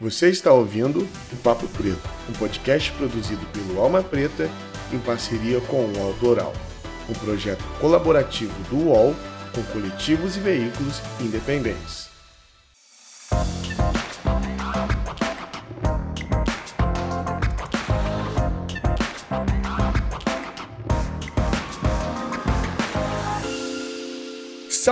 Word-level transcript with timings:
Você 0.00 0.30
está 0.30 0.50
ouvindo 0.50 1.06
o 1.30 1.36
Papo 1.42 1.68
Preto, 1.68 2.08
um 2.26 2.32
podcast 2.32 2.90
produzido 2.92 3.44
pelo 3.52 3.78
Alma 3.78 4.02
Preta 4.02 4.48
em 4.90 4.98
parceria 4.98 5.60
com 5.60 5.84
o 5.84 5.98
UOL 5.98 6.14
Doral, 6.14 6.54
um 7.06 7.12
projeto 7.12 7.62
colaborativo 7.78 8.54
do 8.70 8.76
UOL 8.76 9.14
com 9.54 9.62
coletivos 9.64 10.38
e 10.38 10.40
veículos 10.40 11.02
independentes. 11.20 12.09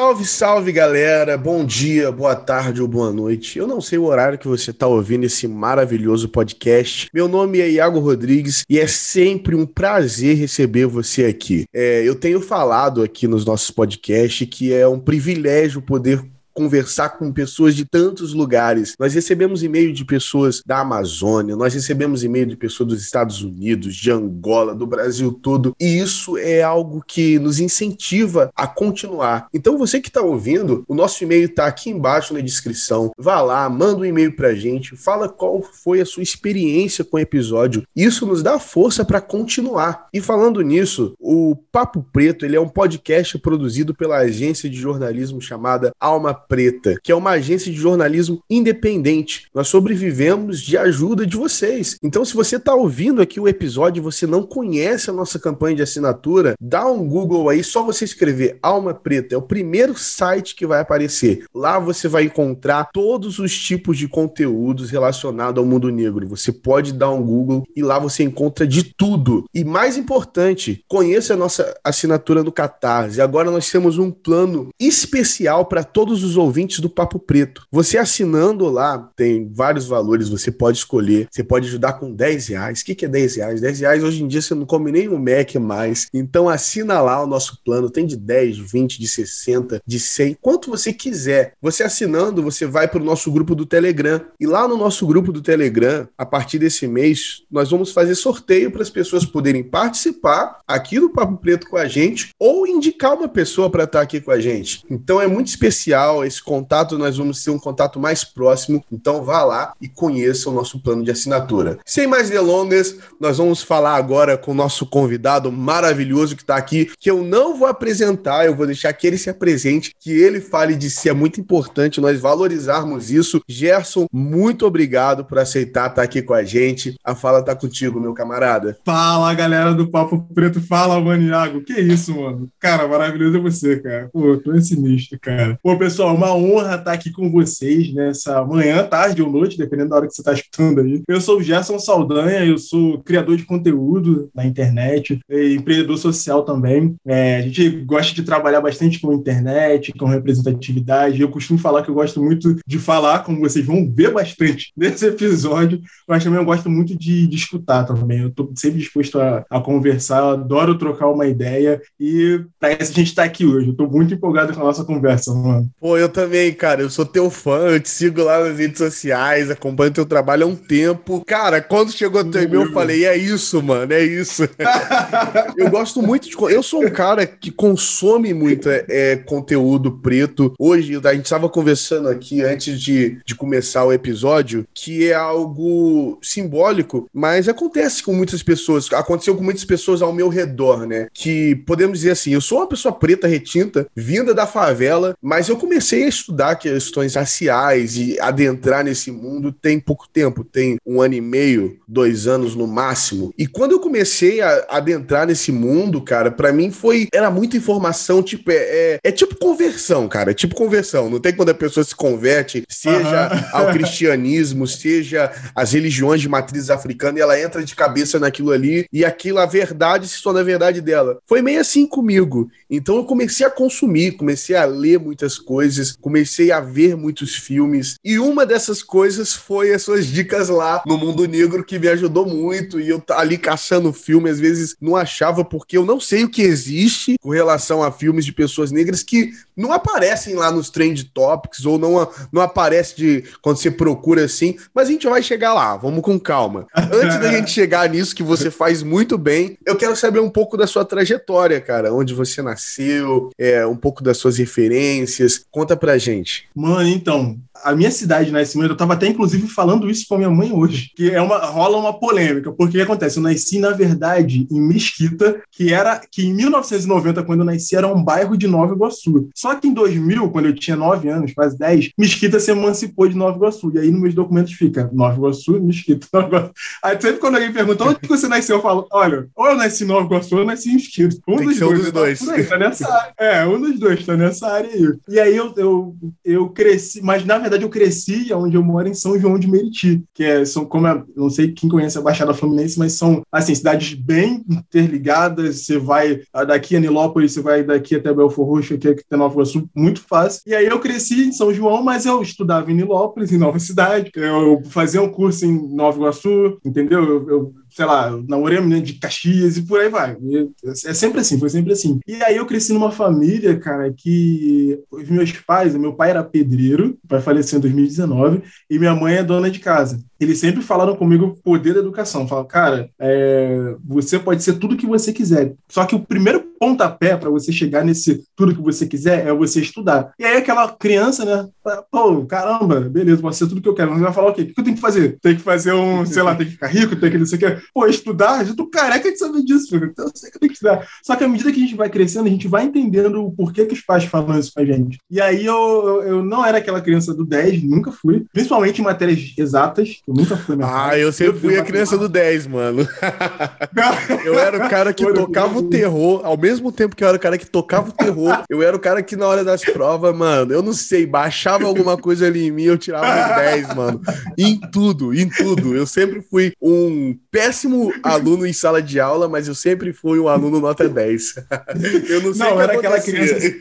Salve, 0.09 0.25
salve 0.25 0.73
galera! 0.73 1.37
Bom 1.37 1.63
dia, 1.67 2.11
boa 2.11 2.35
tarde 2.35 2.81
ou 2.81 2.89
boa 2.89 3.13
noite. 3.13 3.59
Eu 3.59 3.67
não 3.67 3.79
sei 3.79 3.99
o 3.99 4.05
horário 4.05 4.39
que 4.39 4.49
você 4.49 4.71
está 4.71 4.87
ouvindo 4.87 5.25
esse 5.25 5.47
maravilhoso 5.47 6.31
podcast. 6.31 7.11
Meu 7.13 7.29
nome 7.29 7.61
é 7.61 7.69
Iago 7.69 7.99
Rodrigues 7.99 8.65
e 8.71 8.79
é 8.79 8.87
sempre 8.87 9.55
um 9.55 9.67
prazer 9.67 10.35
receber 10.35 10.87
você 10.87 11.27
aqui. 11.27 11.67
É, 11.75 12.03
eu 12.03 12.15
tenho 12.15 12.41
falado 12.41 13.03
aqui 13.03 13.29
nos 13.29 13.45
nossos 13.45 13.71
podcasts 13.71 14.49
que 14.51 14.73
é 14.73 14.89
um 14.89 14.99
privilégio 14.99 15.83
poder 15.83 16.25
conversar 16.59 17.11
com 17.11 17.33
pessoas 17.33 17.77
de 17.77 17.85
tantos 17.85 18.35
lugares. 18.35 18.97
Nós 18.99 19.15
recebemos 19.15 19.63
e-mail 19.63 19.93
de 19.93 20.05
pessoas 20.05 20.61
da 20.67 20.81
Amazônia, 20.81 21.55
nós 21.55 21.73
recebemos 21.73 22.25
e-mail 22.25 22.47
de 22.47 22.57
pessoas 22.57 22.89
dos 22.89 23.01
Estados 23.01 23.45
Unidos, 23.45 23.95
de 23.95 24.11
Angola, 24.11 24.75
do 24.75 24.85
Brasil 24.85 25.33
todo, 25.33 25.73
e 25.81 26.01
isso 26.01 26.37
é 26.37 26.61
algo 26.61 27.01
que 27.07 27.39
nos 27.39 27.61
incentiva 27.61 28.51
a 28.57 28.67
continuar. 28.67 29.47
Então, 29.55 29.79
você 29.79 30.01
que 30.01 30.09
está 30.09 30.21
ouvindo, 30.21 30.83
o 30.89 30.97
nosso 30.97 31.23
e-mail 31.23 31.45
está 31.45 31.67
aqui 31.67 31.91
embaixo 31.91 32.35
na 32.35 32.41
descrição. 32.41 33.13
Vá 33.17 33.41
lá, 33.41 33.71
manda 33.71 34.01
um 34.01 34.05
e-mail 34.05 34.35
para 34.35 34.49
a 34.49 34.55
gente, 34.57 34.97
fala 34.97 35.29
qual 35.29 35.63
foi 35.63 36.01
a 36.01 36.07
sua 36.07 36.25
experiência 36.25 37.05
com 37.05 37.19
o 37.19 37.21
episódio. 37.21 37.85
Isso 37.95 38.27
nos 38.27 38.43
dá 38.43 38.59
força 38.59 39.05
para 39.05 39.21
continuar. 39.21 40.09
E 40.13 40.21
falando 40.21 40.61
nisso, 40.61 41.15
o 41.21 41.55
Papo 41.71 42.05
Preto 42.13 42.45
ele 42.45 42.57
é 42.57 42.61
um 42.61 42.69
podcast 42.69 43.39
produzido 43.39 43.95
pela 43.95 44.17
agência 44.17 44.69
de 44.69 44.77
jornalismo 44.77 45.41
chamada 45.41 45.93
Alma 46.01 46.35
Preta, 46.49 46.99
que 47.03 47.13
é 47.13 47.15
uma 47.15 47.33
agência 47.33 47.71
de 47.71 47.79
jornalismo 47.79 48.43
independente. 48.49 49.47
Nós 49.55 49.69
sobrevivemos 49.69 50.61
de 50.61 50.77
ajuda 50.77 51.27
de 51.27 51.37
vocês. 51.37 51.97
Então, 52.03 52.25
se 52.25 52.35
você 52.35 52.57
está 52.57 52.75
ouvindo 52.75 53.21
aqui 53.21 53.39
o 53.39 53.47
episódio 53.47 54.01
e 54.01 54.03
você 54.03 54.27
não 54.27 54.43
conhece 54.43 55.11
a 55.11 55.13
nossa 55.13 55.39
campanha 55.39 55.77
de 55.77 55.83
assinatura, 55.83 56.55
dá 56.61 56.87
um 56.87 57.07
Google 57.07 57.49
aí, 57.49 57.63
só 57.63 57.83
você 57.83 58.05
escrever 58.05 58.59
Alma 58.63 58.95
Preta. 58.95 59.35
É 59.35 59.39
o 59.39 59.43
primeiro 59.43 59.97
site 59.97 60.57
que 60.57 60.67
vai 60.67 60.81
aparecer. 60.81 61.45
Lá 61.55 61.79
você 61.79 62.09
vai 62.09 62.25
encontrar 62.25 62.89
todos 62.93 63.39
os 63.39 63.57
tipos 63.57 63.99
de 63.99 64.09
conteúdos 64.09 64.91
relacionados 64.91 65.59
ao 65.59 65.69
mundo 65.69 65.91
negro. 65.91 66.27
Você 66.29 66.51
pode 66.51 66.93
dar 66.93 67.11
um 67.11 67.23
Google 67.23 67.65
e 67.77 67.83
lá 67.83 67.99
você 67.99 68.23
encontra 68.23 68.67
de 68.67 68.95
tudo. 68.95 69.45
E 69.55 69.65
mais 69.65 69.97
importante, 69.99 70.83
conheça 70.89 71.35
a 71.35 71.37
nossa 71.37 71.75
assinatura 71.85 72.43
no 72.43 72.53
Catarse. 72.53 73.21
Agora 73.21 73.51
nós 73.51 73.71
temos 73.71 73.99
um 73.99 74.11
plano 74.11 74.69
especial 74.81 75.67
para 75.67 75.85
todos 75.85 76.25
os 76.25 76.38
ouvintes 76.39 76.81
do 76.81 76.89
Papo 76.89 77.19
Preto. 77.19 77.67
Você 77.71 77.99
assinando 77.99 78.69
lá, 78.69 79.11
tem 79.17 79.51
vários 79.53 79.87
valores, 79.87 80.29
você 80.29 80.51
pode 80.51 80.79
escolher. 80.79 81.29
Você 81.31 81.45
pode 81.45 81.69
ajudar 81.69 81.95
com 81.95 82.13
10 82.13 82.49
reais. 82.49 82.81
O 82.81 82.85
que, 82.85 82.95
que 82.95 83.05
é 83.05 83.09
10 83.09 83.37
reais? 83.37 83.61
10 83.61 83.81
reais 83.81 84.05
hoje 84.05 84.23
em 84.23 84.29
dia 84.29 84.41
você 84.41 84.55
não 84.55 84.67
come 84.67 84.91
nem 84.93 85.09
um 85.09 85.19
Mac 85.19 85.55
mais. 85.57 86.09
Então 86.13 86.49
assina 86.49 87.01
lá 87.01 87.23
o 87.23 87.27
nosso 87.27 87.63
plano. 87.65 87.91
Tem 87.91 88.07
de 88.07 88.17
10, 88.17 88.59
20, 88.59 88.99
de 88.99 89.09
60, 89.09 89.83
de 89.87 90.01
100, 90.01 90.39
quanto 90.41 90.71
você 90.71 90.93
quiser. 90.93 91.55
Você 91.61 91.83
assinando, 91.83 92.43
você 92.43 92.67
vai 92.67 92.89
para 92.89 93.01
o 93.01 93.05
nosso 93.05 93.31
grupo 93.31 93.55
do 93.55 93.67
Telegram. 93.67 94.21
E 94.39 94.47
lá 94.47 94.67
no 94.67 94.77
nosso 94.77 95.07
grupo 95.07 95.33
do 95.33 95.41
Telegram, 95.41 96.09
a 96.17 96.27
partir 96.27 96.59
desse 96.59 96.87
mês, 96.87 97.43
nós 97.51 97.71
vamos 97.71 97.93
fazer 97.93 98.15
sorteio 98.15 98.71
para 98.71 98.83
as 98.83 98.91
pessoas 98.91 99.25
poderem 99.25 99.63
participar 99.63 100.59
aqui 100.67 101.01
do 101.01 101.11
Papo 101.11 101.37
Preto 101.37 101.69
com 101.69 101.77
a 101.77 101.87
gente 101.87 102.31
ou 102.39 102.67
indicar 102.67 103.15
uma 103.15 103.29
pessoa 103.29 103.71
para 103.71 103.85
estar 103.85 104.01
aqui 104.01 104.21
com 104.21 104.31
a 104.31 104.41
gente. 104.41 104.85
Então 104.91 105.21
é 105.21 105.27
muito 105.27 105.49
especial 105.49 106.25
esse 106.29 106.43
contato, 106.43 106.97
nós 106.97 107.17
vamos 107.17 107.43
ter 107.43 107.51
um 107.51 107.59
contato 107.59 107.99
mais 107.99 108.23
próximo. 108.23 108.85
Então 108.91 109.23
vá 109.23 109.43
lá 109.45 109.73
e 109.81 109.89
conheça 109.89 110.49
o 110.49 110.53
nosso 110.53 110.81
plano 110.81 111.03
de 111.03 111.11
assinatura. 111.11 111.79
Sem 111.85 112.07
mais 112.07 112.31
delongas, 112.31 112.97
nós 113.21 113.39
vamos 113.39 113.63
falar 113.63 113.97
agora 113.97 114.39
com 114.39 114.53
o 114.53 114.55
nosso 114.55 114.87
convidado 114.87 115.51
maravilhoso 115.51 116.37
que 116.37 116.43
está 116.43 116.57
aqui, 116.57 116.91
que 116.99 117.11
eu 117.11 117.23
não 117.23 117.59
vou 117.59 117.67
apresentar, 117.67 118.47
eu 118.47 118.55
vou 118.55 118.67
deixar 118.67 118.93
que 118.93 119.07
ele 119.07 119.19
se 119.19 119.31
apresente, 119.31 119.93
que 119.99 120.11
ele 120.11 120.41
fale 120.41 120.77
de 120.77 120.91
si. 120.91 121.09
É 121.09 121.13
muito 121.13 121.41
importante 121.41 122.01
nós 122.01 122.21
valorizarmos 122.21 123.11
isso. 123.11 123.43
Gerson, 123.49 124.07
muito 124.13 124.67
obrigado 124.67 125.25
por 125.25 125.39
aceitar 125.39 125.89
estar 125.89 126.03
aqui 126.03 126.23
com 126.23 126.35
a 126.35 126.45
gente. 126.45 126.95
A 127.03 127.15
fala 127.15 127.43
tá 127.43 127.55
contigo, 127.55 128.01
meu 128.01 128.13
camarada. 128.13 128.77
Fala, 128.85 129.33
galera 129.35 129.75
do 129.75 129.89
Papo 129.89 130.27
Preto. 130.35 130.61
Fala, 130.61 131.01
mano 131.01 131.23
Iago. 131.23 131.63
Que 131.63 131.81
isso, 131.81 132.15
mano? 132.15 132.49
Cara, 132.59 132.87
maravilhoso 132.87 133.39
é 133.39 133.41
você, 133.41 133.77
cara. 133.81 134.11
Pô, 134.13 134.41
é 134.55 134.61
sinistro, 134.61 135.19
cara. 135.21 135.59
Pô, 135.63 135.77
pessoal, 135.79 136.17
uma 136.19 136.35
honra 136.35 136.75
estar 136.75 136.93
aqui 136.93 137.13
com 137.13 137.31
vocês 137.31 137.95
nessa 137.95 138.45
manhã, 138.45 138.85
tarde 138.85 139.23
ou 139.23 139.31
noite, 139.31 139.57
dependendo 139.57 139.91
da 139.91 139.97
hora 139.97 140.07
que 140.09 140.15
você 140.15 140.21
está 140.21 140.33
escutando 140.33 140.81
aí. 140.81 141.03
Eu 141.07 141.21
sou 141.21 141.39
o 141.39 141.43
Gerson 141.43 141.79
Saldanha, 141.79 142.45
eu 142.45 142.59
sou 142.59 143.01
criador 143.03 143.37
de 143.37 143.45
conteúdo 143.45 144.29
na 144.35 144.45
internet, 144.45 145.21
empreendedor 145.31 145.97
social 145.97 146.43
também. 146.43 146.97
É, 147.07 147.37
a 147.37 147.43
gente 147.43 147.71
gosta 147.85 148.15
de 148.15 148.25
trabalhar 148.25 148.61
bastante 148.61 149.01
com 149.01 149.13
internet, 149.13 149.93
com 149.93 150.07
representatividade. 150.07 151.21
Eu 151.21 151.31
costumo 151.31 151.59
falar 151.59 151.83
que 151.83 151.91
eu 151.91 151.95
gosto 151.95 152.21
muito 152.21 152.57
de 152.67 152.79
falar, 152.79 153.21
como 153.21 153.41
vocês 153.41 153.65
vão 153.65 153.89
ver 153.89 154.13
bastante 154.13 154.73
nesse 154.77 155.07
episódio, 155.07 155.81
mas 156.07 156.25
também 156.25 156.41
eu 156.41 156.45
gosto 156.45 156.69
muito 156.69 156.99
de, 156.99 157.29
de 157.29 157.37
escutar 157.37 157.85
também. 157.85 158.21
Eu 158.21 158.29
estou 158.29 158.51
sempre 158.57 158.79
disposto 158.79 159.21
a, 159.21 159.45
a 159.49 159.61
conversar, 159.61 160.19
eu 160.19 160.31
adoro 160.31 160.77
trocar 160.77 161.09
uma 161.09 161.27
ideia 161.27 161.81
e 161.99 162.45
para 162.59 162.73
isso 162.73 162.91
a 162.91 162.95
gente 162.95 163.09
está 163.09 163.23
aqui 163.23 163.47
hoje. 163.47 163.69
Eu 163.69 163.73
estou 163.73 163.89
muito 163.89 164.15
empolgado 164.15 164.53
com 164.53 164.61
a 164.61 164.65
nossa 164.65 164.85
conversa, 164.85 165.33
mano. 165.33 165.71
Pô, 165.81 165.97
eu 165.97 166.08
também, 166.09 166.53
cara. 166.53 166.83
Eu 166.83 166.91
sou 166.91 167.05
teu 167.05 167.31
fã, 167.31 167.69
eu 167.69 167.81
te 167.81 167.89
sigo 167.89 168.23
lá 168.23 168.45
nas 168.45 168.59
redes 168.59 168.79
sociais, 168.79 169.51
acompanho 169.51 169.93
teu 169.93 170.07
trabalho 170.07 170.45
há 170.45 170.47
um 170.47 170.57
tempo. 170.57 171.25
Cara, 171.27 171.61
quando 171.61 171.93
chegou 171.93 172.25
teu 172.25 172.43
e-mail, 172.43 172.63
eu 172.65 172.73
falei, 172.73 173.05
é 173.05 173.17
isso, 173.17 173.63
mano, 173.63 173.93
é 173.93 174.03
isso. 174.03 174.49
eu 175.57 175.71
gosto 175.71 176.03
muito 176.03 176.29
de. 176.29 176.37
Eu 176.53 176.63
sou 176.63 176.85
um 176.85 176.91
cara 176.91 177.27
que 177.27 177.51
consome 177.51 178.33
muito 178.33 178.69
é, 178.69 178.85
é, 178.89 179.17
conteúdo 179.17 179.93
preto. 179.93 180.55
Hoje, 180.59 181.01
a 181.05 181.15
gente 181.15 181.25
estava 181.25 181.49
conversando 181.49 182.09
aqui 182.09 182.43
antes 182.43 182.81
de, 182.81 183.21
de 183.25 183.35
começar 183.35 183.85
o 183.85 183.93
episódio, 183.93 184.67
que 184.75 185.09
é 185.09 185.15
algo 185.15 186.19
simbólico, 186.23 187.09
mas 187.13 187.49
acontece 187.49 188.03
com 188.03 188.13
muitas 188.13 188.43
pessoas. 188.43 188.89
Aconteceu 188.93 189.37
com 189.37 189.43
muitas 189.43 189.65
pessoas 189.65 190.03
ao 190.03 190.13
meu 190.13 190.29
redor, 190.29 190.87
né? 190.87 191.09
Que 191.13 191.55
podemos 191.67 191.99
dizer 191.99 192.13
assim, 192.13 192.33
eu 192.33 192.41
sou 192.41 192.59
uma 192.59 192.67
pessoa 192.67 192.93
preta 192.93 193.27
retinta, 193.27 193.87
vinda 193.95 194.35
da 194.35 194.47
favela, 194.47 195.17
mas 195.23 195.49
eu 195.49 195.57
comecei 195.57 195.98
a 196.05 196.09
estudar 196.09 196.57
questões 196.57 197.15
raciais 197.15 197.97
e 197.97 198.19
adentrar 198.21 198.85
nesse 198.85 199.11
mundo 199.11 199.53
tem 199.53 199.79
pouco 199.79 200.09
tempo, 200.09 200.45
tem 200.45 200.77
um 200.87 201.01
ano 201.01 201.15
e 201.15 201.21
meio, 201.21 201.79
dois 201.87 202.27
anos 202.27 202.55
no 202.55 202.67
máximo. 202.67 203.33
E 203.39 203.47
quando 203.47 203.73
eu 203.73 203.81
comecei 203.81 204.41
a 204.41 204.67
adentrar 204.69 205.27
nesse 205.27 205.53
mundo, 205.53 206.01
cara, 206.03 206.31
para 206.31 206.53
mim 206.53 206.71
foi. 206.71 207.09
Era 207.13 207.31
muita 207.31 207.57
informação, 207.57 208.23
tipo, 208.23 208.51
é, 208.51 208.55
é, 208.55 209.01
é, 209.05 209.13
tipo 209.13 209.37
conversão, 209.37 210.09
cara. 210.09 210.31
É 210.31 210.35
tipo 210.35 210.55
conversão. 210.55 211.09
Não 211.09 211.21
tem 211.21 211.35
quando 211.35 211.51
a 211.51 211.55
pessoa 211.55 211.85
se 211.85 211.95
converte, 211.95 212.65
seja 212.69 213.31
uhum. 213.33 213.41
ao 213.53 213.73
cristianismo, 213.73 214.67
seja 214.67 215.33
as 215.55 215.73
religiões 215.73 216.21
de 216.21 216.29
matriz 216.29 216.71
africana, 216.71 217.19
e 217.19 217.23
ela 217.23 217.41
entra 217.41 217.63
de 217.63 217.75
cabeça 217.75 218.19
naquilo 218.19 218.53
ali, 218.53 218.87
e 218.93 219.05
aquilo, 219.05 219.39
a 219.39 219.47
verdade 219.47 220.09
se 220.09 220.23
torna 220.23 220.41
a 220.41 220.45
verdade 220.45 220.81
dela. 220.81 221.19
Foi 221.27 221.43
meio 221.43 221.61
assim 221.61 221.87
comigo. 221.87 222.51
Então 222.71 222.97
eu 222.97 223.05
comecei 223.05 223.47
a 223.47 223.51
consumir, 223.51 224.13
comecei 224.13 224.57
a 224.57 224.65
ler 224.65 224.99
muitas 224.99 225.39
coisas, 225.39 225.78
comecei 226.01 226.51
a 226.51 226.61
ver 226.61 226.97
muitos 226.97 227.35
filmes. 227.35 227.97
E 228.05 228.19
uma 228.19 228.45
dessas 228.45 228.83
coisas 228.83 229.35
foi 229.35 229.73
as 229.73 229.83
suas 229.83 230.07
dicas 230.07 230.49
lá 230.49 230.83
no 230.87 230.97
Mundo 230.97 231.27
Negro, 231.27 231.65
que 231.65 231.79
me 231.79 231.89
ajudou 231.89 232.27
muito. 232.27 232.81
E 232.81 232.89
eu 232.89 233.03
ali 233.11 233.39
caçando 233.39 233.93
filme, 233.93 234.31
às 234.31 234.41
vezes 234.41 234.77
não 234.81 234.97
achava, 234.97 235.45
porque 235.45 235.77
eu 235.77 235.85
não 235.85 236.01
sei 236.01 236.25
o 236.25 236.29
que 236.29 236.43
existe 236.43 237.17
com 237.21 237.31
relação 237.31 237.83
a 237.83 237.93
filmes 237.93 238.25
de 238.25 238.33
pessoas 238.33 238.71
negras 238.71 239.03
que 239.03 239.33
não 239.59 239.73
aparecem 239.73 240.37
lá 240.37 240.53
nos 240.53 240.71
Trend 240.71 241.11
Topics 241.13 241.67
ou 241.67 241.77
não, 241.79 242.09
não 242.33 242.41
aparece 242.41 242.97
de 242.97 243.25
quando 243.43 243.57
você 243.57 243.71
procura 243.71 244.25
assim. 244.25 244.57
Mas 244.73 244.89
a 244.89 244.93
gente 244.93 245.09
vai 245.09 245.23
chegar 245.23 245.53
lá, 245.53 245.77
vamos 245.77 246.01
com 246.03 246.19
calma. 246.19 246.67
Antes 246.75 247.19
da 247.19 247.33
gente 247.33 247.51
chegar 247.51 247.89
nisso, 247.89 248.15
que 248.15 248.23
você 248.23 248.51
faz 248.51 248.83
muito 248.83 249.19
bem, 249.19 249.59
eu 249.67 249.75
quero 249.75 249.97
saber 249.97 250.21
um 250.21 250.31
pouco 250.31 250.57
da 250.57 250.67
sua 250.67 250.85
trajetória, 250.85 251.61
cara. 251.61 251.93
Onde 251.93 252.15
você 252.15 252.41
nasceu, 252.41 253.31
é, 253.37 253.67
um 253.67 253.77
pouco 253.77 254.03
das 254.03 254.19
suas 254.19 254.39
referências. 254.39 255.45
Conta 255.51 255.77
pra 255.77 255.99
gente. 255.99 256.49
Mano, 256.55 256.89
então, 256.89 257.37
a 257.63 257.75
minha 257.75 257.91
cidade 257.91 258.27
de 258.27 258.33
nascimento, 258.33 258.71
eu 258.71 258.73
estava 258.75 258.95
até 258.95 259.07
inclusive 259.07 259.47
falando 259.49 259.91
isso 259.91 260.07
com 260.09 260.15
a 260.15 260.19
minha 260.19 260.31
mãe 260.31 260.53
hoje, 260.53 260.91
que 260.95 261.11
é 261.11 261.21
uma 261.21 261.39
rola 261.39 261.79
uma 261.79 261.99
polêmica, 261.99 262.53
porque 262.53 262.77
o 262.77 262.81
que 262.81 262.83
acontece? 262.83 263.19
Eu 263.19 263.23
nasci, 263.23 263.59
na 263.59 263.71
verdade, 263.71 264.47
em 264.51 264.61
Mesquita, 264.61 265.41
que 265.51 265.73
era 265.73 266.01
que 266.11 266.27
em 266.27 266.35
1990, 266.35 267.23
quando 267.23 267.41
eu 267.41 267.47
nasci, 267.47 267.77
era 267.77 267.87
um 267.87 268.03
bairro 268.03 268.37
de 268.37 268.47
Nova 268.47 268.75
Iguaçu. 268.75 269.29
Só 269.35 269.55
que 269.55 269.69
em 269.69 269.75
2000, 269.75 270.31
quando 270.31 270.47
eu 270.47 270.55
tinha 270.55 270.77
9 270.77 271.09
anos, 271.09 271.33
quase 271.33 271.59
10, 271.59 271.91
Mesquita 271.99 272.39
se 272.39 272.51
emancipou 272.51 273.09
de 273.09 273.17
Nova 273.17 273.37
Iguaçu. 273.37 273.71
E 273.75 273.79
aí 273.79 273.91
nos 273.91 274.01
meus 274.01 274.15
documentos 274.15 274.53
fica 274.53 274.91
Nova 274.93 275.17
Iguaçu, 275.17 275.61
Mesquita, 275.61 276.07
Nova 276.13 276.29
Iguaçu. 276.29 276.53
Aí 276.83 277.01
sempre 277.01 277.19
quando 277.19 277.35
alguém 277.37 277.53
pergunta 277.53 277.85
onde 277.85 277.99
você 278.07 278.29
nasceu, 278.29 278.57
eu 278.57 278.63
falo, 278.63 278.87
olha, 278.93 279.29
ou 279.35 279.47
eu 279.47 279.57
nasci 279.57 279.85
em 279.85 279.87
Nova 279.87 280.07
Iguaçu 280.07 280.35
ou 280.35 280.41
eu 280.43 280.47
nasci 280.47 280.71
em 280.71 280.75
Mesquita. 280.75 281.17
Um 281.29 281.37
Tem 281.37 281.47
dos 281.47 281.57
ser 281.57 281.65
um 281.65 281.69
dois. 281.69 281.83
dos 281.83 281.93
dois. 281.93 282.29
Aí, 282.29 282.45
tá 282.45 282.59
nessa 282.59 282.93
área. 282.93 283.15
É, 283.19 283.47
um 283.47 283.61
dos 283.61 283.79
dois, 283.79 284.05
tá 284.05 284.17
nessa 284.17 284.49
área 284.49 284.71
aí. 284.71 284.93
E 285.09 285.21
aí 285.21 285.37
eu, 285.37 285.53
eu, 285.57 285.97
eu 286.25 286.49
cresci, 286.51 287.01
mas 287.03 287.25
na 287.25 287.39
verdade 287.39 287.48
eu 287.57 287.69
cresci 287.69 288.33
onde 288.33 288.57
eu 288.57 288.63
moro 288.63 288.89
em 288.89 288.95
São 288.95 289.19
João 289.19 289.39
de 289.39 289.49
Meriti, 289.49 290.03
que 290.15 290.25
é, 290.25 290.45
são 290.45 290.65
como, 290.65 290.87
é, 290.87 291.03
não 291.17 291.31
sei 291.31 291.53
quem 291.53 291.69
conhece 291.69 291.99
a 291.99 292.03
Baixada 292.03 292.35
Fluminense, 292.35 292.79
mas 292.79 292.95
são, 292.95 293.23
assim, 293.31 293.55
cidades 293.55 293.95
bem 293.95 294.45
interligadas, 294.49 295.65
você 295.65 295.79
vai 295.79 296.21
daqui 296.47 296.77
a 296.77 296.81
Nilópolis, 296.81 297.33
você 297.33 297.41
vai 297.41 297.63
daqui 297.63 297.97
até 297.97 298.13
Belfor 298.13 298.47
Roxo, 298.47 298.75
aqui 298.75 298.89
até 298.89 299.17
Nova 299.17 299.35
Iguaçu, 299.35 299.69
muito 299.75 300.01
fácil. 300.01 300.43
E 300.47 300.55
aí 300.55 300.67
eu 300.67 300.79
cresci 300.81 301.29
em 301.29 301.33
São 301.33 301.53
João, 301.53 301.83
mas 301.83 302.07
eu 302.07 302.21
estudava 302.23 302.71
em 302.71 302.75
Nilópolis, 302.75 303.33
em 303.33 303.39
Nova 303.39 303.59
Cidade, 303.59 304.11
eu 304.15 304.63
fazia 304.67 305.03
um 305.03 305.09
curso 305.09 305.45
em 305.45 305.75
Nova 305.75 305.99
Iguaçu, 305.99 306.59
entendeu? 306.65 307.05
Eu, 307.05 307.31
eu 307.31 307.55
sei 307.71 307.85
lá, 307.85 308.11
namorei 308.29 308.59
a 308.59 308.61
menina 308.61 308.81
de 308.81 308.95
Caxias 308.95 309.57
e 309.57 309.63
por 309.63 309.81
aí 309.81 309.89
vai. 309.89 310.17
E 310.21 310.49
é 310.65 310.95
sempre 310.95 311.21
assim, 311.21 311.39
foi 311.39 311.49
sempre 311.49 311.73
assim. 311.73 312.01
E 312.07 312.23
aí 312.23 312.37
eu 312.37 312.47
cresci 312.47 312.73
numa 312.73 312.91
família, 312.91 313.59
cara, 313.59 313.93
que 313.93 314.79
os 314.91 315.09
meus 315.09 315.33
pais, 315.33 315.75
meu 315.75 315.95
pai 315.95 316.11
era 316.11 316.25
pedreiro, 316.25 316.99
o 317.05 317.09
pai 317.09 317.21
faleceu 317.21 317.59
em 317.59 317.63
2019, 317.63 318.43
e 318.71 318.79
minha 318.79 318.95
mãe 318.95 319.17
é 319.17 319.25
dona 319.25 319.51
de 319.51 319.61
casa. 319.61 320.01
Eles 320.21 320.39
sempre 320.39 320.63
falaram 320.63 320.97
comigo 320.97 321.27
o 321.27 321.37
poder 321.37 321.75
da 321.75 321.81
educação. 321.81 322.27
Falaram, 322.27 322.49
cara, 322.49 322.91
é, 322.99 323.77
você 323.87 324.19
pode 324.19 324.43
ser 324.43 324.55
tudo 324.55 324.77
que 324.77 324.87
você 324.87 325.13
quiser. 325.13 325.55
Só 325.69 325.85
que 325.85 325.95
o 325.95 326.01
primeiro 326.01 326.45
pontapé 326.59 327.17
para 327.17 327.31
você 327.31 327.53
chegar 327.53 327.85
nesse 327.85 328.25
tudo 328.37 328.55
que 328.55 328.63
você 328.63 328.87
quiser 328.87 329.27
é 329.27 329.33
você 329.33 329.61
estudar. 329.61 330.13
E 330.19 330.25
aí 330.25 330.37
aquela 330.39 330.69
criança, 330.69 331.25
né? 331.25 331.49
Pô, 331.91 332.25
caramba, 332.25 332.81
beleza, 332.81 333.21
pode 333.21 333.37
ser 333.37 333.47
tudo 333.47 333.61
que 333.61 333.69
eu 333.69 333.75
quero. 333.75 333.91
Mas 333.91 334.01
vai 334.01 334.13
falar 334.13 334.31
o 334.31 334.35
quê? 334.35 334.43
O 334.43 334.47
que 334.47 334.61
eu 334.61 334.65
tenho 334.65 334.77
que 334.77 334.83
fazer? 334.83 335.19
Tem 335.21 335.37
que 335.37 335.43
fazer 335.43 335.73
um, 335.73 336.05
sei 336.05 336.23
lá, 336.23 336.35
tem 336.35 336.47
que 336.47 336.53
ficar 336.53 336.69
rico, 336.69 336.97
tem 336.97 337.11
que 337.11 337.19
não 337.19 337.27
sei 337.27 337.37
o 337.37 337.41
quê. 337.41 337.59
Pô, 337.73 337.87
estudar, 337.87 338.45
já 338.45 338.55
tô 338.55 338.67
careca 338.69 339.11
de 339.11 339.19
saber 339.19 339.43
disso, 339.43 339.69
filho. 339.69 339.87
Então 339.87 340.07
eu 340.07 340.13
sei 340.15 340.31
que 340.31 340.37
eu 340.37 340.41
tenho 340.41 340.51
que 340.51 340.57
estudar. 340.57 340.87
Só 341.03 341.15
que 341.15 341.25
à 341.25 341.29
medida 341.29 341.53
que 341.53 341.59
a 341.59 341.63
gente 341.63 341.77
vai 341.77 341.89
crescendo, 341.89 342.27
a 342.27 342.31
gente 342.31 342.49
vai 342.49 342.65
entendendo 342.65 343.25
o 343.25 343.33
porquê 343.33 343.67
que 343.67 343.75
os 343.75 343.81
pais 343.81 344.05
falam 344.05 344.39
isso 344.39 344.53
com 344.55 344.61
a 344.61 344.65
gente. 344.65 344.99
E 345.11 345.21
aí 345.21 345.45
eu, 345.45 345.55
eu, 345.55 346.03
eu 346.03 346.23
não 346.23 346.45
era 346.45 346.59
aquela 346.59 346.81
criança 346.81 347.15
do 347.15 347.25
10, 347.25 347.63
nunca 347.65 347.93
fui. 347.93 348.27
Principalmente 348.33 348.81
em 348.81 348.85
matérias 348.85 349.35
exatas, 349.37 350.01
eu 350.07 350.15
nunca 350.15 350.37
fui. 350.37 350.57
Ah, 350.63 350.99
eu 350.99 351.13
sempre 351.13 351.41
fui 351.41 351.59
a 351.59 351.65
criança 351.65 351.97
do 351.97 352.09
10, 352.09 352.47
mano. 352.47 352.87
eu 354.25 354.39
era 354.39 354.67
o 354.67 354.71
cara 354.71 354.93
que 354.93 355.05
tocava 355.13 355.59
o 355.59 355.69
terror, 355.69 356.23
ao 356.25 356.37
mesmo 356.37 356.48
tempo 356.73 356.97
que 356.97 357.05
eu 357.05 357.09
era 357.09 357.17
o 357.17 357.21
cara 357.21 357.39
que 357.39 357.47
tocava 357.47 357.89
o 357.89 357.93
terror, 357.93 358.43
eu 358.49 358.63
era 358.63 358.77
o 358.77 358.81
cara 358.81 359.03
que 359.03 359.17
na 359.17 359.27
hora 359.27 359.45
das 359.45 359.63
provas, 359.65 360.17
mano, 360.17 360.53
eu 360.53 360.63
não 360.63 360.73
sei, 360.73 361.07
baixava 361.07 361.65
alguma 361.67 361.97
coisa 361.97 362.27
ali 362.27 362.47
em 362.47 362.51
mim, 362.51 362.65
eu 362.65 362.79
tirava 362.79 363.07
um 363.07 363.37
10, 363.37 363.75
mano. 363.75 364.01
Em 364.37 364.59
tudo, 364.59 365.15
em 365.15 365.29
tudo. 365.29 365.75
Eu 365.75 365.87
sempre 365.87 366.23
fui 366.23 366.53
um 366.61 367.17
péssimo 367.31 367.93
aluno 368.03 368.47
em 368.47 368.53
sala 368.53 368.81
de 368.83 369.01
aula, 369.01 369.29
mas 369.29 369.49
eu 369.49 369.55
sempre 369.55 369.93
fui 369.93 370.19
um 370.19 370.29
aluno 370.29 370.61
nota 370.61 370.89
10. 370.89 371.35
Eu 372.09 372.23
não 372.23 372.35
sei 372.35 372.47
não, 372.47 372.55
o 372.55 372.57
que 372.57 372.63
era 372.63 372.73
aquela 372.75 373.01
criança. 373.01 373.55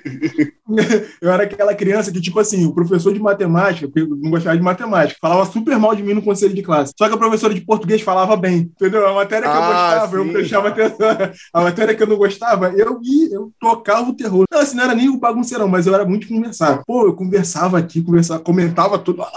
eu 1.21 1.31
era 1.31 1.43
aquela 1.43 1.73
criança 1.73 2.11
que, 2.11 2.19
tipo 2.21 2.39
assim, 2.39 2.65
o 2.65 2.73
professor 2.73 3.13
de 3.13 3.19
matemática, 3.19 3.89
eu 3.95 4.07
não 4.07 4.29
gostava 4.31 4.57
de 4.57 4.63
matemática, 4.63 5.17
falava 5.21 5.49
super 5.49 5.77
mal 5.77 5.95
de 5.95 6.03
mim 6.03 6.13
no 6.13 6.21
conselho 6.21 6.53
de 6.53 6.61
classe. 6.61 6.93
Só 6.97 7.07
que 7.07 7.13
a 7.13 7.17
professora 7.17 7.53
de 7.53 7.61
português 7.61 8.01
falava 8.01 8.35
bem, 8.35 8.57
entendeu? 8.57 9.07
A 9.07 9.13
matéria 9.13 9.49
que 9.49 9.55
eu 9.55 9.61
Ah, 9.61 9.67
gostava, 9.67 10.15
eu 10.17 10.25
sim. 10.25 10.33
prestava 10.33 10.67
atenção. 10.69 10.97
A 11.53 11.61
matéria 11.61 11.95
que 11.95 12.03
eu 12.03 12.07
não 12.07 12.17
gostava, 12.17 12.73
eu 12.77 12.99
ia, 13.03 13.33
eu 13.33 13.51
tocava 13.59 14.09
o 14.09 14.13
terror. 14.15 14.45
Não, 14.51 14.59
assim, 14.59 14.75
não 14.75 14.83
era 14.83 14.95
nem 14.95 15.09
o 15.09 15.17
bagunceirão, 15.19 15.67
mas 15.67 15.87
eu 15.87 15.93
era 15.93 16.05
muito 16.05 16.27
conversar. 16.27 16.83
Pô, 16.85 17.05
eu 17.07 17.13
conversava 17.13 17.77
aqui, 17.77 18.01
conversava, 18.01 18.39
comentava 18.41 18.97
tudo. 18.99 19.21
Ah. 19.21 19.31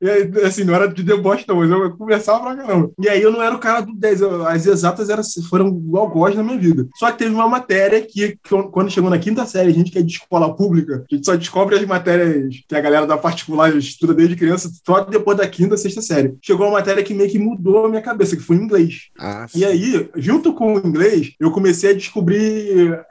E 0.00 0.08
aí, 0.10 0.30
assim, 0.44 0.64
não 0.64 0.74
era 0.74 0.86
de 0.88 1.02
deboche, 1.02 1.44
não, 1.48 1.56
mas 1.56 1.70
eu, 1.70 1.96
conversava 1.96 2.40
pra 2.40 2.56
caramba. 2.56 2.90
E 3.00 3.08
aí 3.08 3.20
eu 3.22 3.32
não 3.32 3.42
era 3.42 3.54
o 3.54 3.58
cara 3.58 3.80
do 3.80 3.94
10, 3.94 4.20
eu- 4.20 4.46
as 4.46 4.66
exatas 4.66 5.08
eram, 5.10 5.22
foram 5.48 5.68
igual 5.68 6.08
gosto 6.08 6.36
na 6.36 6.42
minha 6.42 6.58
vida. 6.58 6.86
Só 6.96 7.10
que 7.10 7.18
teve 7.18 7.34
uma 7.34 7.48
matéria 7.48 8.00
que, 8.02 8.38
quando 8.70 8.90
chegou 8.90 9.10
na 9.10 9.18
quinta 9.18 9.44
série, 9.46 9.70
a 9.70 9.74
gente 9.74 9.90
que 9.90 9.98
é 9.98 10.02
de 10.02 10.12
escola 10.12 10.54
pública, 10.54 11.04
a 11.10 11.14
gente 11.14 11.24
só 11.26 11.34
descobre 11.36 11.76
as 11.76 11.84
matérias 11.86 12.54
que 12.68 12.74
a 12.74 12.80
galera 12.80 13.06
da 13.06 13.16
particular 13.16 13.74
estuda 13.76 14.14
desde 14.14 14.36
criança, 14.36 14.70
só 14.84 15.00
depois 15.00 15.36
da 15.36 15.46
quinta, 15.48 15.76
sexta 15.76 16.00
série. 16.02 16.34
Chegou 16.42 16.66
uma 16.66 16.72
matéria 16.78 17.02
que 17.02 17.14
meio 17.14 17.30
que 17.30 17.38
mudou 17.38 17.86
a 17.86 17.88
minha 17.88 18.02
cabeça, 18.02 18.36
que 18.36 18.42
foi 18.42 18.56
inglês. 18.56 19.06
Ah, 19.18 19.46
E 19.54 19.64
aí, 19.64 20.08
junto 20.16 20.52
com 20.52 20.74
o 20.74 20.78
inglês, 20.86 21.32
eu 21.40 21.50
comecei 21.50 21.90
a 21.90 21.94
descobrir. 21.94 22.36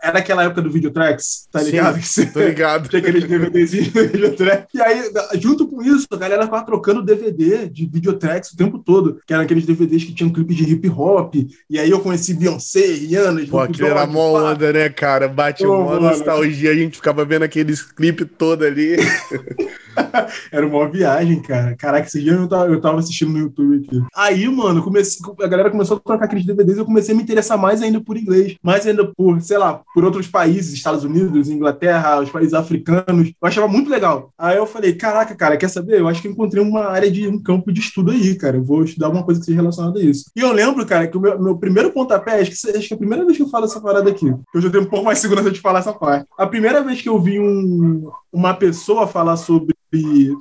Era 0.02 0.20
aquela 0.20 0.44
época 0.44 0.62
do 0.62 0.72
Videotracks, 0.72 1.48
tá 1.52 1.60
Sim, 1.60 1.72
ligado? 1.72 2.02
Você- 2.02 2.26
tô 2.28 2.40
ligado. 2.44 2.90
Tinha 2.90 3.02
aqueles 3.02 3.24
DVDzinhos 3.24 3.88
do 3.90 4.02
Videotrack. 4.08 4.68
E 4.74 4.82
aí, 4.82 5.12
junto 5.40 5.68
com 5.68 5.82
isso, 5.82 6.08
a 6.12 6.18
galera 6.18 6.44
ficava 6.44 6.66
trocando 6.66 7.02
DVD 7.04 7.68
de 7.68 7.86
Videotracks 7.86 8.52
o 8.52 8.58
tempo 8.58 8.80
todo, 8.80 9.20
que 9.26 9.34
eram 9.34 9.44
aqueles 9.44 9.66
DVDs 9.66 10.04
que 10.04 10.14
tinham 10.14 10.32
clipe 10.32 10.54
de 10.56 10.64
hip 10.72 10.90
hop. 10.90 11.36
E 11.70 11.80
aí 11.80 11.90
eu 11.90 12.00
conheci 12.00 12.34
Beyoncé, 12.34 12.86
Rihanna, 12.86 13.40
Pô, 13.40 13.44
Snoop 13.44 13.64
aquilo 13.72 13.88
era 13.88 14.06
mó 14.06 14.34
onda, 14.52 14.72
né, 14.74 14.90
cara? 14.90 15.28
Bate 15.28 15.64
Pô, 15.64 15.78
uma 15.78 16.00
nostalgia, 16.00 16.72
a 16.72 16.76
gente 16.76 16.98
ficava 16.98 17.24
vendo 17.26 17.44
aqueles 17.44 17.82
clipes 17.82 18.28
todo 18.38 18.64
ali. 18.64 18.96
Era 20.52 20.66
uma 20.66 20.88
viagem, 20.90 21.42
cara. 21.42 21.76
Caraca, 21.76 22.08
esse 22.08 22.22
dia 22.22 22.34
eu 22.34 22.48
tava, 22.48 22.66
eu 22.68 22.82
tava 22.82 23.00
assistindo 23.00 23.32
no 23.32 23.40
YouTube 23.40 23.86
aqui. 23.86 24.02
Aí, 24.16 24.48
mano, 24.48 24.84
comecei, 24.84 25.20
a 25.42 25.48
galera 25.48 25.72
começou 25.72 25.98
a 25.98 26.00
trocar 26.00 26.26
aqueles 26.26 26.46
DVDs 26.46 26.78
e 26.78 26.80
eu 26.80 26.86
comecei 26.86 27.14
a 27.14 27.18
me 27.18 27.24
interessar 27.24 27.58
mais 27.58 27.82
ainda 27.82 28.02
por 28.02 28.18
inglês. 28.18 28.56
Mais 28.62 28.86
ainda 28.86 29.12
por, 29.16 29.42
sei 29.42 29.58
lá, 29.58 29.82
por 29.94 30.04
outros 30.04 30.28
países, 30.28 30.74
Estados 30.74 31.04
Unidos, 31.04 31.50
Inglaterra, 31.50 32.22
os 32.22 32.30
países 32.30 32.54
africanos. 32.54 33.30
Eu 33.30 33.48
achava 33.48 33.68
muito 33.68 33.90
legal. 33.90 34.32
Aí 34.38 34.58
eu 34.58 34.66
falei, 34.66 34.94
caraca, 34.94 35.36
cara, 35.36 35.58
quer 35.58 35.70
saber? 35.70 36.00
Eu 36.00 36.08
acho 36.08 36.22
que 36.22 36.28
encontrei 36.28 36.62
uma 36.62 36.86
área 36.86 37.10
de 37.10 37.28
um 37.28 37.42
campo 37.42 37.72
de 37.72 37.80
estudo 37.80 38.12
aí, 38.12 38.36
cara. 38.36 38.58
Eu 38.58 38.64
vou 38.64 38.84
estudar 38.84 39.08
alguma 39.08 39.24
coisa 39.24 39.40
que 39.40 39.46
seja 39.46 39.58
relacionada 39.58 40.00
a 40.00 40.04
isso. 40.04 40.26
E 40.36 40.40
eu 40.40 40.52
lembro, 40.52 40.86
cara, 40.86 41.08
que 41.08 41.18
o 41.18 41.22
meu, 41.22 41.42
meu 41.42 41.58
primeiro 41.58 41.92
pontapé, 41.92 42.40
acho 42.42 42.52
que, 42.52 42.78
acho 42.78 42.88
que 42.88 42.94
é 42.94 42.96
a 42.96 43.00
primeira 43.00 43.26
vez 43.26 43.38
que 43.38 43.44
eu 43.44 43.50
falo 43.50 43.66
essa 43.66 43.82
parada 43.82 44.10
aqui. 44.10 44.28
Eu 44.54 44.62
já 44.62 44.70
tenho 44.70 44.84
um 44.84 44.90
pouco 44.90 45.06
mais 45.06 45.20
segurança 45.26 45.52
de 45.52 45.62
falar 45.62 45.80
essa 45.80 45.94
parte. 45.94 46.28
A 46.38 46.48
primeira 46.48 46.84
vez 46.84 47.02
que 47.02 47.10
eu 47.10 47.20
vi 47.20 47.40
um, 47.40 48.10
uma 48.32 48.54
pessoa 48.54 49.08
falar 49.08 49.38
sobre 49.38 49.76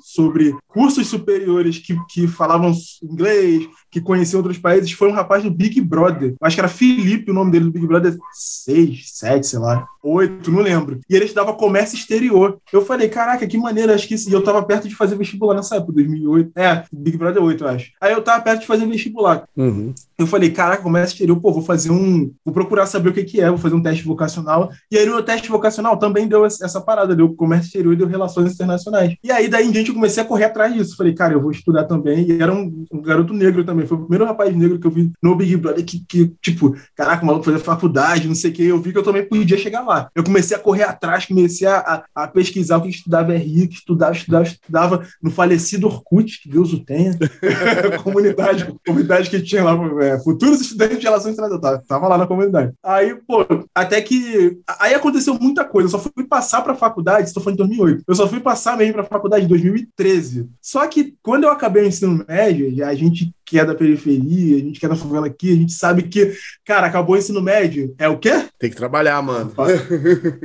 sobre 0.00 0.54
cursos 0.68 1.06
superiores 1.06 1.78
que, 1.78 1.96
que 2.10 2.26
falavam 2.26 2.72
inglês, 3.02 3.68
que 3.94 4.00
conheciam 4.00 4.41
outros 4.41 4.58
países, 4.58 4.91
foi 4.91 5.08
um 5.08 5.12
rapaz 5.12 5.44
do 5.44 5.52
Big 5.52 5.81
Brother. 5.81 6.31
Eu 6.31 6.37
acho 6.46 6.56
que 6.56 6.61
era 6.61 6.69
Felipe 6.69 7.31
o 7.31 7.35
nome 7.35 7.52
dele 7.52 7.67
do 7.67 7.70
Big 7.70 7.87
Brother 7.87 8.17
6, 8.32 9.08
7, 9.12 9.46
sei 9.46 9.58
lá, 9.61 9.87
8, 10.02 10.50
não 10.50 10.61
lembro. 10.61 10.99
E 11.08 11.14
ele 11.14 11.26
estudava 11.26 11.55
comércio 11.55 11.96
exterior. 11.96 12.58
Eu 12.73 12.85
falei, 12.85 13.08
caraca, 13.08 13.46
que 13.46 13.56
maneira, 13.56 13.94
acho 13.94 14.08
que 14.08 14.14
isso. 14.14 14.29
E 14.29 14.32
eu 14.32 14.43
tava 14.43 14.62
perto 14.64 14.88
de 14.88 14.96
fazer 14.96 15.14
vestibular 15.14 15.55
nessa 15.55 15.76
época, 15.76 15.93
2008. 15.93 16.50
É, 16.56 16.85
Big 16.93 17.17
Brother 17.17 17.41
8, 17.41 17.62
eu 17.62 17.69
acho. 17.69 17.93
Aí 18.00 18.12
eu 18.12 18.20
tava 18.20 18.43
perto 18.43 18.62
de 18.62 18.67
fazer 18.67 18.85
vestibular. 18.85 19.44
Uhum. 19.56 19.94
Eu 20.17 20.27
falei, 20.27 20.51
caraca, 20.51 20.82
comércio 20.82 21.15
exterior, 21.15 21.41
pô, 21.41 21.53
vou 21.53 21.63
fazer 21.63 21.91
um. 21.91 22.31
Vou 22.44 22.55
procurar 22.55 22.86
saber 22.86 23.08
o 23.08 23.13
que, 23.13 23.24
que 23.24 23.41
é, 23.41 23.48
vou 23.48 23.58
fazer 23.58 23.74
um 23.74 23.82
teste 23.82 24.05
vocacional. 24.05 24.70
E 24.91 24.96
aí, 24.96 25.06
no 25.06 25.22
teste 25.22 25.48
vocacional 25.48 25.96
também 25.96 26.29
deu 26.29 26.44
essa 26.44 26.81
parada, 26.81 27.17
deu 27.17 27.34
comércio 27.34 27.67
exterior 27.67 27.93
e 27.93 27.96
deu 27.96 28.06
relações 28.06 28.53
internacionais. 28.53 29.17
E 29.24 29.32
aí, 29.32 29.48
daí 29.48 29.67
em 29.67 29.70
diante, 29.72 29.89
eu 29.89 29.94
comecei 29.94 30.22
a 30.22 30.27
correr 30.27 30.44
atrás 30.44 30.72
disso. 30.72 30.96
Falei, 30.96 31.15
cara, 31.15 31.32
eu 31.32 31.41
vou 31.41 31.51
estudar 31.51 31.84
também. 31.84 32.31
E 32.31 32.41
era 32.41 32.53
um, 32.53 32.84
um 32.93 33.03
garoto 33.03 33.32
negro 33.32 33.65
também. 33.65 33.83
Foi 33.86 33.96
o 33.96 34.00
primeiro 34.00 34.24
rapaz 34.24 34.55
negro 34.55 34.79
que 34.79 34.86
eu 34.86 34.91
vi 34.91 35.12
no 35.22 35.34
Big 35.34 35.56
Brother 35.56 35.84
que, 35.84 36.05
que 36.06 36.32
tipo, 36.41 36.74
caraca, 36.96 37.22
o 37.22 37.26
maluco 37.26 37.44
fazer 37.44 37.58
faculdade, 37.58 38.29
não 38.29 38.34
sei 38.34 38.50
o 38.50 38.55
quê. 38.55 38.62
Eu 38.62 38.81
vi 38.81 38.93
que 38.93 38.98
eu 38.98 39.03
também 39.03 39.26
podia 39.26 39.58
chegar 39.58 39.82
lá. 39.82 40.08
Eu 40.14 40.24
comecei 40.24 40.56
a 40.56 40.60
correr 40.60 40.84
atrás, 40.84 41.26
comecei 41.26 41.67
a, 41.67 41.79
a, 42.14 42.24
a 42.24 42.29
pesquisar 42.29 42.79
o 42.79 42.82
que 42.82 42.88
estudava 42.88 43.34
RI, 43.34 43.69
que 43.69 43.74
estudava, 43.74 44.12
estudava, 44.12 44.44
estudava 44.44 45.06
no 45.22 45.31
falecido 45.31 45.86
Orkut, 45.86 46.41
que 46.43 46.48
Deus 46.48 46.72
o 46.72 46.84
tenha. 46.84 47.17
comunidade, 48.03 48.72
comunidade 48.86 49.31
que 49.31 49.41
tinha 49.41 49.64
lá, 49.64 49.76
é, 50.03 50.19
futuros 50.20 50.60
estudantes 50.60 50.98
de 50.98 51.05
relações 51.05 51.34
internacionais. 51.34 51.86
Tava, 51.86 52.08
lá 52.08 52.19
na 52.19 52.26
comunidade. 52.26 52.72
Aí, 52.82 53.14
pô, 53.26 53.44
até 53.74 54.00
que. 54.00 54.58
Aí 54.81 54.94
aconteceu 54.94 55.34
muita 55.34 55.64
coisa. 55.64 55.86
Eu 55.86 55.91
só 55.91 55.98
fui 55.98 56.24
passar 56.26 56.62
pra 56.62 56.74
faculdade, 56.74 57.29
estou 57.29 57.43
falando 57.43 57.60
em 57.60 57.69
2008. 57.69 58.05
Eu 58.06 58.14
só 58.14 58.29
fui 58.29 58.41
passar 58.41 58.76
mesmo 58.76 58.94
pra 58.94 59.05
faculdade 59.05 59.44
em 59.44 59.48
2013. 59.48 60.48
Só 60.60 60.86
que 60.86 61.14
quando 61.22 61.44
eu 61.44 61.50
acabei 61.50 61.84
o 61.84 61.86
ensino 61.86 62.24
médio, 62.29 62.84
a 62.84 62.94
gente 62.94 63.34
que 63.44 63.58
é 63.58 63.65
da 63.65 63.74
periferia, 63.74 64.56
a 64.56 64.60
gente 64.60 64.81
que 64.81 64.86
é 64.86 64.89
da 64.89 64.96
favela 64.96 65.27
aqui, 65.27 65.53
a 65.53 65.56
gente 65.56 65.72
sabe 65.72 66.05
que, 66.05 66.34
cara, 66.65 66.86
acabou 66.86 67.15
o 67.15 67.19
ensino 67.19 67.43
médio. 67.43 67.94
É 67.98 68.08
o 68.08 68.19
quê? 68.19 68.44
Tem 68.58 68.70
que 68.70 68.77
trabalhar, 68.77 69.20
mano. 69.22 69.53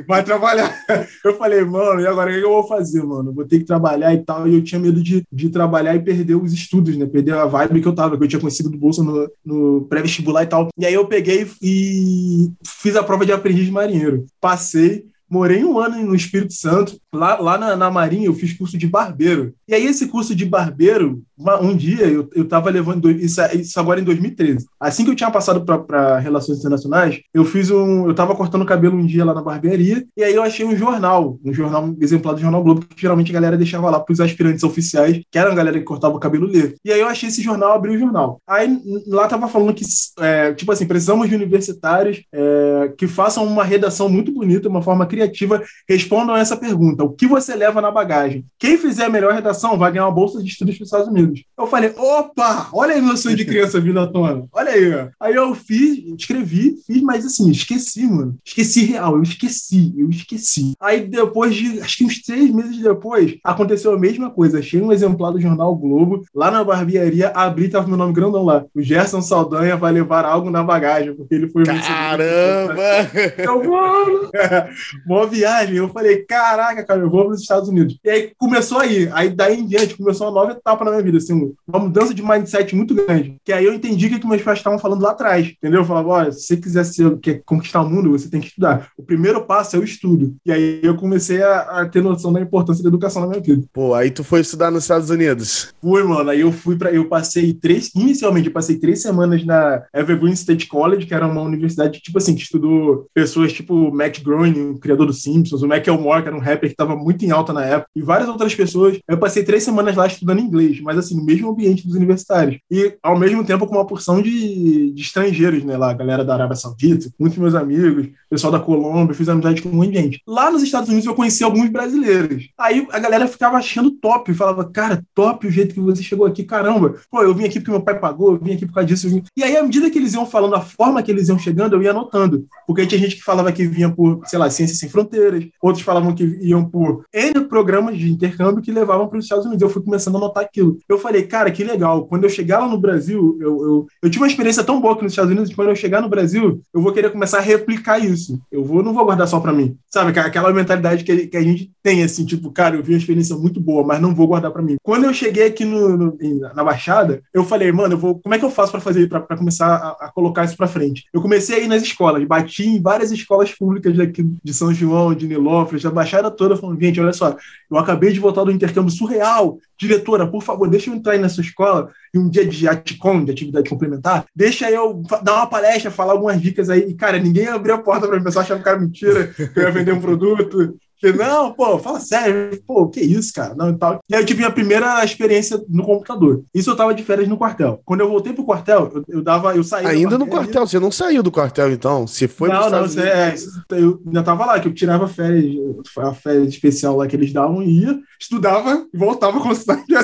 Vai 0.07 0.23
trabalhar. 0.23 0.75
Eu 1.23 1.37
falei, 1.37 1.63
mano, 1.63 2.01
e 2.01 2.07
agora 2.07 2.31
o 2.31 2.33
que 2.33 2.39
eu 2.39 2.49
vou 2.49 2.67
fazer, 2.67 3.03
mano? 3.03 3.33
Vou 3.33 3.45
ter 3.45 3.59
que 3.59 3.65
trabalhar 3.65 4.13
e 4.13 4.23
tal. 4.23 4.47
E 4.47 4.55
eu 4.55 4.63
tinha 4.63 4.79
medo 4.79 5.01
de, 5.01 5.23
de 5.31 5.49
trabalhar 5.49 5.95
e 5.95 5.99
perder 5.99 6.35
os 6.35 6.53
estudos, 6.53 6.95
né? 6.97 7.05
Perder 7.05 7.33
a 7.33 7.45
vibe 7.45 7.81
que 7.81 7.87
eu 7.87 7.95
tava, 7.95 8.17
que 8.17 8.23
eu 8.23 8.27
tinha 8.27 8.39
conhecido 8.39 8.69
do 8.69 8.77
bolso 8.77 9.03
no, 9.03 9.29
no 9.45 9.85
pré-vestibular 9.89 10.43
e 10.43 10.47
tal. 10.47 10.69
E 10.77 10.85
aí 10.85 10.93
eu 10.93 11.05
peguei 11.05 11.47
e 11.61 12.51
fiz 12.65 12.95
a 12.95 13.03
prova 13.03 13.25
de 13.25 13.31
aprendiz 13.31 13.65
de 13.65 13.71
marinheiro. 13.71 14.25
Passei. 14.39 15.05
Morei 15.29 15.63
um 15.63 15.77
ano 15.77 16.03
no 16.03 16.15
Espírito 16.15 16.53
Santo. 16.53 16.99
Lá, 17.13 17.39
lá 17.39 17.57
na, 17.57 17.75
na 17.75 17.91
Marinha 17.91 18.25
eu 18.25 18.33
fiz 18.33 18.53
curso 18.53 18.77
de 18.77 18.87
barbeiro. 18.87 19.53
E 19.67 19.75
aí 19.75 19.85
esse 19.85 20.07
curso 20.07 20.33
de 20.33 20.43
barbeiro 20.43 21.21
um 21.61 21.75
dia 21.75 22.05
eu, 22.05 22.29
eu 22.35 22.45
tava 22.45 22.69
levando. 22.69 23.09
Isso, 23.09 23.41
isso 23.53 23.79
agora 23.79 23.99
em 23.99 24.03
2013. 24.03 24.65
Assim 24.79 25.05
que 25.05 25.11
eu 25.11 25.15
tinha 25.15 25.31
passado 25.31 25.63
para 25.63 26.19
relações 26.19 26.59
internacionais, 26.59 27.21
eu 27.33 27.45
fiz 27.45 27.71
um. 27.71 28.07
Eu 28.07 28.13
tava 28.13 28.35
cortando 28.35 28.63
o 28.63 28.65
cabelo 28.65 28.97
um 28.97 29.05
dia 29.05 29.23
lá 29.23 29.33
na 29.33 29.41
barbearia, 29.41 30.05
e 30.15 30.23
aí 30.23 30.33
eu 30.33 30.43
achei 30.43 30.65
um 30.65 30.75
jornal, 30.75 31.39
um 31.43 31.53
jornal 31.53 31.95
exemplar 32.01 32.35
do 32.35 32.41
Jornal 32.41 32.63
Globo, 32.63 32.85
que 32.85 33.01
geralmente 33.01 33.31
a 33.31 33.33
galera 33.33 33.57
deixava 33.57 33.89
lá 33.89 33.99
pros 33.99 34.19
aspirantes 34.19 34.63
oficiais, 34.63 35.21
que 35.31 35.39
eram 35.39 35.51
a 35.51 35.55
galera 35.55 35.79
que 35.79 35.85
cortava 35.85 36.15
o 36.15 36.19
cabelo 36.19 36.45
ler. 36.45 36.75
E 36.83 36.91
aí 36.91 36.99
eu 36.99 37.07
achei 37.07 37.29
esse 37.29 37.41
jornal, 37.41 37.73
abri 37.73 37.95
o 37.95 37.99
jornal. 37.99 38.41
Aí 38.47 38.81
lá 39.07 39.27
tava 39.27 39.47
falando 39.47 39.73
que, 39.73 39.85
é, 40.19 40.53
tipo 40.53 40.71
assim, 40.71 40.85
precisamos 40.85 41.29
de 41.29 41.35
universitários 41.35 42.21
é, 42.33 42.93
que 42.97 43.07
façam 43.07 43.45
uma 43.45 43.63
redação 43.63 44.09
muito 44.09 44.31
bonita, 44.31 44.69
uma 44.69 44.81
forma 44.81 45.05
criativa, 45.05 45.61
respondam 45.87 46.35
essa 46.35 46.57
pergunta: 46.57 47.03
o 47.03 47.11
que 47.11 47.27
você 47.27 47.55
leva 47.55 47.81
na 47.81 47.91
bagagem? 47.91 48.45
Quem 48.57 48.77
fizer 48.77 49.05
a 49.05 49.09
melhor 49.09 49.33
redação 49.33 49.77
vai 49.77 49.91
ganhar 49.91 50.05
uma 50.05 50.11
bolsa 50.11 50.41
de 50.41 50.49
estudos 50.49 50.75
para 50.75 50.83
os 50.83 50.87
Estados 50.87 51.07
Unidos. 51.07 51.28
Eu 51.57 51.67
falei: 51.67 51.93
opa, 51.97 52.69
olha 52.73 52.95
aí 52.95 53.01
meu 53.01 53.17
sonho 53.17 53.35
de 53.35 53.45
criança 53.45 53.79
vindo 53.79 53.99
à 53.99 54.07
tona. 54.07 54.45
Olha 54.51 54.71
aí. 54.71 54.93
Ó. 54.93 55.07
Aí 55.19 55.35
eu 55.35 55.53
fiz, 55.55 55.99
escrevi, 56.17 56.75
fiz, 56.85 57.01
mas 57.01 57.25
assim, 57.25 57.49
esqueci, 57.49 58.07
mano. 58.07 58.37
Esqueci 58.45 58.85
real, 58.85 59.15
eu 59.15 59.23
esqueci, 59.23 59.93
eu 59.97 60.09
esqueci. 60.09 60.73
Aí 60.79 61.01
depois 61.07 61.55
de, 61.55 61.81
acho 61.81 61.97
que 61.97 62.05
uns 62.05 62.21
três 62.21 62.49
meses 62.51 62.77
depois, 62.77 63.37
aconteceu 63.43 63.93
a 63.93 63.99
mesma 63.99 64.29
coisa. 64.29 64.59
Achei 64.59 64.81
um 64.81 64.91
exemplar 64.91 65.31
do 65.31 65.41
jornal 65.41 65.75
Globo, 65.75 66.23
lá 66.33 66.51
na 66.51 66.63
barbearia, 66.63 67.29
abri, 67.29 67.69
tava 67.69 67.87
meu 67.87 67.97
nome 67.97 68.13
grandão 68.13 68.43
lá. 68.43 68.65
O 68.75 68.81
Gerson 68.81 69.21
Saldanha 69.21 69.77
vai 69.77 69.91
levar 69.91 70.25
algo 70.25 70.49
na 70.49 70.63
bagagem, 70.63 71.15
porque 71.15 71.35
ele 71.35 71.49
foi 71.49 71.63
Caramba! 71.63 73.09
Eu, 73.37 73.63
mano! 73.63 74.29
Boa 75.05 75.27
viagem. 75.27 75.77
Eu 75.77 75.89
falei, 75.89 76.23
caraca, 76.23 76.83
cara, 76.83 77.01
eu 77.01 77.09
vou 77.09 77.25
para 77.25 77.33
os 77.33 77.41
Estados 77.41 77.69
Unidos. 77.69 77.97
E 78.03 78.09
aí 78.09 78.31
começou 78.37 78.79
aí. 78.79 79.09
Aí 79.13 79.29
daí 79.29 79.59
em 79.59 79.65
diante 79.65 79.97
começou 79.97 80.27
uma 80.27 80.33
nova 80.33 80.51
etapa 80.53 80.83
na 80.85 80.91
minha 80.91 81.03
vida, 81.03 81.18
assim, 81.19 81.53
uma 81.67 81.79
mudança 81.79 82.13
de 82.13 82.23
mindset 82.23 82.75
muito 82.75 82.95
grande. 82.95 83.35
Que 83.43 83.53
aí 83.53 83.65
eu 83.65 83.73
entendi 83.73 84.07
o 84.07 84.09
que, 84.09 84.19
que 84.19 84.27
meus 84.27 84.41
pais 84.41 84.59
estavam 84.59 84.79
falando 84.79 85.01
lá 85.01 85.11
atrás, 85.11 85.47
entendeu? 85.47 85.81
Eu 85.81 85.85
falava, 85.85 86.09
olha, 86.09 86.31
se 86.31 86.41
você 86.41 86.57
quiser 86.57 86.83
ser, 86.85 87.17
quer 87.19 87.41
conquistar 87.45 87.81
o 87.81 87.89
mundo, 87.89 88.11
você 88.11 88.29
tem 88.29 88.41
que 88.41 88.47
estudar. 88.47 88.89
O 88.97 89.03
primeiro 89.03 89.45
passo 89.45 89.75
é 89.75 89.79
o 89.79 89.83
estudo. 89.83 90.35
E 90.45 90.51
aí 90.51 90.79
eu 90.83 90.95
comecei 90.95 91.41
a, 91.41 91.81
a 91.81 91.85
ter 91.87 92.01
noção 92.01 92.33
da 92.33 92.41
importância 92.41 92.83
da 92.83 92.89
educação 92.89 93.21
na 93.21 93.27
minha 93.27 93.41
vida. 93.41 93.63
Pô, 93.73 93.93
aí 93.93 94.11
tu 94.11 94.23
foi 94.23 94.41
estudar 94.41 94.71
nos 94.71 94.83
Estados 94.83 95.09
Unidos? 95.09 95.73
Fui, 95.81 96.03
mano. 96.03 96.29
Aí 96.29 96.41
eu 96.41 96.51
fui 96.51 96.75
para, 96.75 96.91
eu 96.91 97.05
passei 97.05 97.53
três, 97.53 97.91
inicialmente 97.95 98.47
eu 98.47 98.53
passei 98.53 98.77
três 98.77 99.01
semanas 99.01 99.45
na 99.45 99.83
Evergreen 99.93 100.33
State 100.33 100.67
College, 100.67 101.05
que 101.05 101.13
era 101.13 101.27
uma 101.27 101.41
universidade 101.41 101.99
tipo 101.99 102.17
assim 102.17 102.35
que 102.35 102.41
estudou 102.41 103.07
pessoas 103.13 103.53
tipo 103.53 103.91
Matt 103.93 104.21
Groening, 104.21 104.71
o 104.71 104.79
criador 104.79 105.07
do 105.07 105.13
Simpsons, 105.13 105.61
o 105.61 105.67
Michael 105.67 105.99
Moore, 105.99 106.21
que 106.23 106.27
era 106.27 106.37
um 106.37 106.41
rapper 106.41 106.69
que 106.69 106.73
estava 106.73 106.95
muito 106.95 107.23
em 107.25 107.31
alta 107.31 107.53
na 107.53 107.65
época, 107.65 107.89
e 107.95 108.01
várias 108.01 108.29
outras 108.29 108.53
pessoas. 108.55 108.99
Eu 109.07 109.17
passei 109.17 109.43
três 109.43 109.63
semanas 109.63 109.95
lá 109.95 110.07
estudando 110.07 110.39
inglês, 110.39 110.79
mas 110.81 110.97
assim, 110.97 111.08
no 111.15 111.23
mesmo 111.23 111.49
ambiente 111.49 111.85
dos 111.85 111.95
universitários. 111.95 112.59
E 112.69 112.95
ao 113.01 113.17
mesmo 113.17 113.43
tempo 113.43 113.67
com 113.67 113.75
uma 113.75 113.85
porção 113.85 114.21
de, 114.21 114.91
de 114.91 115.01
estrangeiros, 115.01 115.63
né? 115.63 115.77
Lá, 115.77 115.93
galera 115.93 116.23
da 116.23 116.33
Arábia 116.33 116.55
Saudita, 116.55 117.09
muitos 117.19 117.37
meus 117.37 117.55
amigos, 117.55 118.09
pessoal 118.29 118.51
da 118.51 118.59
Colômbia, 118.59 119.15
fiz 119.15 119.27
amizade 119.27 119.61
com 119.61 119.69
um 119.69 119.73
monte 119.73 119.91
de 119.91 119.97
gente. 119.97 120.21
Lá 120.27 120.51
nos 120.51 120.63
Estados 120.63 120.89
Unidos 120.89 121.05
eu 121.05 121.15
conheci 121.15 121.43
alguns 121.43 121.69
brasileiros. 121.69 122.49
Aí 122.57 122.87
a 122.91 122.99
galera 122.99 123.27
ficava 123.27 123.57
achando 123.57 123.91
top, 123.91 124.33
falava, 124.33 124.63
cara, 124.65 125.03
top 125.15 125.47
o 125.47 125.51
jeito 125.51 125.73
que 125.73 125.79
você 125.79 126.03
chegou 126.03 126.25
aqui, 126.25 126.43
caramba. 126.43 126.95
Pô, 127.09 127.21
eu 127.23 127.33
vim 127.33 127.45
aqui 127.45 127.59
porque 127.59 127.71
meu 127.71 127.81
pai 127.81 127.99
pagou, 127.99 128.33
eu 128.33 128.39
vim 128.39 128.53
aqui 128.53 128.65
por 128.65 128.73
causa 128.73 128.87
disso. 128.87 129.09
E 129.35 129.43
aí, 129.43 129.57
à 129.57 129.63
medida 129.63 129.89
que 129.89 129.97
eles 129.97 130.13
iam 130.13 130.25
falando, 130.25 130.55
a 130.55 130.61
forma 130.61 131.01
que 131.01 131.11
eles 131.11 131.27
iam 131.29 131.39
chegando, 131.39 131.75
eu 131.75 131.81
ia 131.81 131.91
anotando. 131.91 132.45
Porque 132.67 132.85
tinha 132.85 132.99
gente 132.99 133.15
que 133.15 133.23
falava 133.23 133.51
que 133.51 133.65
vinha 133.65 133.89
por, 133.89 134.21
sei 134.25 134.37
lá, 134.37 134.49
Ciências 134.49 134.79
Sem 134.79 134.89
Fronteiras, 134.89 135.45
outros 135.61 135.83
falavam 135.83 136.13
que 136.13 136.23
iam 136.41 136.63
por 136.63 137.03
N 137.13 137.41
programas 137.45 137.97
de 137.97 138.11
intercâmbio 138.11 138.61
que 138.61 138.71
levavam 138.71 139.07
para 139.07 139.17
os 139.17 139.25
Estados 139.25 139.45
Unidos. 139.45 139.61
Eu 139.61 139.69
fui 139.69 139.81
começando 139.81 140.17
a 140.17 140.19
notar 140.19 140.43
aquilo. 140.43 140.77
Eu 140.89 140.97
falei, 140.97 141.21
cara, 141.21 141.51
que 141.51 141.63
legal. 141.63 142.07
Quando 142.07 142.23
eu 142.23 142.29
chegar 142.29 142.57
lá 142.57 142.67
no 142.67 142.79
Brasil, 142.79 143.37
eu, 143.39 143.63
eu, 143.63 143.87
eu 144.01 144.09
tive 144.09 144.23
uma 144.23 144.27
experiência 144.27 144.63
tão 144.63 144.81
boa 144.81 144.95
aqui 144.95 145.03
nos 145.03 145.13
Estados 145.13 145.31
Unidos 145.31 145.49
que 145.49 145.55
quando 145.55 145.69
eu 145.69 145.75
chegar 145.75 146.01
no 146.01 146.09
Brasil, 146.09 146.61
eu 146.73 146.81
vou 146.81 146.91
querer 146.91 147.11
começar 147.11 147.37
a 147.37 147.41
replicar 147.41 148.03
isso. 148.03 148.41
Eu 148.51 148.65
vou, 148.65 148.81
não 148.81 148.91
vou 148.91 149.05
guardar 149.05 149.27
só 149.27 149.39
para 149.39 149.53
mim. 149.53 149.77
Sabe, 149.87 150.19
aquela 150.19 150.51
mentalidade 150.51 151.03
que, 151.03 151.27
que 151.27 151.37
a 151.37 151.41
gente 151.41 151.71
tem, 151.83 152.03
assim, 152.03 152.25
tipo, 152.25 152.51
cara, 152.51 152.75
eu 152.75 152.83
vi 152.83 152.93
uma 152.93 152.97
experiência 152.97 153.35
muito 153.35 153.59
boa, 153.59 153.85
mas 153.85 154.01
não 154.01 154.15
vou 154.15 154.27
guardar 154.27 154.51
para 154.51 154.63
mim. 154.63 154.77
Quando 154.81 155.03
eu 155.03 155.13
cheguei 155.13 155.45
aqui 155.45 155.63
no, 155.63 155.95
no, 155.95 156.17
na 156.55 156.63
Baixada, 156.63 157.21
eu 157.31 157.43
falei, 157.43 157.71
mano, 157.71 157.93
eu 157.93 157.97
vou, 157.97 158.19
como 158.19 158.33
é 158.33 158.39
que 158.39 158.45
eu 158.45 158.49
faço 158.49 158.71
para 158.71 158.81
fazer, 158.81 159.07
para 159.07 159.37
começar 159.37 159.67
a, 159.67 160.05
a, 160.05 160.11
colocar 160.11 160.43
isso 160.45 160.57
para 160.57 160.67
frente? 160.67 161.05
Eu 161.13 161.21
comecei 161.21 161.57
a 161.57 161.59
ir 161.59 161.67
nas 161.67 161.83
escolas, 161.83 162.23
bati 162.25 162.67
em 162.67 162.81
várias 162.81 163.11
escolas 163.11 163.51
públicas 163.51 163.95
daqui 163.95 164.23
de 164.43 164.53
São 164.53 164.73
João, 164.73 165.13
de 165.13 165.27
Nilópolis, 165.27 165.83
da 165.83 165.91
Baixada 165.91 166.31
toda, 166.31 166.57
falando, 166.57 166.81
gente, 166.81 166.99
olha 166.99 167.13
só, 167.13 167.35
eu 167.69 167.77
acabei 167.77 168.11
de 168.11 168.19
voltar 168.19 168.43
do 168.43 168.51
intercâmbio 168.51 168.91
surreal, 168.91 169.59
diretora, 169.79 170.27
por 170.27 170.43
favor, 170.43 170.69
deixa 170.69 170.89
eu 170.89 170.93
entrar 170.93 171.13
aí 171.13 171.19
nessa 171.19 171.39
escola 171.39 171.89
e 172.13 172.19
um 172.19 172.29
dia 172.29 172.45
de 172.45 172.67
ATCOM, 172.67 173.23
de 173.23 173.31
atividade 173.31 173.69
complementar, 173.69 174.25
deixa 174.35 174.69
eu 174.69 175.01
dar 175.23 175.35
uma 175.35 175.47
palestra, 175.47 175.89
falar 175.89 176.11
algumas 176.11 176.41
dicas 176.41 176.69
aí. 176.69 176.81
E, 176.81 176.93
cara, 176.93 177.17
ninguém 177.17 177.47
abriu 177.47 177.75
a 177.75 177.77
porta 177.77 178.05
para 178.05 178.17
mim, 178.17 178.21
o 178.21 178.25
pessoal 178.25 178.43
achava 178.43 178.61
que 178.61 178.67
era 178.67 178.79
mentira, 178.79 179.27
que 179.27 179.57
eu 179.57 179.63
ia 179.63 179.71
vender 179.71 179.93
um 179.93 180.01
produto. 180.01 180.77
Não, 181.17 181.53
pô, 181.53 181.79
fala 181.79 181.99
sério. 181.99 182.61
Pô, 182.65 182.87
que 182.87 182.99
isso, 182.99 183.33
cara? 183.33 183.55
Não, 183.55 183.69
e, 183.69 183.77
tal. 183.77 183.99
e 184.09 184.15
aí 184.15 184.21
eu 184.21 184.25
tive 184.25 184.43
a 184.43 184.51
primeira 184.51 185.03
experiência 185.03 185.61
no 185.69 185.83
computador. 185.83 186.43
Isso 186.53 186.69
eu 186.69 186.75
tava 186.75 186.93
de 186.93 187.03
férias 187.03 187.27
no 187.27 187.37
quartel. 187.37 187.81
Quando 187.85 188.01
eu 188.01 188.09
voltei 188.09 188.33
pro 188.33 188.45
quartel, 188.45 188.91
eu, 188.93 189.03
eu 189.07 189.21
dava, 189.21 189.55
eu 189.55 189.63
saí. 189.63 189.85
Ainda 189.85 190.17
no 190.17 190.27
quartel, 190.27 190.67
você 190.67 190.79
não 190.79 190.91
saiu 190.91 191.23
do 191.23 191.31
quartel, 191.31 191.71
então? 191.71 192.05
Se 192.07 192.27
foi 192.27 192.49
Não, 192.49 192.69
não, 192.69 192.81
você, 192.81 193.01
é, 193.01 193.35
eu 193.71 194.01
ainda 194.05 194.23
tava 194.23 194.45
lá, 194.45 194.59
que 194.59 194.67
eu 194.67 194.73
tirava 194.73 195.07
férias, 195.07 195.55
a 195.97 196.13
férias 196.13 196.47
especial 196.47 196.97
lá 196.97 197.07
que 197.07 197.15
eles 197.15 197.31
davam, 197.31 197.61
ia, 197.61 197.97
estudava 198.19 198.85
e 198.93 198.97
voltava 198.97 199.39
com 199.39 199.49